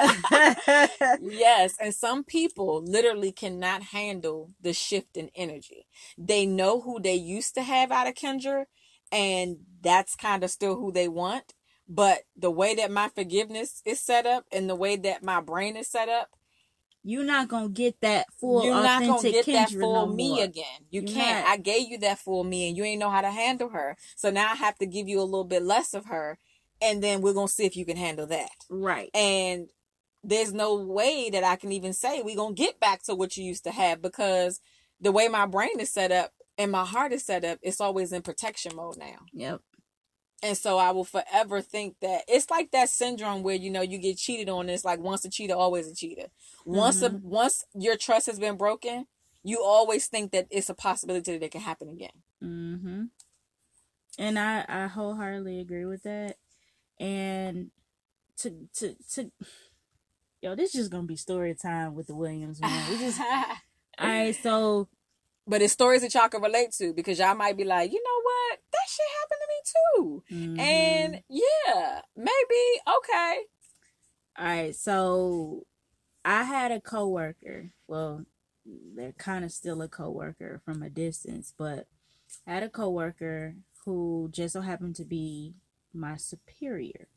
yes, 1.20 1.74
and 1.80 1.94
some 1.94 2.24
people 2.24 2.82
literally 2.82 3.32
cannot 3.32 3.82
handle 3.82 4.50
the 4.60 4.72
shift 4.72 5.16
in 5.16 5.30
energy. 5.34 5.86
They 6.18 6.46
know 6.46 6.80
who 6.80 7.00
they 7.00 7.14
used 7.14 7.54
to 7.54 7.62
have 7.62 7.90
out 7.90 8.08
of 8.08 8.14
Kendra, 8.14 8.64
and 9.12 9.58
that's 9.80 10.16
kind 10.16 10.44
of 10.44 10.50
still 10.50 10.76
who 10.76 10.92
they 10.92 11.08
want. 11.08 11.54
But 11.88 12.20
the 12.36 12.50
way 12.50 12.74
that 12.76 12.90
my 12.90 13.08
forgiveness 13.08 13.82
is 13.84 14.00
set 14.00 14.24
up 14.26 14.44
and 14.52 14.70
the 14.70 14.76
way 14.76 14.96
that 14.96 15.24
my 15.24 15.40
brain 15.40 15.76
is 15.76 15.88
set 15.88 16.08
up, 16.08 16.28
You're 17.02 17.24
not 17.24 17.48
gonna 17.48 17.68
get 17.70 18.00
that 18.02 18.26
full 18.38 18.64
you're 18.64 18.74
not 18.74 19.00
gonna 19.06 19.22
get 19.22 19.46
that 19.46 19.68
Kendra 19.70 19.80
full 19.80 20.06
no 20.06 20.12
me 20.12 20.30
more. 20.34 20.44
again. 20.44 20.64
You 20.90 21.02
You're 21.02 21.12
can't. 21.14 21.44
not. 21.46 21.52
I 21.52 21.56
gave 21.56 21.88
you 21.88 21.98
that 21.98 22.18
full 22.18 22.44
me, 22.44 22.68
and 22.68 22.76
you 22.76 22.84
ain't 22.84 23.00
know 23.00 23.10
how 23.10 23.22
to 23.22 23.30
handle 23.30 23.70
her. 23.70 23.96
So 24.16 24.30
now 24.30 24.52
I 24.52 24.56
have 24.56 24.76
to 24.78 24.86
give 24.86 25.08
you 25.08 25.20
a 25.20 25.22
little 25.24 25.44
bit 25.44 25.62
less 25.62 25.94
of 25.94 26.06
her, 26.06 26.38
and 26.82 27.02
then 27.02 27.22
we're 27.22 27.32
gonna 27.34 27.48
see 27.48 27.64
if 27.64 27.76
you 27.76 27.84
can 27.86 27.96
handle 27.96 28.26
that. 28.26 28.50
Right. 28.68 29.10
and 29.14 29.68
there's 30.22 30.52
no 30.52 30.74
way 30.76 31.30
that 31.30 31.44
I 31.44 31.56
can 31.56 31.72
even 31.72 31.94
say 31.94 32.20
we're 32.22 32.36
gonna 32.36 32.54
get 32.54 32.78
back 32.78 33.02
to 33.04 33.14
what 33.14 33.38
you 33.38 33.44
used 33.44 33.64
to 33.64 33.70
have 33.70 34.02
because 34.02 34.60
the 35.00 35.12
way 35.12 35.28
my 35.28 35.46
brain 35.46 35.80
is 35.80 35.90
set 35.90 36.12
up 36.12 36.32
and 36.58 36.70
my 36.70 36.84
heart 36.84 37.12
is 37.12 37.24
set 37.24 37.42
up, 37.42 37.58
it's 37.62 37.80
always 37.80 38.12
in 38.12 38.20
protection 38.20 38.76
mode 38.76 38.98
now. 38.98 39.20
Yep. 39.32 39.62
And 40.42 40.56
so 40.56 40.78
I 40.78 40.90
will 40.90 41.04
forever 41.04 41.60
think 41.60 41.96
that 42.00 42.22
it's 42.26 42.50
like 42.50 42.70
that 42.70 42.88
syndrome 42.88 43.42
where 43.42 43.56
you 43.56 43.70
know 43.70 43.82
you 43.82 43.98
get 43.98 44.16
cheated 44.16 44.48
on. 44.48 44.70
It's 44.70 44.84
like 44.84 44.98
once 44.98 45.24
a 45.24 45.30
cheater, 45.30 45.54
always 45.54 45.86
a 45.86 45.94
cheater. 45.94 46.28
Once 46.64 47.02
a 47.02 47.10
once 47.22 47.64
your 47.74 47.96
trust 47.96 48.26
has 48.26 48.38
been 48.38 48.56
broken, 48.56 49.06
you 49.42 49.62
always 49.62 50.06
think 50.06 50.32
that 50.32 50.46
it's 50.50 50.70
a 50.70 50.74
possibility 50.74 51.32
that 51.32 51.44
it 51.44 51.52
can 51.52 51.60
happen 51.60 51.88
again. 51.90 52.10
Mm-hmm. 52.42 53.04
And 54.18 54.38
I 54.38 54.64
I 54.66 54.86
wholeheartedly 54.86 55.60
agree 55.60 55.84
with 55.84 56.04
that. 56.04 56.36
And 56.98 57.70
to 58.38 58.68
to 58.76 58.96
to 59.12 59.30
yo, 60.40 60.54
this 60.54 60.74
is 60.74 60.80
just 60.80 60.90
gonna 60.90 61.06
be 61.06 61.16
story 61.16 61.54
time 61.54 61.94
with 61.94 62.06
the 62.06 62.14
Williams 62.14 62.60
man. 62.60 62.90
We 62.90 62.98
just 62.98 63.20
all 63.98 64.06
right. 64.06 64.34
So 64.34 64.88
but 65.46 65.62
it's 65.62 65.72
stories 65.72 66.02
that 66.02 66.14
y'all 66.14 66.28
can 66.28 66.42
relate 66.42 66.72
to 66.72 66.92
because 66.92 67.18
y'all 67.18 67.34
might 67.34 67.56
be 67.56 67.64
like, 67.64 67.92
you 67.92 68.02
know 68.02 68.22
what, 68.22 68.58
that 68.72 68.88
shit 68.88 69.06
happened 69.20 69.40
to 69.42 70.38
me 70.40 70.54
too. 70.54 70.58
mhm. 70.58 70.60
And 70.60 71.22
yeah, 71.28 72.00
maybe 72.16 72.80
okay. 72.98 73.38
All 74.38 74.46
right, 74.46 74.74
so 74.74 75.66
I 76.24 76.44
had 76.44 76.70
a 76.72 76.80
coworker. 76.80 77.72
Well, 77.88 78.24
they're 78.64 79.12
kind 79.12 79.44
of 79.44 79.52
still 79.52 79.82
a 79.82 79.88
coworker 79.88 80.60
from 80.64 80.82
a 80.82 80.90
distance, 80.90 81.52
but 81.56 81.86
I 82.46 82.54
had 82.54 82.62
a 82.62 82.68
coworker 82.68 83.56
who 83.84 84.28
just 84.32 84.52
so 84.52 84.60
happened 84.60 84.96
to 84.96 85.04
be 85.04 85.54
my 85.92 86.16
superior. 86.16 87.08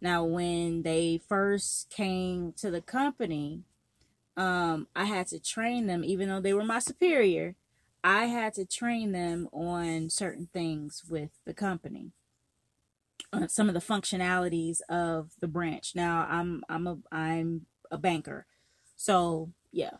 Now, 0.00 0.24
when 0.24 0.82
they 0.82 1.20
first 1.28 1.90
came 1.90 2.52
to 2.58 2.70
the 2.70 2.80
company, 2.80 3.62
um, 4.36 4.88
I 4.96 5.04
had 5.04 5.26
to 5.28 5.38
train 5.38 5.86
them, 5.86 6.04
even 6.04 6.28
though 6.28 6.40
they 6.40 6.54
were 6.54 6.64
my 6.64 6.78
superior. 6.78 7.56
I 8.02 8.26
had 8.26 8.54
to 8.54 8.66
train 8.66 9.12
them 9.12 9.48
on 9.52 10.10
certain 10.10 10.48
things 10.52 11.02
with 11.08 11.30
the 11.46 11.54
company 11.54 12.12
uh, 13.34 13.46
some 13.48 13.68
of 13.68 13.74
the 13.74 13.80
functionalities 13.80 14.80
of 14.88 15.30
the 15.40 15.48
branch. 15.48 15.92
Now 15.94 16.26
I'm 16.28 16.62
I'm 16.68 16.86
a 16.86 16.98
I'm 17.10 17.66
a 17.90 17.98
banker. 17.98 18.46
So, 18.96 19.50
yeah. 19.72 19.96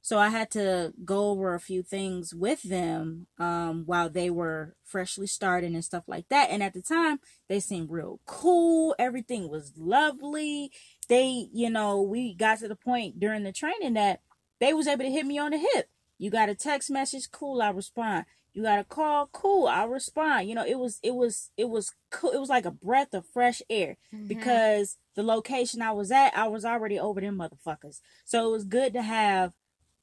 So 0.00 0.18
I 0.18 0.30
had 0.30 0.50
to 0.52 0.94
go 1.04 1.30
over 1.30 1.54
a 1.54 1.60
few 1.60 1.82
things 1.82 2.34
with 2.34 2.62
them 2.62 3.26
um 3.38 3.84
while 3.84 4.08
they 4.08 4.30
were 4.30 4.74
freshly 4.84 5.26
starting 5.26 5.74
and 5.74 5.84
stuff 5.84 6.04
like 6.06 6.28
that. 6.30 6.50
And 6.50 6.62
at 6.62 6.74
the 6.74 6.82
time, 6.82 7.20
they 7.48 7.60
seemed 7.60 7.90
real 7.90 8.20
cool. 8.26 8.94
Everything 8.98 9.48
was 9.48 9.72
lovely. 9.76 10.72
They, 11.08 11.48
you 11.52 11.70
know, 11.70 12.02
we 12.02 12.34
got 12.34 12.58
to 12.58 12.68
the 12.68 12.76
point 12.76 13.18
during 13.18 13.44
the 13.44 13.52
training 13.52 13.94
that 13.94 14.20
they 14.60 14.74
was 14.74 14.86
able 14.86 15.04
to 15.04 15.10
hit 15.10 15.26
me 15.26 15.38
on 15.38 15.52
the 15.52 15.58
hip. 15.58 15.88
You 16.18 16.30
got 16.30 16.48
a 16.48 16.54
text 16.54 16.90
message, 16.90 17.30
cool, 17.30 17.62
I 17.62 17.70
respond. 17.70 18.26
You 18.52 18.62
got 18.64 18.80
a 18.80 18.84
call, 18.84 19.28
cool, 19.32 19.68
I 19.68 19.84
respond. 19.84 20.48
You 20.48 20.54
know, 20.56 20.66
it 20.66 20.78
was 20.78 20.98
it 21.02 21.14
was 21.14 21.50
it 21.56 21.68
was 21.68 21.94
cool. 22.10 22.30
It 22.30 22.40
was 22.40 22.48
like 22.48 22.64
a 22.64 22.72
breath 22.72 23.14
of 23.14 23.24
fresh 23.26 23.62
air 23.70 23.96
because 24.26 24.96
the 25.14 25.22
location 25.22 25.80
I 25.80 25.92
was 25.92 26.10
at, 26.10 26.36
I 26.36 26.48
was 26.48 26.64
already 26.64 26.98
over 26.98 27.20
them 27.20 27.38
motherfuckers. 27.38 28.00
So 28.24 28.48
it 28.48 28.52
was 28.52 28.64
good 28.64 28.92
to 28.94 29.02
have 29.02 29.52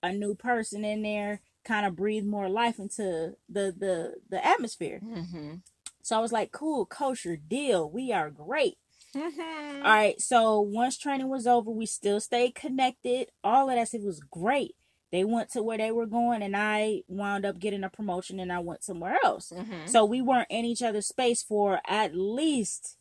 a 0.01 0.13
new 0.13 0.35
person 0.35 0.85
in 0.85 1.01
there, 1.01 1.41
kind 1.65 1.85
of 1.85 1.95
breathe 1.95 2.25
more 2.25 2.47
life 2.47 2.79
into 2.79 3.35
the 3.49 3.75
the 3.77 4.15
the 4.29 4.45
atmosphere. 4.45 5.01
Mm-hmm. 5.03 5.55
So 6.01 6.17
I 6.17 6.21
was 6.21 6.31
like, 6.31 6.51
cool, 6.51 6.85
kosher 6.85 7.35
deal. 7.35 7.89
We 7.89 8.13
are 8.13 8.29
great. 8.29 8.77
Mm-hmm. 9.15 9.77
All 9.77 9.91
right. 9.91 10.19
So 10.21 10.59
once 10.59 10.97
training 10.97 11.29
was 11.29 11.47
over, 11.47 11.71
we 11.71 11.85
still 11.85 12.19
stayed 12.19 12.55
connected. 12.55 13.29
All 13.43 13.69
of 13.69 13.75
that 13.75 13.93
it 13.93 14.03
was 14.03 14.19
great. 14.19 14.75
They 15.11 15.23
went 15.23 15.49
to 15.51 15.63
where 15.63 15.77
they 15.77 15.91
were 15.91 16.07
going, 16.07 16.41
and 16.41 16.57
I 16.57 17.03
wound 17.07 17.45
up 17.45 17.59
getting 17.59 17.83
a 17.83 17.89
promotion, 17.89 18.39
and 18.39 18.51
I 18.51 18.59
went 18.59 18.83
somewhere 18.83 19.17
else. 19.23 19.53
Mm-hmm. 19.55 19.85
So 19.85 20.03
we 20.03 20.21
weren't 20.21 20.47
in 20.49 20.65
each 20.65 20.81
other's 20.81 21.07
space 21.07 21.41
for 21.41 21.79
at 21.87 22.15
least, 22.15 22.97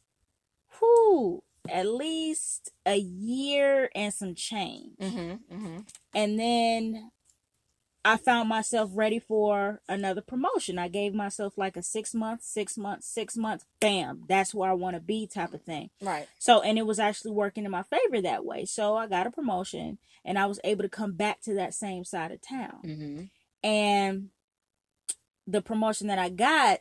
whoo, 0.80 1.42
at 1.68 1.86
least 1.86 2.70
a 2.86 2.96
year 2.96 3.90
and 3.94 4.12
some 4.12 4.34
change. 4.34 4.96
Mm-hmm. 5.00 5.56
Mm-hmm. 5.56 5.78
And 6.14 6.38
then 6.38 7.10
I 8.04 8.18
found 8.18 8.50
myself 8.50 8.90
ready 8.92 9.18
for 9.18 9.80
another 9.88 10.20
promotion. 10.20 10.78
I 10.78 10.88
gave 10.88 11.14
myself 11.14 11.56
like 11.56 11.76
a 11.76 11.82
six 11.82 12.12
month, 12.12 12.42
six 12.42 12.76
month, 12.76 13.02
six 13.02 13.36
month, 13.36 13.64
bam, 13.80 14.24
that's 14.28 14.54
where 14.54 14.70
I 14.70 14.74
want 14.74 14.94
to 14.94 15.00
be 15.00 15.26
type 15.26 15.54
of 15.54 15.62
thing. 15.62 15.88
Right. 16.02 16.28
So, 16.38 16.60
and 16.60 16.76
it 16.78 16.86
was 16.86 16.98
actually 16.98 17.30
working 17.30 17.64
in 17.64 17.70
my 17.70 17.82
favor 17.82 18.20
that 18.20 18.44
way. 18.44 18.66
So 18.66 18.94
I 18.94 19.06
got 19.06 19.26
a 19.26 19.30
promotion 19.30 19.98
and 20.24 20.38
I 20.38 20.46
was 20.46 20.60
able 20.64 20.82
to 20.82 20.88
come 20.88 21.12
back 21.12 21.40
to 21.42 21.54
that 21.54 21.72
same 21.72 22.04
side 22.04 22.30
of 22.30 22.42
town. 22.42 22.80
Mm-hmm. 22.84 23.22
And 23.66 24.28
the 25.46 25.62
promotion 25.62 26.08
that 26.08 26.18
I 26.18 26.28
got 26.28 26.80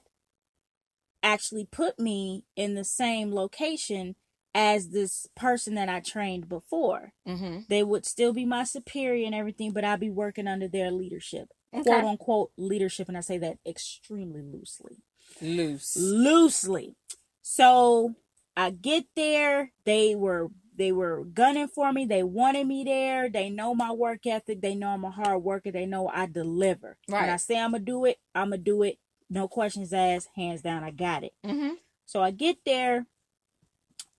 actually 1.22 1.66
put 1.66 2.00
me 2.00 2.44
in 2.58 2.76
the 2.76 2.84
same 2.84 3.34
location 3.34 4.16
as 4.56 4.90
this 4.90 5.28
person 5.36 5.76
that 5.76 5.90
I 5.90 6.00
trained 6.00 6.48
before. 6.48 7.14
Mm-hmm. 7.28 7.62
They 7.70 7.84
would 7.84 8.06
still 8.06 8.34
be 8.34 8.46
my 8.46 8.64
superior 8.64 9.26
and 9.26 9.36
everything, 9.36 9.72
but 9.72 9.84
I'd 9.84 10.00
be 10.00 10.10
working 10.10 10.48
under 10.48 10.68
their 10.68 10.92
leadership. 10.92 11.50
Okay. 11.74 11.84
Quote 11.84 12.04
unquote 12.04 12.52
leadership. 12.58 13.08
And 13.08 13.18
I 13.18 13.22
say 13.22 13.38
that 13.40 13.58
extremely 13.66 14.42
loosely 14.42 14.98
Loose. 15.42 15.98
loosely. 15.98 16.96
So 17.42 18.16
I 18.56 18.70
get 18.70 19.06
there. 19.16 19.72
They 19.86 20.16
were 20.16 20.50
they 20.76 20.92
were 20.92 21.24
gunning 21.24 21.68
for 21.68 21.92
me. 21.94 22.06
They 22.06 22.24
wanted 22.24 22.66
me 22.68 22.84
there. 22.84 23.30
They 23.30 23.50
know 23.50 23.76
my 23.76 23.92
work 23.92 24.26
ethic. 24.26 24.62
They 24.62 24.76
know 24.76 24.90
I'm 24.90 25.04
a 25.04 25.12
hard 25.12 25.44
worker. 25.44 25.72
They 25.72 25.86
know 25.86 26.08
I 26.08 26.26
deliver. 26.26 26.98
When 27.08 27.30
I 27.30 27.38
say 27.38 27.60
I'm 27.60 27.72
gonna 27.72 27.84
do 27.84 28.06
it, 28.06 28.18
I'm 28.34 28.50
gonna 28.50 28.58
do 28.58 28.84
it. 28.84 28.98
No 29.30 29.48
questions 29.48 29.94
asked. 29.94 30.30
Hands 30.36 30.62
down, 30.62 30.84
I 30.84 30.92
got 30.92 31.24
it. 31.24 31.34
Mm-hmm. 31.46 31.74
So 32.06 32.22
I 32.22 32.32
get 32.32 32.58
there, 32.66 33.08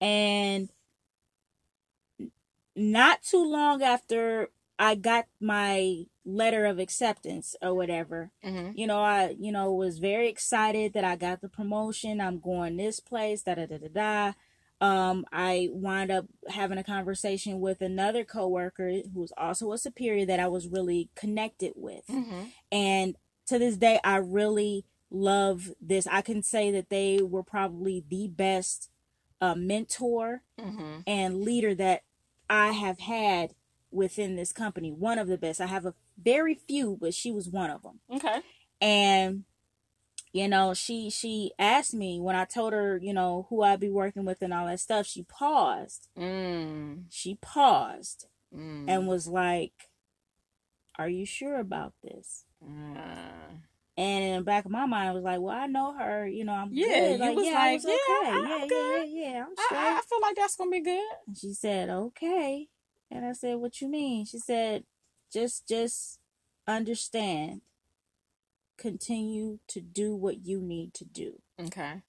and 0.05 0.69
not 2.77 3.23
too 3.23 3.45
long 3.45 3.83
after 3.83 4.49
I 4.79 4.97
got 4.97 5.27
my 5.41 6.05
letter 6.27 6.67
of 6.67 6.79
acceptance 6.79 7.55
or 7.63 7.75
whatever, 7.75 8.31
Mm-hmm. 8.45 8.73
you 8.77 8.87
know, 8.87 9.01
I, 9.01 9.35
you 9.39 9.53
know, 9.53 9.73
was 9.73 9.99
very 9.99 10.29
excited 10.29 10.93
that 10.93 11.05
I 11.05 11.17
got 11.17 11.41
the 11.41 11.49
promotion. 11.49 12.21
I'm 12.21 12.39
going 12.41 12.77
this 12.77 13.01
place, 13.01 13.43
da 13.43 13.55
da 13.55 13.67
da 13.67 13.79
da 13.79 13.89
da. 13.89 14.33
Um, 14.81 15.25
I 15.33 15.69
wound 15.73 16.11
up 16.11 16.27
having 16.49 16.77
a 16.79 16.85
conversation 16.85 17.61
with 17.61 17.81
another 17.81 18.25
coworker 18.25 18.91
who 18.91 19.21
was 19.21 19.33
also 19.39 19.73
a 19.73 19.79
superior 19.79 20.27
that 20.27 20.41
I 20.41 20.49
was 20.49 20.67
really 20.69 21.09
connected 21.15 21.73
with. 21.77 22.07
Mm-hmm. 22.11 22.43
And 22.73 23.17
to 23.47 23.59
this 23.59 23.77
day, 23.77 24.01
I 24.05 24.17
really 24.17 24.85
love 25.11 25.71
this. 25.81 26.07
I 26.09 26.21
can 26.23 26.43
say 26.43 26.71
that 26.73 26.91
they 26.91 27.23
were 27.23 27.45
probably 27.45 28.05
the 28.07 28.29
best 28.29 28.91
uh, 29.41 29.55
mentor 29.55 30.43
Mm-hmm. 30.61 31.01
and 31.07 31.41
leader 31.43 31.75
that 31.75 32.03
I 32.49 32.73
have 32.73 33.01
had 33.01 33.55
within 33.91 34.37
this 34.37 34.53
company. 34.53 34.91
One 34.93 35.19
of 35.19 35.29
the 35.29 35.39
best. 35.39 35.61
I 35.61 35.67
have 35.67 35.85
a 35.87 35.95
very 36.23 36.55
few, 36.55 36.97
but 37.01 37.13
she 37.15 37.31
was 37.33 37.49
one 37.49 37.71
of 37.71 37.83
them. 37.83 38.01
Okay. 38.11 38.41
And 38.81 39.45
you 40.33 40.49
know, 40.49 40.75
she 40.75 41.11
she 41.11 41.53
asked 41.59 41.95
me 41.95 42.19
when 42.21 42.35
I 42.35 42.45
told 42.45 42.73
her, 42.73 42.99
you 43.01 43.13
know, 43.13 43.47
who 43.51 43.63
I'd 43.63 43.79
be 43.81 43.89
working 43.91 44.25
with 44.25 44.43
and 44.43 44.53
all 44.53 44.67
that 44.67 44.81
stuff. 44.81 45.07
She 45.07 45.23
paused. 45.23 46.09
Mm. 46.19 47.05
She 47.11 47.39
paused 47.41 48.27
Mm. 48.55 48.85
and 48.89 49.09
was 49.09 49.27
like, 49.27 49.91
"Are 50.99 51.09
you 51.09 51.25
sure 51.27 51.59
about 51.59 51.93
this?" 52.03 52.45
Mm. 52.65 53.63
And 53.97 54.25
in 54.25 54.37
the 54.39 54.43
back 54.45 54.65
of 54.65 54.73
my 54.73 54.87
mind, 54.87 55.09
I 55.09 55.13
was 55.13 55.23
like, 55.23 55.41
"Well, 55.41 55.55
I 55.57 55.67
know 55.67 55.97
her. 55.97 56.27
You 56.27 56.45
know, 56.45 56.53
I'm 56.53 56.73
Yeah, 56.73 56.87
good. 57.17 57.21
you 57.21 57.33
was 57.37 57.47
yeah, 57.47 57.53
I 57.53 57.73
like, 57.73 57.75
was 57.75 57.85
yeah, 57.85 57.93
okay. 57.93 58.31
I'm 58.31 58.43
yeah, 58.43 58.57
yeah, 58.59 58.69
good. 58.69 59.09
yeah, 59.09 59.31
yeah, 59.31 59.45
I'm 59.47 59.53
I, 59.57 59.63
straight." 59.67 59.79
I 59.79 59.99
I 59.99 60.01
feel 60.09 60.21
like 60.21 60.37
that's 60.37 60.57
gonna 60.57 60.71
be 60.71 60.81
good. 60.81 61.11
And 61.27 61.39
she 61.39 61.53
said, 61.53 61.91
"Okay." 61.91 62.69
And 63.11 63.25
I 63.25 63.33
said, 63.33 63.57
"What 63.57 63.81
you 63.81 63.89
mean?" 63.89 64.25
She 64.25 64.39
said, 64.39 64.85
"Just 65.33 65.69
just 65.69 66.19
understand. 66.67 67.61
Continue 68.77 69.61
to 69.69 69.81
do 69.81 70.17
what 70.17 70.45
you 70.45 70.61
need 70.61 70.93
to 70.95 71.05
do." 71.05 71.41
Okay. 71.61 72.03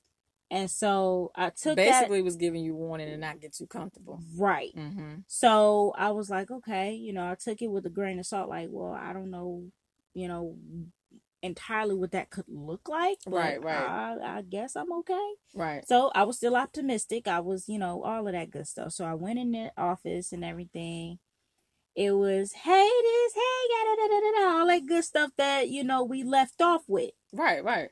And 0.49 0.69
so 0.69 1.31
I 1.36 1.49
took 1.51 1.75
Basically, 1.75 2.21
was 2.21 2.36
giving 2.36 2.63
you 2.63 2.75
warning 2.75 3.07
to 3.09 3.17
not 3.17 3.39
get 3.39 3.53
too 3.53 3.67
comfortable. 3.67 4.19
right. 4.36 4.75
Mm-hmm. 4.75 5.15
So 5.27 5.93
I 5.97 6.11
was 6.11 6.29
like, 6.29 6.49
"Okay," 6.51 6.93
you 6.93 7.13
know, 7.13 7.29
I 7.29 7.36
took 7.36 7.61
it 7.61 7.67
with 7.67 7.86
a 7.86 7.89
grain 7.89 8.19
of 8.19 8.25
salt 8.25 8.49
like, 8.49 8.69
"Well, 8.71 8.91
I 8.93 9.13
don't 9.13 9.29
know, 9.31 9.65
you 10.13 10.27
know, 10.27 10.55
entirely 11.45 11.95
what 11.95 12.11
that 12.11 12.29
could 12.29 12.45
look 12.47 12.89
like, 12.89 13.19
but 13.25 13.33
Right, 13.33 13.63
right. 13.63 13.75
I, 13.75 14.37
I 14.37 14.41
guess 14.41 14.75
I'm 14.75 14.91
okay." 14.91 15.33
Right. 15.53 15.87
So 15.87 16.11
I 16.13 16.23
was 16.23 16.37
still 16.37 16.55
optimistic. 16.55 17.27
I 17.27 17.39
was, 17.39 17.69
you 17.69 17.79
know, 17.79 18.03
all 18.03 18.27
of 18.27 18.33
that 18.33 18.51
good 18.51 18.67
stuff. 18.67 18.91
So 18.93 19.05
I 19.05 19.13
went 19.13 19.39
in 19.39 19.51
the 19.51 19.71
office 19.77 20.31
and 20.31 20.43
everything. 20.43 21.19
It 21.95 22.11
was, 22.11 22.51
hey, 22.51 22.89
this, 23.03 23.33
hey, 23.33 23.67
da, 23.69 23.95
da, 23.95 24.07
da, 24.07 24.19
da, 24.19 24.31
da, 24.41 24.59
all 24.59 24.67
that 24.67 24.85
good 24.85 25.05
stuff 25.05 25.31
that, 25.37 25.69
you 25.69 25.81
know, 25.83 26.03
we 26.03 26.23
left 26.23 26.61
off 26.61 26.83
with. 26.87 27.11
Right. 27.31 27.63
Right. 27.63 27.89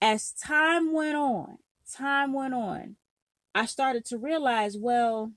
As 0.00 0.30
time 0.32 0.92
went 0.92 1.16
on, 1.16 1.58
time 1.92 2.32
went 2.32 2.54
on, 2.54 2.96
I 3.54 3.66
started 3.66 4.04
to 4.06 4.18
realize, 4.18 4.76
well, 4.78 5.32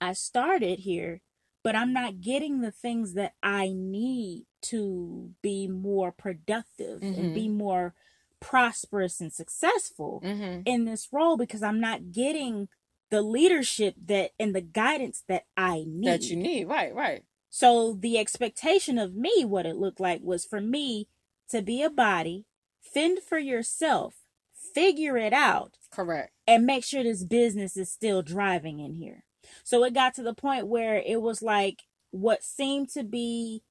I 0.00 0.12
started 0.12 0.80
here, 0.80 1.22
but 1.66 1.74
I'm 1.74 1.92
not 1.92 2.20
getting 2.20 2.60
the 2.60 2.70
things 2.70 3.14
that 3.14 3.34
I 3.42 3.72
need 3.74 4.44
to 4.62 5.32
be 5.42 5.66
more 5.66 6.12
productive 6.12 7.00
Mhm. 7.00 7.18
and 7.18 7.34
be 7.34 7.48
more 7.48 7.92
prosperous 8.38 9.20
and 9.20 9.32
successful 9.32 10.20
Mm-hmm. 10.24 10.60
in 10.64 10.84
this 10.84 11.08
role 11.12 11.36
because 11.36 11.64
I'm 11.64 11.80
not 11.80 12.12
getting 12.12 12.68
the 13.10 13.20
leadership 13.22 13.96
that 14.06 14.30
and 14.38 14.54
the 14.54 14.60
guidance 14.60 15.24
that 15.26 15.46
I 15.56 15.84
need. 15.88 16.06
That 16.08 16.30
you 16.30 16.36
need. 16.36 16.66
Right. 16.68 16.94
Right. 16.94 17.24
So 17.50 17.94
the 17.94 18.16
expectation 18.18 18.96
of 18.98 19.14
me, 19.16 19.44
what 19.44 19.66
it 19.66 19.76
looked 19.76 19.98
like, 20.00 20.20
was 20.22 20.44
for 20.44 20.60
me 20.60 21.08
to 21.48 21.62
be 21.62 21.82
a 21.82 21.90
body, 21.90 22.46
fend 22.80 23.20
for 23.24 23.38
yourself, 23.38 24.28
figure 24.52 25.16
it 25.16 25.32
out, 25.32 25.78
Correct. 25.90 26.32
and 26.46 26.64
make 26.66 26.84
sure 26.84 27.02
this 27.02 27.24
business 27.24 27.76
is 27.76 27.90
still 27.90 28.22
driving 28.22 28.78
in 28.80 28.94
here. 28.94 29.24
So 29.64 29.82
it 29.84 29.94
got 29.94 30.14
to 30.14 30.22
the 30.22 30.34
point 30.34 30.66
where 30.66 31.02
it 31.04 31.20
was 31.20 31.42
like 31.42 31.82
what 32.10 32.42
seemed 32.42 32.88
to 32.90 33.02
be 33.02 33.62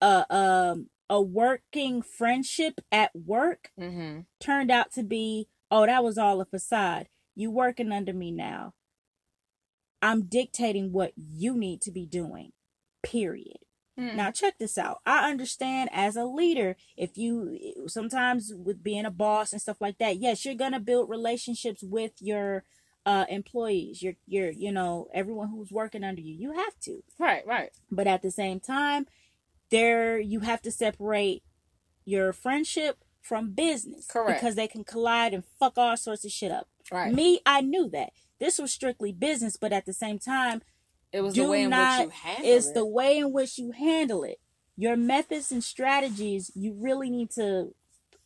a 0.00 0.24
um 0.34 0.88
a 1.10 1.20
working 1.20 2.02
friendship 2.02 2.80
at 2.90 3.10
work 3.14 3.70
Mm-hmm. 3.78 4.20
turned 4.40 4.70
out 4.70 4.90
to 4.92 5.02
be, 5.02 5.48
oh, 5.70 5.86
that 5.86 6.02
was 6.02 6.16
all 6.16 6.40
a 6.40 6.46
facade. 6.46 7.08
You 7.36 7.50
working 7.50 7.92
under 7.92 8.12
me 8.14 8.30
now. 8.30 8.72
I'm 10.00 10.26
dictating 10.26 10.92
what 10.92 11.12
you 11.16 11.56
need 11.56 11.80
to 11.82 11.90
be 11.90 12.06
doing. 12.06 12.52
Period. 13.02 13.58
Mm. 13.98 14.16
Now 14.16 14.30
check 14.30 14.58
this 14.58 14.76
out. 14.76 14.98
I 15.06 15.30
understand 15.30 15.88
as 15.92 16.16
a 16.16 16.24
leader, 16.24 16.76
if 16.96 17.16
you 17.16 17.86
sometimes 17.86 18.52
with 18.54 18.82
being 18.82 19.04
a 19.04 19.10
boss 19.10 19.52
and 19.52 19.60
stuff 19.62 19.80
like 19.80 19.98
that, 19.98 20.16
yes, 20.18 20.44
you're 20.44 20.54
gonna 20.54 20.80
build 20.80 21.08
relationships 21.08 21.82
with 21.82 22.12
your 22.20 22.64
uh 23.06 23.24
employees, 23.28 24.02
your 24.02 24.14
your 24.26 24.50
you 24.50 24.72
know, 24.72 25.08
everyone 25.12 25.48
who's 25.48 25.70
working 25.70 26.04
under 26.04 26.20
you. 26.20 26.34
You 26.34 26.52
have 26.52 26.78
to. 26.80 27.02
Right. 27.18 27.46
Right. 27.46 27.70
But 27.90 28.06
at 28.06 28.22
the 28.22 28.30
same 28.30 28.60
time, 28.60 29.06
there 29.70 30.18
you 30.18 30.40
have 30.40 30.62
to 30.62 30.70
separate 30.70 31.42
your 32.04 32.32
friendship 32.32 32.98
from 33.20 33.52
business. 33.52 34.06
Correct. 34.06 34.40
Because 34.40 34.54
they 34.54 34.68
can 34.68 34.84
collide 34.84 35.32
and 35.34 35.44
fuck 35.58 35.78
all 35.78 35.96
sorts 35.96 36.24
of 36.24 36.30
shit 36.30 36.52
up. 36.52 36.68
Right. 36.92 37.12
Me, 37.12 37.40
I 37.46 37.60
knew 37.62 37.88
that. 37.90 38.12
This 38.38 38.58
was 38.58 38.72
strictly 38.72 39.12
business, 39.12 39.56
but 39.56 39.72
at 39.72 39.86
the 39.86 39.92
same 39.94 40.18
time, 40.18 40.60
It 41.12 41.22
was 41.22 41.34
do 41.34 41.44
the 41.44 41.48
way 41.48 41.62
in 41.62 41.70
not 41.70 42.06
which 42.06 42.14
you 42.14 42.20
handled 42.30 42.46
it's 42.54 42.66
it. 42.68 42.74
the 42.74 42.86
way 42.86 43.16
in 43.18 43.32
which 43.32 43.58
you 43.58 43.70
handle 43.72 44.24
it. 44.24 44.38
Your 44.76 44.96
methods 44.96 45.50
and 45.52 45.62
strategies, 45.64 46.50
you 46.54 46.74
really 46.78 47.08
need 47.08 47.30
to 47.32 47.74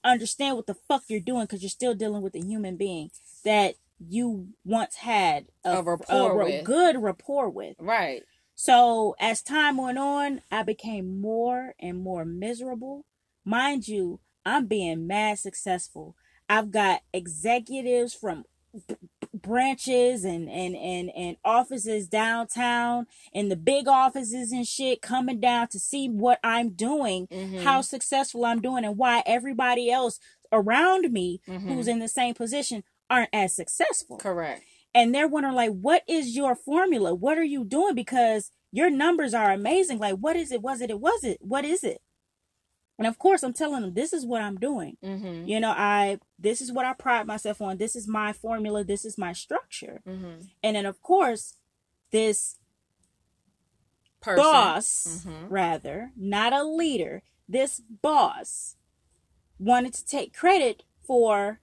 understand 0.02 0.56
what 0.56 0.66
the 0.66 0.74
fuck 0.74 1.02
you're 1.08 1.20
doing 1.20 1.42
because 1.42 1.62
you're 1.62 1.68
still 1.70 1.94
dealing 1.94 2.22
with 2.22 2.34
a 2.34 2.40
human 2.40 2.76
being 2.76 3.10
that 3.44 3.74
you 3.98 4.48
once 4.64 4.96
had 4.96 5.46
A 5.64 5.82
rapport 5.82 6.36
ra- 6.36 6.44
with. 6.44 6.64
good 6.64 7.00
rapport 7.02 7.48
with. 7.50 7.76
Right. 7.78 8.22
So 8.54 9.14
as 9.20 9.42
time 9.42 9.76
went 9.76 9.98
on, 9.98 10.42
I 10.50 10.62
became 10.62 11.20
more 11.20 11.74
and 11.80 11.98
more 12.02 12.24
miserable. 12.24 13.04
Mind 13.44 13.86
you, 13.88 14.20
I'm 14.44 14.66
being 14.66 15.06
mad 15.06 15.38
successful. 15.38 16.16
I've 16.48 16.70
got 16.70 17.02
executives 17.12 18.14
from 18.14 18.44
b- 18.86 18.96
branches 19.32 20.24
and, 20.24 20.48
and, 20.48 20.74
and, 20.76 21.10
and 21.16 21.36
offices 21.44 22.08
downtown 22.08 23.06
and 23.34 23.50
the 23.50 23.56
big 23.56 23.86
offices 23.88 24.52
and 24.52 24.66
shit 24.66 25.02
coming 25.02 25.40
down 25.40 25.68
to 25.68 25.78
see 25.78 26.08
what 26.08 26.38
I'm 26.42 26.70
doing, 26.70 27.26
Mhm. 27.28 27.62
how 27.62 27.80
successful 27.80 28.44
I'm 28.44 28.60
doing, 28.60 28.84
and 28.84 28.96
why 28.98 29.22
everybody 29.26 29.90
else 29.90 30.18
around 30.50 31.12
me 31.12 31.40
Mhm. 31.46 31.60
who's 31.68 31.88
in 31.88 31.98
the 31.98 32.08
same 32.08 32.34
position 32.34 32.82
aren't 33.10 33.30
as 33.32 33.54
successful. 33.54 34.18
Correct. 34.18 34.62
and 34.94 35.14
they're 35.14 35.28
wondering 35.28 35.54
like 35.54 35.70
what 35.72 36.02
is 36.08 36.34
your 36.36 36.54
formula? 36.54 37.14
What 37.14 37.38
are 37.38 37.44
you 37.44 37.64
doing? 37.64 37.94
Because 37.94 38.50
your 38.72 38.90
numbers 38.90 39.32
are 39.34 39.50
amazing. 39.50 39.98
Like 39.98 40.16
what 40.16 40.36
is 40.36 40.50
it? 40.52 40.62
Was 40.62 40.80
it? 40.80 40.90
It 40.90 41.00
was 41.00 41.24
it 41.24 41.38
what 41.40 41.64
is 41.64 41.84
it? 41.84 42.00
And 42.98 43.06
of 43.06 43.16
course 43.18 43.42
i'm 43.44 43.52
telling 43.52 43.82
them 43.82 43.94
this 43.94 44.12
is 44.12 44.26
what 44.26 44.42
i'm 44.42 44.56
doing. 44.56 44.96
Mm-hmm. 45.04 45.46
you 45.48 45.60
know 45.60 45.70
i 45.70 46.18
this 46.38 46.60
is 46.60 46.72
what 46.72 46.84
i 46.84 46.92
pride 46.94 47.26
myself 47.26 47.60
on. 47.62 47.76
This 47.78 47.94
is 47.94 48.08
my 48.08 48.32
formula. 48.32 48.82
This 48.84 49.04
is 49.04 49.16
my 49.16 49.32
structure. 49.32 50.02
Mm-hmm. 50.06 50.46
and 50.64 50.76
then 50.76 50.84
of 50.86 51.00
course 51.00 51.54
this 52.10 52.56
Person. 54.20 54.42
boss 54.42 55.24
Mhm. 55.26 55.46
rather 55.48 56.10
not 56.16 56.52
a 56.52 56.64
leader 56.64 57.22
this 57.48 57.80
boss 58.02 58.74
wanted 59.60 59.94
to 59.94 60.04
take 60.04 60.34
credit 60.36 60.82
for 61.06 61.60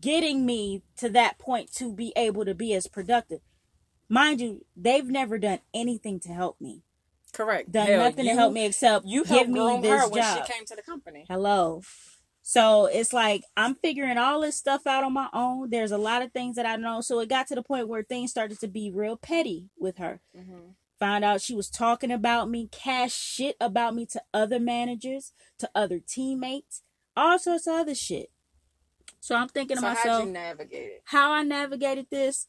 getting 0.00 0.46
me 0.46 0.82
to 0.96 1.08
that 1.08 1.38
point 1.38 1.72
to 1.74 1.92
be 1.92 2.12
able 2.16 2.44
to 2.44 2.54
be 2.54 2.72
as 2.74 2.86
productive 2.86 3.40
mind 4.08 4.40
you 4.40 4.64
they've 4.76 5.06
never 5.08 5.38
done 5.38 5.60
anything 5.74 6.18
to 6.20 6.28
help 6.30 6.60
me 6.60 6.82
Correct. 7.32 7.70
done 7.70 7.86
Hell, 7.86 8.00
nothing 8.00 8.24
you, 8.26 8.32
to 8.32 8.36
help 8.38 8.52
me 8.52 8.66
except 8.66 9.06
You 9.06 9.24
give 9.24 9.48
me 9.48 9.80
this 9.82 9.90
her 10.02 10.08
when 10.08 10.22
she 10.22 10.52
came 10.52 10.64
to 10.66 10.74
the 10.76 10.82
company. 10.82 11.26
hello 11.28 11.82
so 12.42 12.86
it's 12.86 13.12
like 13.12 13.44
i'm 13.56 13.74
figuring 13.76 14.18
all 14.18 14.40
this 14.40 14.56
stuff 14.56 14.86
out 14.86 15.04
on 15.04 15.12
my 15.12 15.28
own 15.32 15.70
there's 15.70 15.92
a 15.92 15.98
lot 15.98 16.22
of 16.22 16.32
things 16.32 16.56
that 16.56 16.66
i 16.66 16.74
know 16.76 17.00
so 17.00 17.20
it 17.20 17.28
got 17.28 17.46
to 17.48 17.54
the 17.54 17.62
point 17.62 17.86
where 17.88 18.02
things 18.02 18.30
started 18.30 18.58
to 18.60 18.66
be 18.68 18.90
real 18.92 19.16
petty 19.16 19.68
with 19.78 19.98
her 19.98 20.20
Mm-hmm. 20.36 20.70
Found 20.98 21.24
out 21.24 21.40
she 21.40 21.54
was 21.54 21.70
talking 21.70 22.10
about 22.10 22.50
me, 22.50 22.68
cash 22.70 23.14
shit 23.14 23.56
about 23.58 23.94
me 23.94 24.04
to 24.04 24.20
other 24.34 24.60
managers, 24.60 25.32
to 25.58 25.70
other 25.74 25.98
teammates, 25.98 26.82
all 27.16 27.38
sorts 27.38 27.66
of 27.66 27.72
other 27.72 27.94
shit. 27.94 28.30
So 29.20 29.34
I'm 29.36 29.48
thinking 29.48 29.76
So 29.76 29.82
to 29.82 29.88
myself, 29.88 30.24
you 30.24 30.30
navigate 30.32 30.90
it? 30.92 31.02
how 31.04 31.32
I 31.32 31.42
navigated 31.42 32.06
this, 32.10 32.48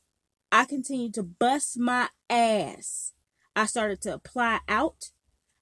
I 0.52 0.66
continued 0.66 1.14
to 1.16 1.24
bust 1.24 1.78
my 1.80 2.10
ass. 2.30 3.14
I 3.56 3.66
started 3.66 4.02
to 4.04 4.14
apply 4.14 4.60
out. 4.68 5.12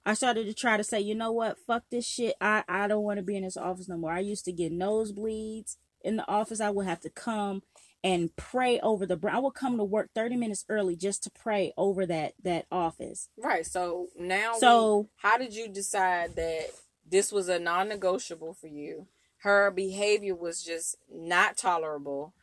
I 0.05 0.13
started 0.13 0.45
to 0.45 0.53
try 0.53 0.77
to 0.77 0.83
say, 0.83 0.99
you 0.99 1.13
know 1.15 1.31
what, 1.31 1.57
fuck 1.67 1.83
this 1.91 2.07
shit. 2.07 2.35
I, 2.39 2.63
I 2.67 2.87
don't 2.87 3.03
want 3.03 3.17
to 3.17 3.23
be 3.23 3.35
in 3.35 3.43
this 3.43 3.57
office 3.57 3.89
no 3.89 3.97
more. 3.97 4.11
I 4.13 4.19
used 4.19 4.45
to 4.45 4.51
get 4.51 4.71
nosebleeds 4.71 5.75
in 6.01 6.15
the 6.15 6.27
office. 6.27 6.61
I 6.61 6.69
would 6.69 6.85
have 6.87 7.01
to 7.01 7.09
come 7.09 7.61
and 8.03 8.33
pray 8.37 8.79
over 8.79 9.05
the 9.05 9.19
I 9.29 9.39
would 9.39 9.55
come 9.55 9.77
to 9.77 9.83
work 9.83 10.09
30 10.15 10.37
minutes 10.37 10.63
early 10.69 10.95
just 10.95 11.21
to 11.23 11.29
pray 11.31 11.73
over 11.75 12.05
that 12.05 12.33
that 12.43 12.65
office. 12.71 13.29
Right. 13.37 13.65
So 13.65 14.07
now 14.17 14.53
So- 14.53 14.97
we- 14.99 15.07
how 15.17 15.37
did 15.37 15.53
you 15.53 15.67
decide 15.67 16.35
that 16.37 16.67
this 17.05 17.31
was 17.31 17.49
a 17.49 17.59
non-negotiable 17.59 18.53
for 18.53 18.67
you? 18.67 19.07
Her 19.39 19.71
behavior 19.71 20.35
was 20.35 20.63
just 20.63 20.97
not 21.11 21.57
tolerable 21.57 22.33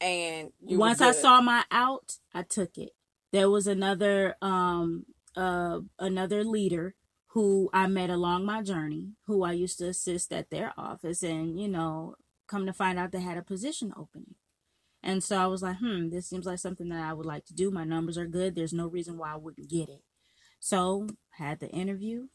and 0.00 0.52
you 0.64 0.78
Once 0.78 1.00
I 1.00 1.12
saw 1.12 1.40
my 1.40 1.64
out, 1.70 2.18
I 2.34 2.42
took 2.42 2.76
it. 2.78 2.90
There 3.32 3.50
was 3.50 3.66
another 3.66 4.36
um 4.42 5.06
uh 5.36 5.80
another 5.98 6.44
leader 6.44 6.94
who 7.28 7.70
I 7.72 7.86
met 7.86 8.10
along 8.10 8.44
my 8.44 8.62
journey, 8.62 9.12
who 9.26 9.44
I 9.44 9.52
used 9.52 9.78
to 9.78 9.88
assist 9.88 10.32
at 10.32 10.50
their 10.50 10.72
office 10.76 11.22
and 11.22 11.60
you 11.60 11.68
know, 11.68 12.16
come 12.48 12.66
to 12.66 12.72
find 12.72 12.98
out 12.98 13.12
they 13.12 13.20
had 13.20 13.38
a 13.38 13.42
position 13.42 13.92
opening. 13.96 14.34
And 15.02 15.22
so 15.22 15.38
I 15.38 15.46
was 15.46 15.62
like, 15.62 15.78
hmm, 15.78 16.10
this 16.10 16.28
seems 16.28 16.46
like 16.46 16.58
something 16.58 16.88
that 16.90 17.02
I 17.02 17.12
would 17.14 17.26
like 17.26 17.46
to 17.46 17.54
do. 17.54 17.70
My 17.70 17.84
numbers 17.84 18.18
are 18.18 18.26
good. 18.26 18.54
There's 18.54 18.72
no 18.72 18.86
reason 18.86 19.16
why 19.16 19.32
I 19.32 19.36
wouldn't 19.36 19.70
get 19.70 19.88
it. 19.88 20.02
So 20.58 21.06
had 21.30 21.60
the 21.60 21.68
interview. 21.70 22.28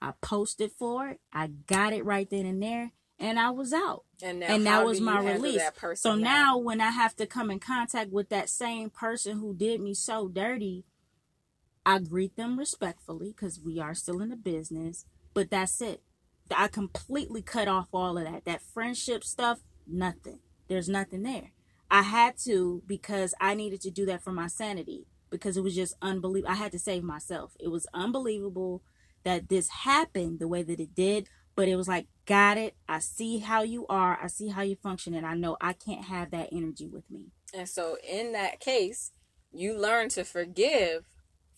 I 0.00 0.12
posted 0.22 0.70
for 0.72 1.08
it. 1.08 1.20
I 1.32 1.48
got 1.48 1.92
it 1.92 2.04
right 2.04 2.28
then 2.30 2.46
and 2.46 2.62
there. 2.62 2.92
And 3.18 3.38
I 3.38 3.50
was 3.50 3.72
out. 3.72 4.04
and, 4.22 4.40
now 4.40 4.46
and 4.46 4.66
that 4.66 4.84
was 4.84 5.00
my 5.00 5.20
release. 5.20 5.60
So 5.94 6.14
now 6.14 6.56
when 6.56 6.80
I 6.80 6.90
have 6.90 7.16
to 7.16 7.26
come 7.26 7.50
in 7.50 7.58
contact 7.58 8.12
with 8.12 8.28
that 8.28 8.48
same 8.48 8.90
person 8.90 9.38
who 9.38 9.54
did 9.54 9.80
me 9.80 9.94
so 9.94 10.28
dirty, 10.28 10.84
I 11.84 11.98
greet 11.98 12.36
them 12.36 12.58
respectfully 12.58 13.34
because 13.36 13.58
we 13.60 13.80
are 13.80 13.94
still 13.94 14.20
in 14.20 14.28
the 14.28 14.36
business. 14.36 15.04
But 15.34 15.50
that's 15.50 15.80
it. 15.80 16.02
I 16.54 16.68
completely 16.68 17.42
cut 17.42 17.68
off 17.68 17.88
all 17.92 18.18
of 18.18 18.24
that. 18.24 18.44
That 18.44 18.62
friendship 18.62 19.24
stuff, 19.24 19.60
nothing. 19.86 20.38
There's 20.68 20.88
nothing 20.88 21.22
there. 21.22 21.52
I 21.90 22.02
had 22.02 22.36
to 22.44 22.82
because 22.86 23.34
I 23.40 23.54
needed 23.54 23.80
to 23.82 23.90
do 23.90 24.06
that 24.06 24.22
for 24.22 24.32
my 24.32 24.46
sanity 24.46 25.06
because 25.30 25.56
it 25.56 25.62
was 25.62 25.74
just 25.74 25.94
unbelievable. 26.02 26.52
I 26.52 26.56
had 26.56 26.72
to 26.72 26.78
save 26.78 27.02
myself. 27.02 27.56
It 27.58 27.68
was 27.68 27.86
unbelievable 27.94 28.82
that 29.24 29.48
this 29.48 29.68
happened 29.68 30.38
the 30.38 30.48
way 30.48 30.62
that 30.62 30.80
it 30.80 30.94
did, 30.94 31.28
but 31.58 31.66
it 31.66 31.74
was 31.74 31.88
like, 31.88 32.06
got 32.24 32.56
it. 32.56 32.76
I 32.88 33.00
see 33.00 33.38
how 33.38 33.64
you 33.64 33.84
are. 33.88 34.16
I 34.22 34.28
see 34.28 34.46
how 34.46 34.62
you 34.62 34.76
function, 34.76 35.12
and 35.12 35.26
I 35.26 35.34
know 35.34 35.56
I 35.60 35.72
can't 35.72 36.04
have 36.04 36.30
that 36.30 36.50
energy 36.52 36.86
with 36.86 37.10
me. 37.10 37.32
And 37.52 37.68
so 37.68 37.96
in 38.08 38.30
that 38.30 38.60
case, 38.60 39.10
you 39.50 39.76
learn 39.76 40.08
to 40.10 40.22
forgive 40.22 41.06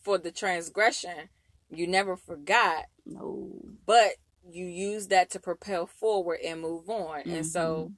for 0.03 0.17
the 0.17 0.31
transgression. 0.31 1.29
You 1.69 1.87
never 1.87 2.17
forgot, 2.17 2.85
No. 3.05 3.51
but 3.85 4.13
you 4.51 4.65
use 4.65 5.09
that 5.09 5.29
to 5.33 5.39
propel 5.39 5.85
forward 5.87 6.39
and 6.43 6.63
move 6.63 6.89
on. 6.89 7.29
And 7.29 7.45
so 7.45 7.93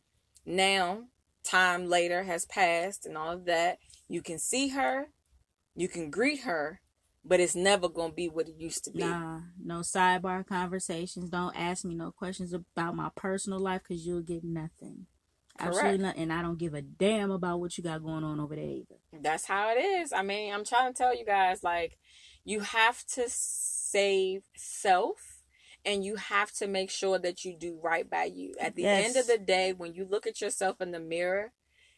mm-hmm. 0.44 0.57
now, 0.57 1.05
time 1.44 1.88
later 1.88 2.24
has 2.24 2.46
passed 2.46 3.07
and 3.07 3.16
all 3.16 3.30
of 3.30 3.44
that. 3.44 3.78
You 4.09 4.22
can 4.22 4.40
see 4.40 4.70
her, 4.70 5.07
you 5.76 5.86
can 5.86 6.11
greet 6.11 6.40
her, 6.40 6.80
but 7.24 7.40
it's 7.40 7.54
never 7.54 7.88
going 7.88 8.10
to 8.10 8.14
be 8.14 8.28
what 8.28 8.48
it 8.48 8.56
used 8.56 8.84
to 8.84 8.90
be. 8.90 9.00
Nah, 9.00 9.40
no 9.62 9.80
sidebar 9.80 10.46
conversations. 10.46 11.30
Don't 11.30 11.56
ask 11.56 11.84
me 11.84 11.94
no 11.94 12.10
questions 12.10 12.52
about 12.52 12.96
my 12.96 13.10
personal 13.14 13.60
life 13.60 13.82
because 13.86 14.04
you'll 14.06 14.22
get 14.22 14.42
nothing. 14.42 15.06
Absolutely 15.58 15.98
Correct. 15.98 16.02
nothing. 16.02 16.22
And 16.22 16.32
I 16.32 16.42
don't 16.42 16.58
give 16.58 16.74
a 16.74 16.82
damn 16.82 17.30
about 17.30 17.60
what 17.60 17.76
you 17.78 17.84
got 17.84 18.02
going 18.02 18.24
on 18.24 18.40
over 18.40 18.56
there 18.56 18.64
either. 18.64 18.96
That's 19.12 19.46
how 19.46 19.70
it 19.70 19.80
is. 19.80 20.12
I 20.12 20.22
mean, 20.22 20.52
I'm 20.52 20.64
trying 20.64 20.92
to 20.92 20.96
tell 20.96 21.16
you 21.16 21.24
guys 21.24 21.62
like 21.62 21.98
you 22.44 22.60
have 22.60 23.04
to 23.14 23.24
save 23.28 24.42
self 24.56 25.42
and 25.84 26.04
you 26.04 26.16
have 26.16 26.52
to 26.52 26.66
make 26.66 26.90
sure 26.90 27.18
that 27.18 27.44
you 27.44 27.56
do 27.56 27.78
right 27.82 28.08
by 28.08 28.24
you. 28.24 28.54
At 28.60 28.76
the 28.76 28.86
end 28.86 29.16
of 29.16 29.26
the 29.26 29.38
day, 29.38 29.72
when 29.72 29.94
you 29.94 30.06
look 30.08 30.26
at 30.26 30.40
yourself 30.40 30.80
in 30.80 30.90
the 30.92 31.00
mirror, 31.00 31.52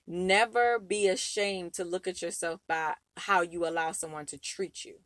never 0.06 0.78
be 0.78 1.08
ashamed 1.08 1.74
to 1.74 1.84
look 1.84 2.06
at 2.06 2.22
yourself 2.22 2.60
by 2.68 2.94
how 3.16 3.42
you 3.42 3.66
allow 3.66 3.92
someone 3.92 4.26
to 4.26 4.38
treat 4.38 4.84
you. 4.84 4.96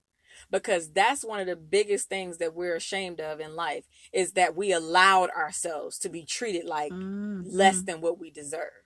Because 0.51 0.91
that's 0.91 1.25
one 1.25 1.41
of 1.41 1.47
the 1.47 1.57
biggest 1.57 2.09
things 2.09 2.39
that 2.39 2.55
we're 2.55 2.77
ashamed 2.77 3.21
of 3.21 3.41
in 3.41 3.55
life 3.55 3.85
is 4.13 4.33
that 4.33 4.57
we 4.57 4.73
allowed 4.73 5.31
ourselves 5.31 5.99
to 6.01 6.09
be 6.09 6.25
treated 6.25 6.65
like 6.65 6.93
Mhm. 6.93 7.45
less 7.47 7.83
than 7.83 8.01
what 8.01 8.19
we 8.19 8.31
deserve. 8.31 8.85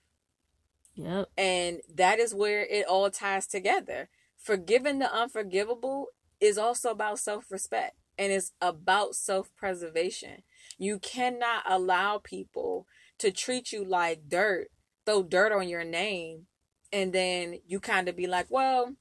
Yep. 0.95 1.31
And 1.37 1.81
that 1.89 2.19
is 2.19 2.35
where 2.35 2.65
it 2.67 2.87
all 2.87 3.11
ties 3.11 3.47
together. 3.47 4.09
Forgiving 4.37 4.99
the 4.99 5.13
unforgivable 5.13 6.09
is 6.41 6.59
also 6.59 6.91
about 6.91 7.19
self 7.19 7.51
respect 7.51 7.97
and 8.19 8.33
it's 8.33 8.53
about 8.61 9.15
self 9.15 9.55
preservation. 9.57 10.43
You 10.79 10.99
cannot 10.99 11.63
allow 11.67 12.19
people 12.19 12.87
to 13.19 13.31
treat 13.31 13.73
you 13.73 13.85
like 13.85 14.29
dirt, 14.29 14.71
throw 15.07 15.23
dirt 15.23 15.53
on 15.53 15.69
your 15.69 15.85
name, 15.85 16.47
and 16.93 17.13
then 17.13 17.61
you 17.67 17.81
kind 17.81 18.09
of 18.09 18.17
be 18.17 18.27
like, 18.27 18.47
well, 18.51 18.97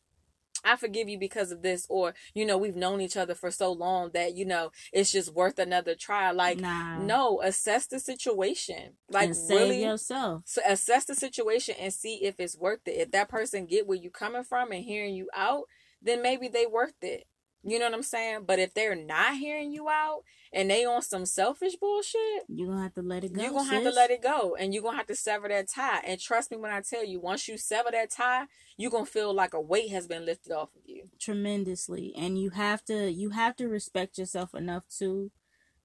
I 0.64 0.76
forgive 0.76 1.10
you 1.10 1.18
because 1.18 1.52
of 1.52 1.62
this, 1.62 1.86
or, 1.90 2.14
you 2.34 2.46
know, 2.46 2.58
we've 2.58 2.76
known 2.76 3.02
each 3.02 3.18
other 3.18 3.36
for 3.36 3.52
so 3.52 3.72
long 3.72 4.12
that, 4.14 4.36
you 4.36 4.46
know, 4.46 4.72
it's 4.94 5.12
just 5.12 5.34
worth 5.34 5.60
another 5.60 5.96
try. 5.96 6.32
Like, 6.32 6.60
nah. 6.60 6.98
no, 7.00 7.42
assess 7.42 7.88
the 7.88 8.00
situation. 8.00 8.94
Like, 9.10 9.28
and 9.28 9.36
save 9.36 9.60
really 9.60 9.84
yourself. 9.84 10.44
so 10.46 10.62
assess 10.68 11.06
the 11.06 11.16
situation 11.16 11.76
and 11.80 11.94
see 11.94 12.24
if 12.24 12.40
it's 12.40 12.58
worth 12.58 12.88
it. 12.88 12.92
If 12.92 13.12
that 13.12 13.30
person 13.30 13.66
get 13.66 13.88
where 13.88 13.98
you 13.98 14.10
coming 14.10 14.44
from 14.44 14.72
and 14.72 14.84
hearing 14.84 15.16
you 15.16 15.30
out, 15.36 15.64
then 16.02 16.22
maybe 16.22 16.48
they 16.48 16.66
worth 16.66 16.96
it. 17.02 17.26
You 17.64 17.78
know 17.80 17.86
what 17.86 17.94
I'm 17.94 18.04
saying? 18.04 18.46
But 18.48 18.60
if 18.60 18.74
they're 18.74 18.96
not 18.96 19.36
hearing 19.38 19.72
you 19.72 19.88
out 19.90 20.24
and 20.52 20.70
they 20.70 20.84
on 20.86 21.02
some 21.02 21.26
selfish 21.26 21.76
bullshit, 21.76 22.44
You're 22.50 22.68
gonna 22.70 22.82
have 22.84 22.94
to 22.96 23.02
let 23.02 23.24
it 23.24 23.34
go. 23.34 23.42
you're 23.42 23.52
gonna 23.52 23.70
have 23.70 23.84
to 23.84 23.92
let 23.92 24.10
it 24.12 24.22
go 24.24 24.56
and 24.60 24.74
you're 24.74 24.82
gonna 24.84 24.98
have 24.98 25.08
to 25.08 25.16
sever 25.16 25.48
that 25.48 25.70
tie. 25.70 26.02
And 26.06 26.20
trust 26.20 26.50
me 26.52 26.58
when 26.58 26.72
I 26.72 26.82
tell 26.82 27.06
you, 27.06 27.20
once 27.20 27.48
you 27.48 27.58
sever 27.58 27.90
that 27.92 28.10
tie, 28.12 28.46
you're 28.78 28.92
gonna 28.92 29.06
feel 29.06 29.34
like 29.34 29.54
a 29.54 29.62
weight 29.62 29.92
has 29.92 30.08
been 30.08 30.26
lifted 30.26 30.52
off 30.54 30.70
of 30.76 30.82
you. 30.88 31.10
tremendously 31.20 32.14
and 32.16 32.40
you 32.40 32.52
have 32.52 32.84
to 32.86 33.12
you 33.12 33.32
have 33.32 33.56
to 33.58 33.68
respect 33.68 34.18
yourself 34.18 34.54
enough 34.56 34.84
to 35.00 35.32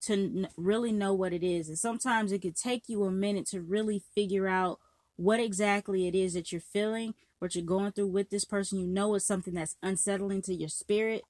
to 0.02 0.12
n- 0.12 0.48
really 0.56 0.92
know 0.92 1.12
what 1.14 1.32
it 1.32 1.42
is 1.42 1.68
and 1.68 1.78
sometimes 1.78 2.30
it 2.32 2.42
could 2.42 2.56
take 2.56 2.84
you 2.88 3.04
a 3.04 3.10
minute 3.10 3.46
to 3.46 3.60
really 3.60 4.02
figure 4.14 4.46
out 4.48 4.78
what 5.16 5.40
exactly 5.40 6.06
it 6.06 6.14
is 6.14 6.34
that 6.34 6.52
you're 6.52 6.60
feeling 6.60 7.14
what 7.38 7.54
you're 7.54 7.64
going 7.64 7.90
through 7.92 8.06
with 8.06 8.30
this 8.30 8.44
person 8.44 8.78
you 8.78 8.86
know 8.86 9.14
it's 9.14 9.26
something 9.26 9.54
that's 9.54 9.76
unsettling 9.82 10.42
to 10.42 10.54
your 10.54 10.68
spirit 10.68 11.22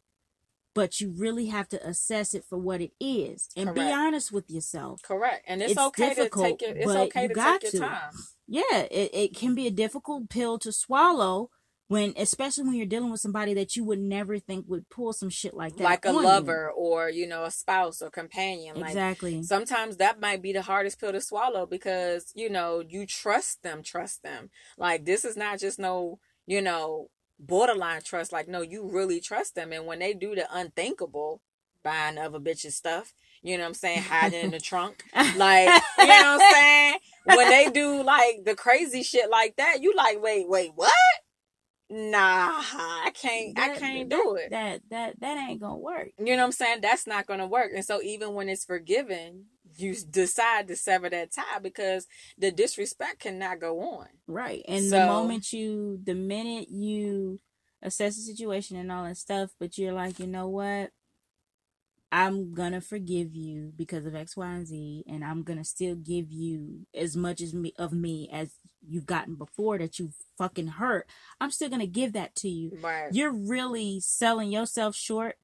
but 0.76 1.00
you 1.00 1.12
really 1.16 1.46
have 1.46 1.66
to 1.68 1.84
assess 1.84 2.34
it 2.34 2.44
for 2.48 2.58
what 2.58 2.80
it 2.80 2.92
is 3.00 3.48
and 3.56 3.74
be 3.74 3.80
honest 3.90 4.30
with 4.30 4.48
yourself 4.50 5.00
Correct. 5.02 5.44
And 5.48 5.60
it's, 5.62 5.72
It's 5.72 5.80
okay 5.80 6.10
difficult, 6.10 6.58
to 6.58 6.66
take 6.66 6.76
your 6.76 6.76
it's 6.76 7.00
okay 7.06 7.22
you 7.22 7.28
to 7.28 7.34
got 7.34 7.60
take 7.62 7.72
your 7.72 7.82
to. 7.82 7.88
time. 7.88 8.12
yeah 8.46 8.78
it, 8.90 9.10
it 9.12 9.36
can 9.36 9.54
be 9.54 9.66
a 9.66 9.70
difficult 9.70 10.28
pill 10.30 10.58
to 10.60 10.70
swallow 10.70 11.50
when 11.88 12.12
especially 12.16 12.64
when 12.64 12.74
you're 12.74 12.84
dealing 12.86 13.10
with 13.12 13.20
somebody 13.20 13.54
that 13.54 13.76
you 13.76 13.84
would 13.84 14.00
never 14.00 14.38
think 14.38 14.66
would 14.68 14.88
pull 14.90 15.12
some 15.12 15.30
shit 15.30 15.54
like 15.54 15.76
that 15.76 15.84
Like 15.84 16.04
a 16.04 16.08
on 16.08 16.14
you. 16.16 16.22
lover 16.22 16.70
or, 16.76 17.08
you 17.08 17.26
know, 17.28 17.44
a 17.44 17.50
spouse 17.50 18.02
or 18.02 18.10
companion. 18.10 18.74
Like 18.76 18.90
exactly 18.90 19.42
sometimes 19.42 19.96
that 19.96 20.20
might 20.20 20.42
be 20.42 20.52
the 20.52 20.62
hardest 20.62 21.00
pill 21.00 21.12
to 21.12 21.20
swallow 21.20 21.64
because 21.64 22.32
you 22.34 22.50
know 22.50 22.82
you 22.86 23.06
trust 23.06 23.62
them 23.62 23.82
trust 23.82 24.22
them 24.22 24.50
like 24.76 25.04
this 25.04 25.24
is 25.24 25.36
not 25.36 25.58
just 25.60 25.78
no 25.78 26.18
you 26.46 26.60
know 26.60 27.08
borderline 27.39 28.03
trust 28.03 28.32
like 28.32 28.49
no 28.49 28.62
you 28.62 28.89
really 28.89 29.20
trust 29.20 29.55
them. 29.55 29.72
And 29.72 29.87
when 29.87 29.99
they 29.99 30.14
do 30.14 30.34
the 30.34 30.47
unthinkable 30.51 31.41
buying 31.82 32.18
other 32.18 32.41
bitches 32.41 32.72
stuff 32.72 33.12
you 33.43 33.57
know 33.57 33.62
what 33.62 33.68
i'm 33.68 33.74
saying 33.74 34.03
hiding 34.03 34.45
in 34.47 34.51
the 34.51 34.59
trunk 34.59 35.05
like 35.37 35.68
you 35.99 36.07
know 36.07 36.37
what 36.37 36.41
i'm 36.41 36.41
saying? 36.53 36.99
When 37.26 37.49
they 37.49 37.70
do 37.70 38.03
like 38.03 38.45
the 38.45 38.57
crazy 38.57 39.05
shit 39.05 39.30
like 39.30 39.57
that 39.57 39.82
you 39.82 39.95
like 39.97 40.20
wait 40.20 40.49
wait 40.49 40.72
what 40.74 40.93
nah 41.89 42.51
i 43.05 43.11
can't 43.14 43.59
i 43.59 43.76
can't 43.76 44.11
that- 44.11 44.16
do 44.16 44.34
it 44.34 44.51
that 44.51 44.80
that 44.91 45.20
that 45.20 45.37
ain't 45.49 45.61
gonna 45.61 45.76
work 45.76 46.09
you 46.18 46.34
know 46.34 46.43
what 46.43 46.47
I'm 46.47 46.53
saying? 46.53 46.80
That's 46.80 47.07
not 47.07 47.26
going 47.26 47.41
to 47.41 47.47
work. 47.47 47.70
And 47.74 47.84
so 47.84 48.01
even 48.03 48.34
when 48.34 48.49
it's 48.49 48.64
forgiven, 48.64 49.45
you 49.76 49.95
decide 50.11 50.66
to 50.68 50.76
sever 50.76 51.09
that 51.11 51.32
tie 51.32 51.59
because 51.62 52.07
the 52.39 52.51
disrespect 52.51 53.20
cannot 53.20 53.61
go 53.61 53.80
on. 53.80 54.07
right 54.26 54.62
and 54.66 54.91
the 54.91 55.07
moment 55.07 55.53
you 55.53 56.01
the 56.03 56.14
minute 56.14 56.68
you 56.70 57.41
assess 57.82 58.16
the 58.16 58.22
situation 58.22 58.76
and 58.76 58.91
all 58.91 59.05
that 59.05 59.16
stuff 59.18 59.51
but 59.61 59.76
you're 59.78 59.93
like 59.93 60.18
you 60.18 60.26
know 60.26 60.49
what 60.49 60.91
i'm 62.12 62.54
gonna 62.54 62.80
forgive 62.80 63.34
you 63.34 63.72
because 63.76 64.07
of 64.07 64.14
x 64.14 64.36
y 64.36 64.46
and 64.46 64.66
z 64.66 65.04
and 65.09 65.24
i'm 65.24 65.42
gonna 65.42 65.64
still 65.64 65.94
give 65.94 66.30
you 66.30 66.86
as 66.94 67.16
much 67.16 67.40
as 67.40 67.52
me 67.52 67.72
of 67.78 67.92
me 67.92 68.28
as 68.32 68.52
you've 68.88 69.07
gotten 69.07 69.34
before 69.34 69.78
that 69.78 69.98
you 69.98 70.12
fucking 70.38 70.68
hurt. 70.68 71.09
I'm 71.40 71.50
still 71.50 71.68
gonna 71.68 71.86
give 71.86 72.12
that 72.12 72.36
to 72.36 72.48
you. 72.48 72.78
Right. 72.80 73.09
you're 73.12 73.32
really 73.32 74.00
selling 74.00 74.52
yourself 74.52 74.94
short 74.94 75.36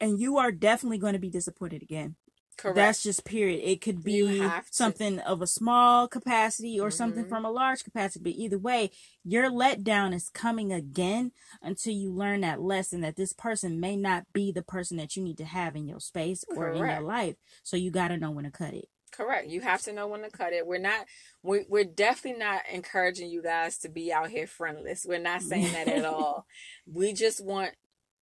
and 0.00 0.18
you 0.20 0.38
are 0.38 0.52
definitely 0.52 0.98
going 0.98 1.12
to 1.12 1.18
be 1.18 1.30
disappointed 1.30 1.82
again 1.82 2.16
Correct. 2.56 2.76
That's 2.76 3.02
just 3.02 3.24
period. 3.24 3.60
It 3.64 3.80
could 3.80 4.02
be 4.04 4.20
to. 4.38 4.62
something 4.70 5.18
of 5.20 5.42
a 5.42 5.46
small 5.46 6.06
capacity 6.08 6.78
or 6.80 6.90
something 6.90 7.24
Mhm. 7.24 7.28
from 7.28 7.44
a 7.44 7.50
large 7.50 7.82
capacity. 7.84 8.22
But 8.22 8.32
either 8.38 8.58
way, 8.58 8.90
your 9.24 9.50
letdown 9.50 10.14
is 10.14 10.28
coming 10.30 10.72
again 10.72 11.32
until 11.62 11.92
you 11.92 12.10
learn 12.12 12.42
that 12.42 12.60
lesson 12.60 13.00
that 13.00 13.16
this 13.16 13.32
person 13.32 13.80
may 13.80 13.96
not 13.96 14.32
be 14.32 14.52
the 14.52 14.62
person 14.62 14.96
that 14.98 15.16
you 15.16 15.22
need 15.22 15.38
to 15.38 15.44
have 15.44 15.74
in 15.76 15.86
your 15.88 16.00
space 16.00 16.44
or 16.48 16.70
in 16.70 16.78
your 16.78 17.00
life. 17.00 17.36
So 17.62 17.76
you 17.76 17.90
got 17.90 18.08
to 18.08 18.16
know 18.16 18.30
when 18.30 18.44
to 18.44 18.50
cut 18.50 18.72
it. 18.74 18.88
Correct. 19.10 19.46
You 19.48 19.60
have 19.60 19.80
to 19.82 19.92
know 19.92 20.08
when 20.08 20.22
to 20.22 20.30
cut 20.30 20.52
it. 20.52 20.66
We're 20.66 20.78
not. 20.78 21.06
We 21.42 21.64
we're 21.68 21.84
definitely 21.84 22.40
not 22.40 22.62
encouraging 22.72 23.30
you 23.30 23.42
guys 23.42 23.78
to 23.78 23.88
be 23.88 24.12
out 24.12 24.30
here 24.30 24.46
friendless. 24.48 25.04
We're 25.08 25.20
not 25.20 25.42
saying 25.42 25.70
that 25.72 25.86
at 25.86 26.04
all. 26.04 26.46
We 26.84 27.12
just 27.12 27.44
want 27.44 27.74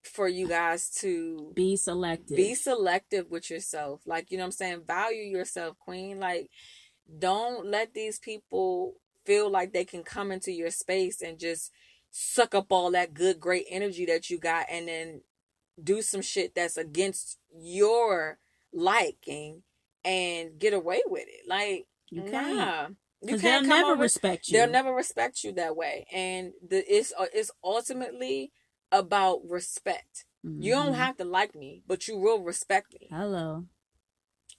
for 0.03 0.29
you 0.29 0.49
guys 0.49 0.91
to 1.01 1.53
Be 1.55 1.77
selective. 1.77 2.37
be 2.37 2.55
selective 2.55 3.31
with 3.31 3.51
yourself. 3.51 4.01
Like 4.07 4.31
you 4.31 4.37
know 4.37 4.43
what 4.45 4.47
I'm 4.49 4.53
saying. 4.53 4.83
Value 4.87 5.23
yourself, 5.23 5.79
queen. 5.79 6.21
Like 6.21 6.51
don't 7.19 7.67
let 7.67 7.95
these 7.95 8.19
people 8.19 8.95
feel 9.25 9.51
like 9.51 9.73
they 9.73 9.85
can 9.85 10.03
come 10.03 10.33
into 10.33 10.51
your 10.53 10.71
space 10.71 11.21
and 11.23 11.39
just 11.39 11.71
suck 12.11 12.55
up 12.55 12.67
all 12.71 12.91
that 12.91 13.15
good, 13.15 13.39
great 13.41 13.67
energy 13.71 14.05
that 14.07 14.29
you 14.31 14.39
got, 14.39 14.67
and 14.71 14.89
then 14.89 15.21
do 15.83 16.03
some 16.03 16.23
shit 16.23 16.55
that's 16.55 16.77
against 16.77 17.39
your 17.57 18.39
liking 18.73 19.63
and 20.05 20.59
get 20.59 20.75
away 20.75 21.01
with 21.07 21.25
it. 21.29 21.49
Like 21.49 21.87
you 22.11 22.23
can't. 22.23 22.91
You 22.91 23.27
Because 23.27 23.43
they'll 23.43 23.63
never 23.63 23.93
over- 23.93 24.03
respect 24.03 24.49
you. 24.49 24.55
They'll 24.59 24.69
never 24.71 24.93
respect 24.93 25.45
you 25.45 25.53
that 25.53 25.77
way, 25.77 26.07
and 26.13 26.53
the 26.67 26.79
it's 26.93 27.13
uh, 27.19 27.27
it's 27.33 27.53
ultimately 27.63 28.51
about 28.93 29.41
respect. 29.49 30.27
You 30.59 30.73
don't 30.75 30.93
Mhm. 30.93 30.99
have 30.99 31.17
to 31.17 31.25
like 31.25 31.55
me, 31.57 31.83
but 31.87 32.07
you 32.07 32.19
will 32.19 32.41
respect 32.43 32.95
me. 33.01 33.09
Hello. 33.11 33.67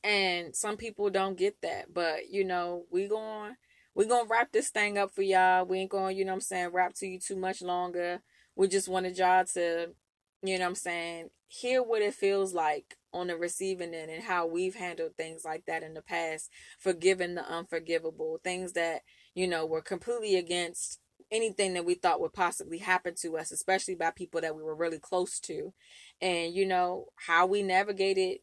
And 0.04 0.56
some 0.56 0.76
people 0.76 1.10
don't 1.10 1.38
get 1.38 1.62
that, 1.62 1.94
but 1.94 2.30
you 2.30 2.44
know 2.44 2.86
we 2.92 3.08
going 3.08 3.56
we 3.96 4.06
gonna 4.06 4.28
wrap 4.28 4.52
this 4.52 4.70
thing 4.70 4.98
up 4.98 5.12
for 5.12 5.22
y'all. 5.22 5.66
We 5.66 5.80
ain't 5.80 5.92
going, 5.92 6.18
you 6.18 6.26
know 6.26 6.32
what 6.32 6.38
I'm 6.38 6.42
saying, 6.42 6.70
wrap 6.74 6.94
to 6.96 7.08
you 7.08 7.20
too 7.20 7.38
much 7.38 7.62
longer. 7.62 8.22
We 8.56 8.68
just 8.68 8.90
wanted 8.90 9.18
y'all 9.18 9.46
to, 9.54 9.94
you 10.42 10.58
know 10.58 10.64
what 10.66 10.70
I'm 10.70 10.76
saying, 10.76 11.30
hear 11.48 11.84
what 11.84 12.02
it 12.02 12.16
feels 12.16 12.54
like 12.54 12.98
on 13.14 13.28
the 13.28 13.38
receiving 13.38 13.94
end 13.94 14.10
and 14.12 14.24
how 14.24 14.48
we've 14.48 14.76
handled 14.76 15.16
things 15.16 15.46
like 15.46 15.66
that 15.68 15.84
in 15.84 15.94
the 15.94 16.02
past, 16.02 16.50
forgiving 16.80 17.36
the 17.36 17.46
unforgivable, 17.48 18.40
things 18.44 18.74
that, 18.74 19.04
you 19.36 19.48
know, 19.48 19.66
were 19.66 19.82
completely 19.82 20.36
against 20.36 21.00
anything 21.34 21.74
that 21.74 21.86
we 21.86 21.96
thought 21.96 22.22
would 22.22 22.34
possibly 22.34 22.80
happen 22.80 23.16
to 23.22 23.38
us, 23.38 23.52
especially 23.52 23.96
by 23.96 24.12
people 24.12 24.42
that 24.42 24.56
we 24.56 24.64
were 24.64 24.76
really 24.76 25.00
close 25.00 25.40
to. 25.42 25.74
And, 26.22 26.54
you 26.56 26.66
know, 26.68 27.08
how 27.28 27.48
we 27.48 27.64
navigated 27.64 28.40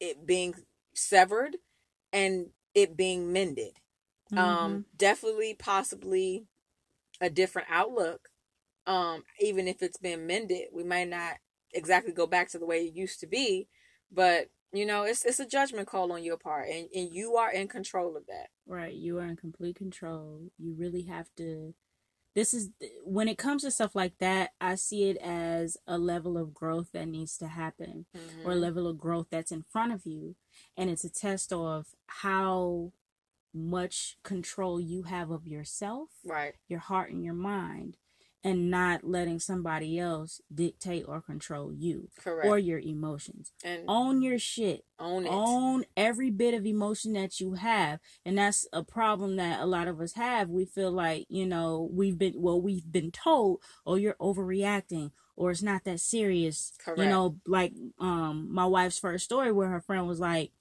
it 0.00 0.26
being 0.26 0.54
severed 0.94 1.56
and 2.12 2.48
it 2.74 2.96
being 2.96 3.32
mended 3.32 3.72
Mm-hmm. 4.32 4.42
um 4.42 4.84
definitely 4.96 5.54
possibly 5.54 6.46
a 7.20 7.30
different 7.30 7.68
outlook 7.70 8.30
um 8.86 9.24
even 9.40 9.68
if 9.68 9.82
it's 9.82 9.98
been 9.98 10.26
mended 10.26 10.68
we 10.72 10.84
might 10.84 11.08
not 11.08 11.34
exactly 11.72 12.12
go 12.12 12.26
back 12.26 12.48
to 12.50 12.58
the 12.58 12.66
way 12.66 12.84
it 12.86 12.94
used 12.94 13.20
to 13.20 13.26
be 13.26 13.68
but 14.12 14.48
you 14.72 14.86
know 14.86 15.04
it's 15.04 15.24
it's 15.24 15.40
a 15.40 15.46
judgment 15.46 15.88
call 15.88 16.12
on 16.12 16.22
your 16.24 16.36
part 16.38 16.68
and, 16.68 16.88
and 16.94 17.12
you 17.12 17.36
are 17.36 17.52
in 17.52 17.68
control 17.68 18.16
of 18.16 18.26
that 18.26 18.48
Right, 18.66 18.94
you 18.94 19.18
are 19.18 19.24
in 19.26 19.36
complete 19.36 19.76
control. 19.76 20.50
You 20.58 20.74
really 20.78 21.02
have 21.04 21.28
to. 21.36 21.74
This 22.36 22.52
is 22.52 22.68
when 23.02 23.28
it 23.28 23.38
comes 23.38 23.62
to 23.62 23.70
stuff 23.70 23.96
like 23.96 24.18
that. 24.18 24.50
I 24.60 24.74
see 24.74 25.08
it 25.08 25.16
as 25.16 25.78
a 25.86 25.96
level 25.96 26.36
of 26.36 26.52
growth 26.52 26.92
that 26.92 27.08
needs 27.08 27.38
to 27.38 27.48
happen, 27.48 28.04
or 28.44 28.50
a 28.50 28.54
mm-hmm. 28.54 28.60
level 28.62 28.86
of 28.86 28.98
growth 28.98 29.28
that's 29.30 29.50
in 29.50 29.64
front 29.72 29.92
of 29.92 30.04
you, 30.04 30.36
and 30.76 30.90
it's 30.90 31.02
a 31.02 31.08
test 31.08 31.50
of 31.50 31.86
how 32.06 32.92
much 33.54 34.18
control 34.22 34.78
you 34.78 35.04
have 35.04 35.30
of 35.30 35.46
yourself, 35.46 36.10
right. 36.26 36.56
your 36.68 36.80
heart, 36.80 37.10
and 37.10 37.24
your 37.24 37.32
mind, 37.32 37.96
and 38.44 38.70
not 38.70 39.02
letting 39.02 39.40
somebody 39.40 39.98
else 39.98 40.40
dictate 40.54 41.04
or 41.08 41.20
control 41.20 41.72
you 41.72 42.08
correct. 42.18 42.46
or 42.46 42.58
your 42.58 42.78
emotions. 42.78 43.52
and 43.64 43.82
Own 43.88 44.22
your 44.22 44.38
shit. 44.38 44.84
own 44.98 45.26
it. 45.26 45.30
Own 45.32 45.84
every 45.96 46.30
bit 46.30 46.54
of 46.54 46.64
emotion 46.64 47.14
that 47.14 47.40
you 47.40 47.54
have. 47.54 47.98
And 48.24 48.38
that's 48.38 48.66
a 48.72 48.84
problem 48.84 49.36
that 49.36 49.60
a 49.60 49.66
lot 49.66 49.88
of 49.88 50.00
us 50.00 50.12
have. 50.14 50.48
We 50.48 50.64
feel 50.64 50.92
like 50.92 51.26
you 51.28 51.46
know 51.46 51.88
we've 51.92 52.18
been 52.18 52.34
well 52.36 52.60
we've 52.60 52.90
been 52.90 53.10
told 53.10 53.60
oh 53.86 53.96
you're 53.96 54.14
overreacting 54.20 55.10
or 55.34 55.50
it's 55.50 55.62
not 55.62 55.84
that 55.84 56.00
serious. 56.00 56.72
Correct. 56.78 57.00
you 57.00 57.06
know 57.08 57.36
like 57.46 57.72
um 57.98 58.48
my 58.50 58.64
wife's 58.66 58.98
first 58.98 59.24
story 59.24 59.50
where 59.52 59.68
her 59.68 59.80
friend 59.80 60.06
was 60.06 60.20
like 60.20 60.52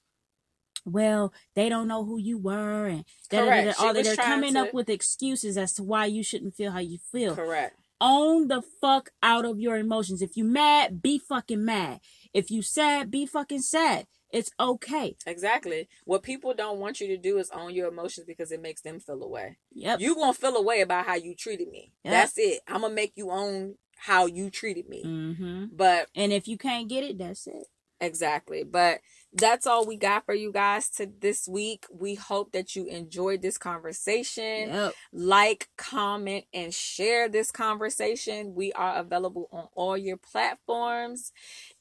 well 0.85 1.33
they 1.55 1.67
don't 1.69 1.87
know 1.87 2.05
who 2.05 2.17
you 2.19 2.37
were 2.37 2.85
and 2.87 3.05
da- 3.29 3.39
da- 3.39 3.45
da- 3.45 3.49
Correct. 3.49 3.77
da- 3.79 3.83
all 3.85 3.93
that 3.93 4.03
they're 4.03 4.15
coming 4.15 4.53
to- 4.53 4.61
up 4.61 4.73
with 4.73 4.89
excuses 4.89 5.57
as 5.57 5.73
to 5.73 5.83
why 5.83 6.05
you 6.05 6.23
shouldn't 6.23 6.55
feel 6.55 6.71
how 6.71 6.79
you 6.79 6.97
feel 7.11 7.35
correct 7.35 7.75
own 8.01 8.47
the 8.49 8.61
fuck 8.81 9.11
out 9.23 9.45
of 9.45 9.57
your 9.57 9.77
emotions. 9.77 10.21
If 10.21 10.35
you 10.35 10.43
mad, 10.43 11.01
be 11.01 11.17
fucking 11.17 11.63
mad. 11.63 12.01
If 12.33 12.51
you 12.51 12.61
sad, 12.61 13.09
be 13.09 13.25
fucking 13.25 13.61
sad. 13.61 14.05
It's 14.31 14.51
okay. 14.59 15.15
exactly 15.25 15.87
what 16.03 16.21
people 16.21 16.53
don't 16.53 16.79
want 16.79 16.99
you 16.99 17.07
to 17.07 17.17
do 17.17 17.37
is 17.37 17.49
own 17.51 17.73
your 17.73 17.87
emotions 17.87 18.25
because 18.27 18.51
it 18.51 18.61
makes 18.61 18.81
them 18.81 18.99
feel 18.99 19.23
away 19.23 19.57
Yep. 19.71 20.01
you 20.01 20.13
gonna 20.13 20.33
feel 20.33 20.57
away 20.57 20.81
about 20.81 21.05
how 21.05 21.15
you 21.15 21.35
treated 21.35 21.69
me 21.69 21.93
Yep. 22.03 22.11
that's 22.11 22.37
it 22.37 22.59
i'm 22.67 22.81
gonna 22.81 22.93
make 22.93 23.13
you 23.15 23.31
own 23.31 23.75
how 23.95 24.25
you 24.25 24.49
treated 24.49 24.89
me 24.89 25.03
mm-hmm. 25.05 25.65
but 25.71 26.09
And 26.15 26.33
if 26.33 26.49
you 26.49 26.57
can't 26.57 26.89
get 26.89 27.05
it, 27.05 27.17
that's 27.17 27.47
it. 27.47 27.65
Exactly. 28.01 28.63
But 28.63 28.99
that's 29.35 29.67
all 29.67 29.85
we 29.85 29.97
got 29.97 30.25
for 30.25 30.33
you 30.33 30.51
guys 30.51 30.89
to 30.91 31.09
this 31.19 31.47
week. 31.47 31.85
We 31.91 32.15
hope 32.15 32.53
that 32.53 32.75
you 32.75 32.85
enjoyed 32.85 33.41
this 33.41 33.57
conversation. 33.57 34.69
Yep. 34.69 34.93
Like, 35.11 35.69
comment, 35.77 36.45
and 36.53 36.73
share 36.73 37.27
this 37.27 37.51
conversation. 37.51 38.55
We 38.55 38.71
are 38.73 38.95
available 38.95 39.49
on 39.51 39.67
all 39.75 39.97
your 39.97 40.17
platforms. 40.17 41.33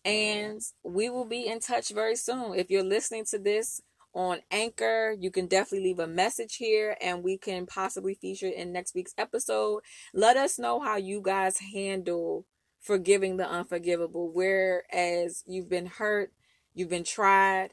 And 0.05 0.61
we 0.83 1.09
will 1.09 1.25
be 1.25 1.47
in 1.47 1.61
touch 1.61 1.91
very 1.91 2.17
soon. 2.17 2.55
If 2.55 2.71
you're 2.71 2.83
listening 2.83 3.25
to 3.27 3.39
this 3.39 3.81
on 4.15 4.41
Anchor, 4.51 5.15
you 5.19 5.31
can 5.31 5.47
definitely 5.47 5.89
leave 5.89 5.99
a 5.99 6.07
message 6.07 6.57
here 6.57 6.97
and 7.01 7.23
we 7.23 7.37
can 7.39 7.67
possibly 7.67 8.15
feature 8.15 8.47
it 8.47 8.55
in 8.55 8.73
next 8.73 8.95
week's 8.95 9.15
episode. 9.17 9.83
Let 10.13 10.37
us 10.37 10.59
know 10.59 10.81
how 10.81 10.97
you 10.97 11.21
guys 11.21 11.59
handle 11.59 12.47
forgiving 12.81 13.37
the 13.37 13.49
unforgivable. 13.49 14.31
Whereas 14.33 15.43
you've 15.47 15.69
been 15.69 15.87
hurt, 15.87 16.33
you've 16.75 16.91
been 16.91 17.05
tried, 17.05 17.70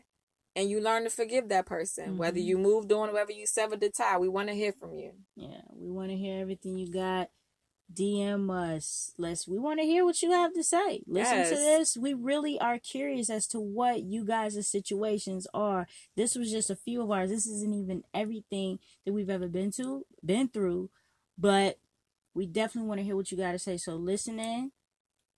and 0.55 0.69
you 0.69 0.79
learn 0.81 1.03
to 1.03 1.09
forgive 1.09 1.49
that 1.49 1.65
person. 1.65 2.17
Whether 2.17 2.39
Mhm. 2.39 2.45
you 2.45 2.57
moved 2.57 2.91
on, 2.91 3.13
whether 3.13 3.31
you 3.31 3.45
severed 3.45 3.79
the 3.79 3.89
tie, 3.89 4.17
we 4.17 4.29
want 4.29 4.49
to 4.49 4.55
hear 4.55 4.71
from 4.73 4.93
you. 4.93 5.13
Yeah. 5.35 5.61
We 5.73 5.89
want 5.89 6.09
to 6.09 6.17
hear 6.17 6.39
everything 6.39 6.77
you 6.77 6.91
got. 6.91 7.29
DM 7.93 8.49
us. 8.49 9.13
Let's. 9.17 9.47
We 9.47 9.57
want 9.59 9.81
to 9.81 9.85
hear 9.85 10.05
what 10.05 10.21
you 10.21 10.31
have 10.31 10.53
to 10.53 10.63
say. 10.63 11.03
Listen 11.07 11.43
to 11.43 11.55
this. 11.55 11.97
We 11.97 12.13
really 12.13 12.57
are 12.57 12.79
curious 12.79 13.29
as 13.29 13.47
to 13.47 13.59
what 13.59 14.03
you 14.03 14.23
guys' 14.23 14.65
situations 14.65 15.45
are. 15.53 15.87
This 16.15 16.35
was 16.35 16.51
just 16.51 16.69
a 16.69 16.75
few 16.77 17.01
of 17.01 17.11
ours. 17.11 17.29
This 17.29 17.45
isn't 17.47 17.73
even 17.73 18.05
everything 18.13 18.79
that 19.05 19.11
we've 19.11 19.29
ever 19.29 19.49
been 19.49 19.71
to, 19.71 20.05
been 20.23 20.47
through, 20.47 20.89
but 21.37 21.79
we 22.33 22.45
definitely 22.45 22.87
want 22.87 22.99
to 22.99 23.03
hear 23.03 23.17
what 23.17 23.29
you 23.29 23.37
got 23.37 23.51
to 23.51 23.59
say. 23.59 23.75
So 23.75 23.95
listen 23.95 24.39
in. 24.39 24.71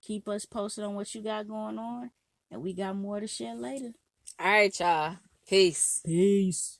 Keep 0.00 0.28
us 0.28 0.44
posted 0.44 0.84
on 0.84 0.94
what 0.94 1.12
you 1.12 1.22
got 1.22 1.48
going 1.48 1.78
on, 1.78 2.12
and 2.50 2.62
we 2.62 2.74
got 2.74 2.96
more 2.96 3.20
to 3.20 3.26
share 3.26 3.54
later. 3.54 3.92
All 4.38 4.46
right, 4.46 4.80
y'all. 4.80 5.16
Peace. 5.46 6.00
Peace. 6.04 6.78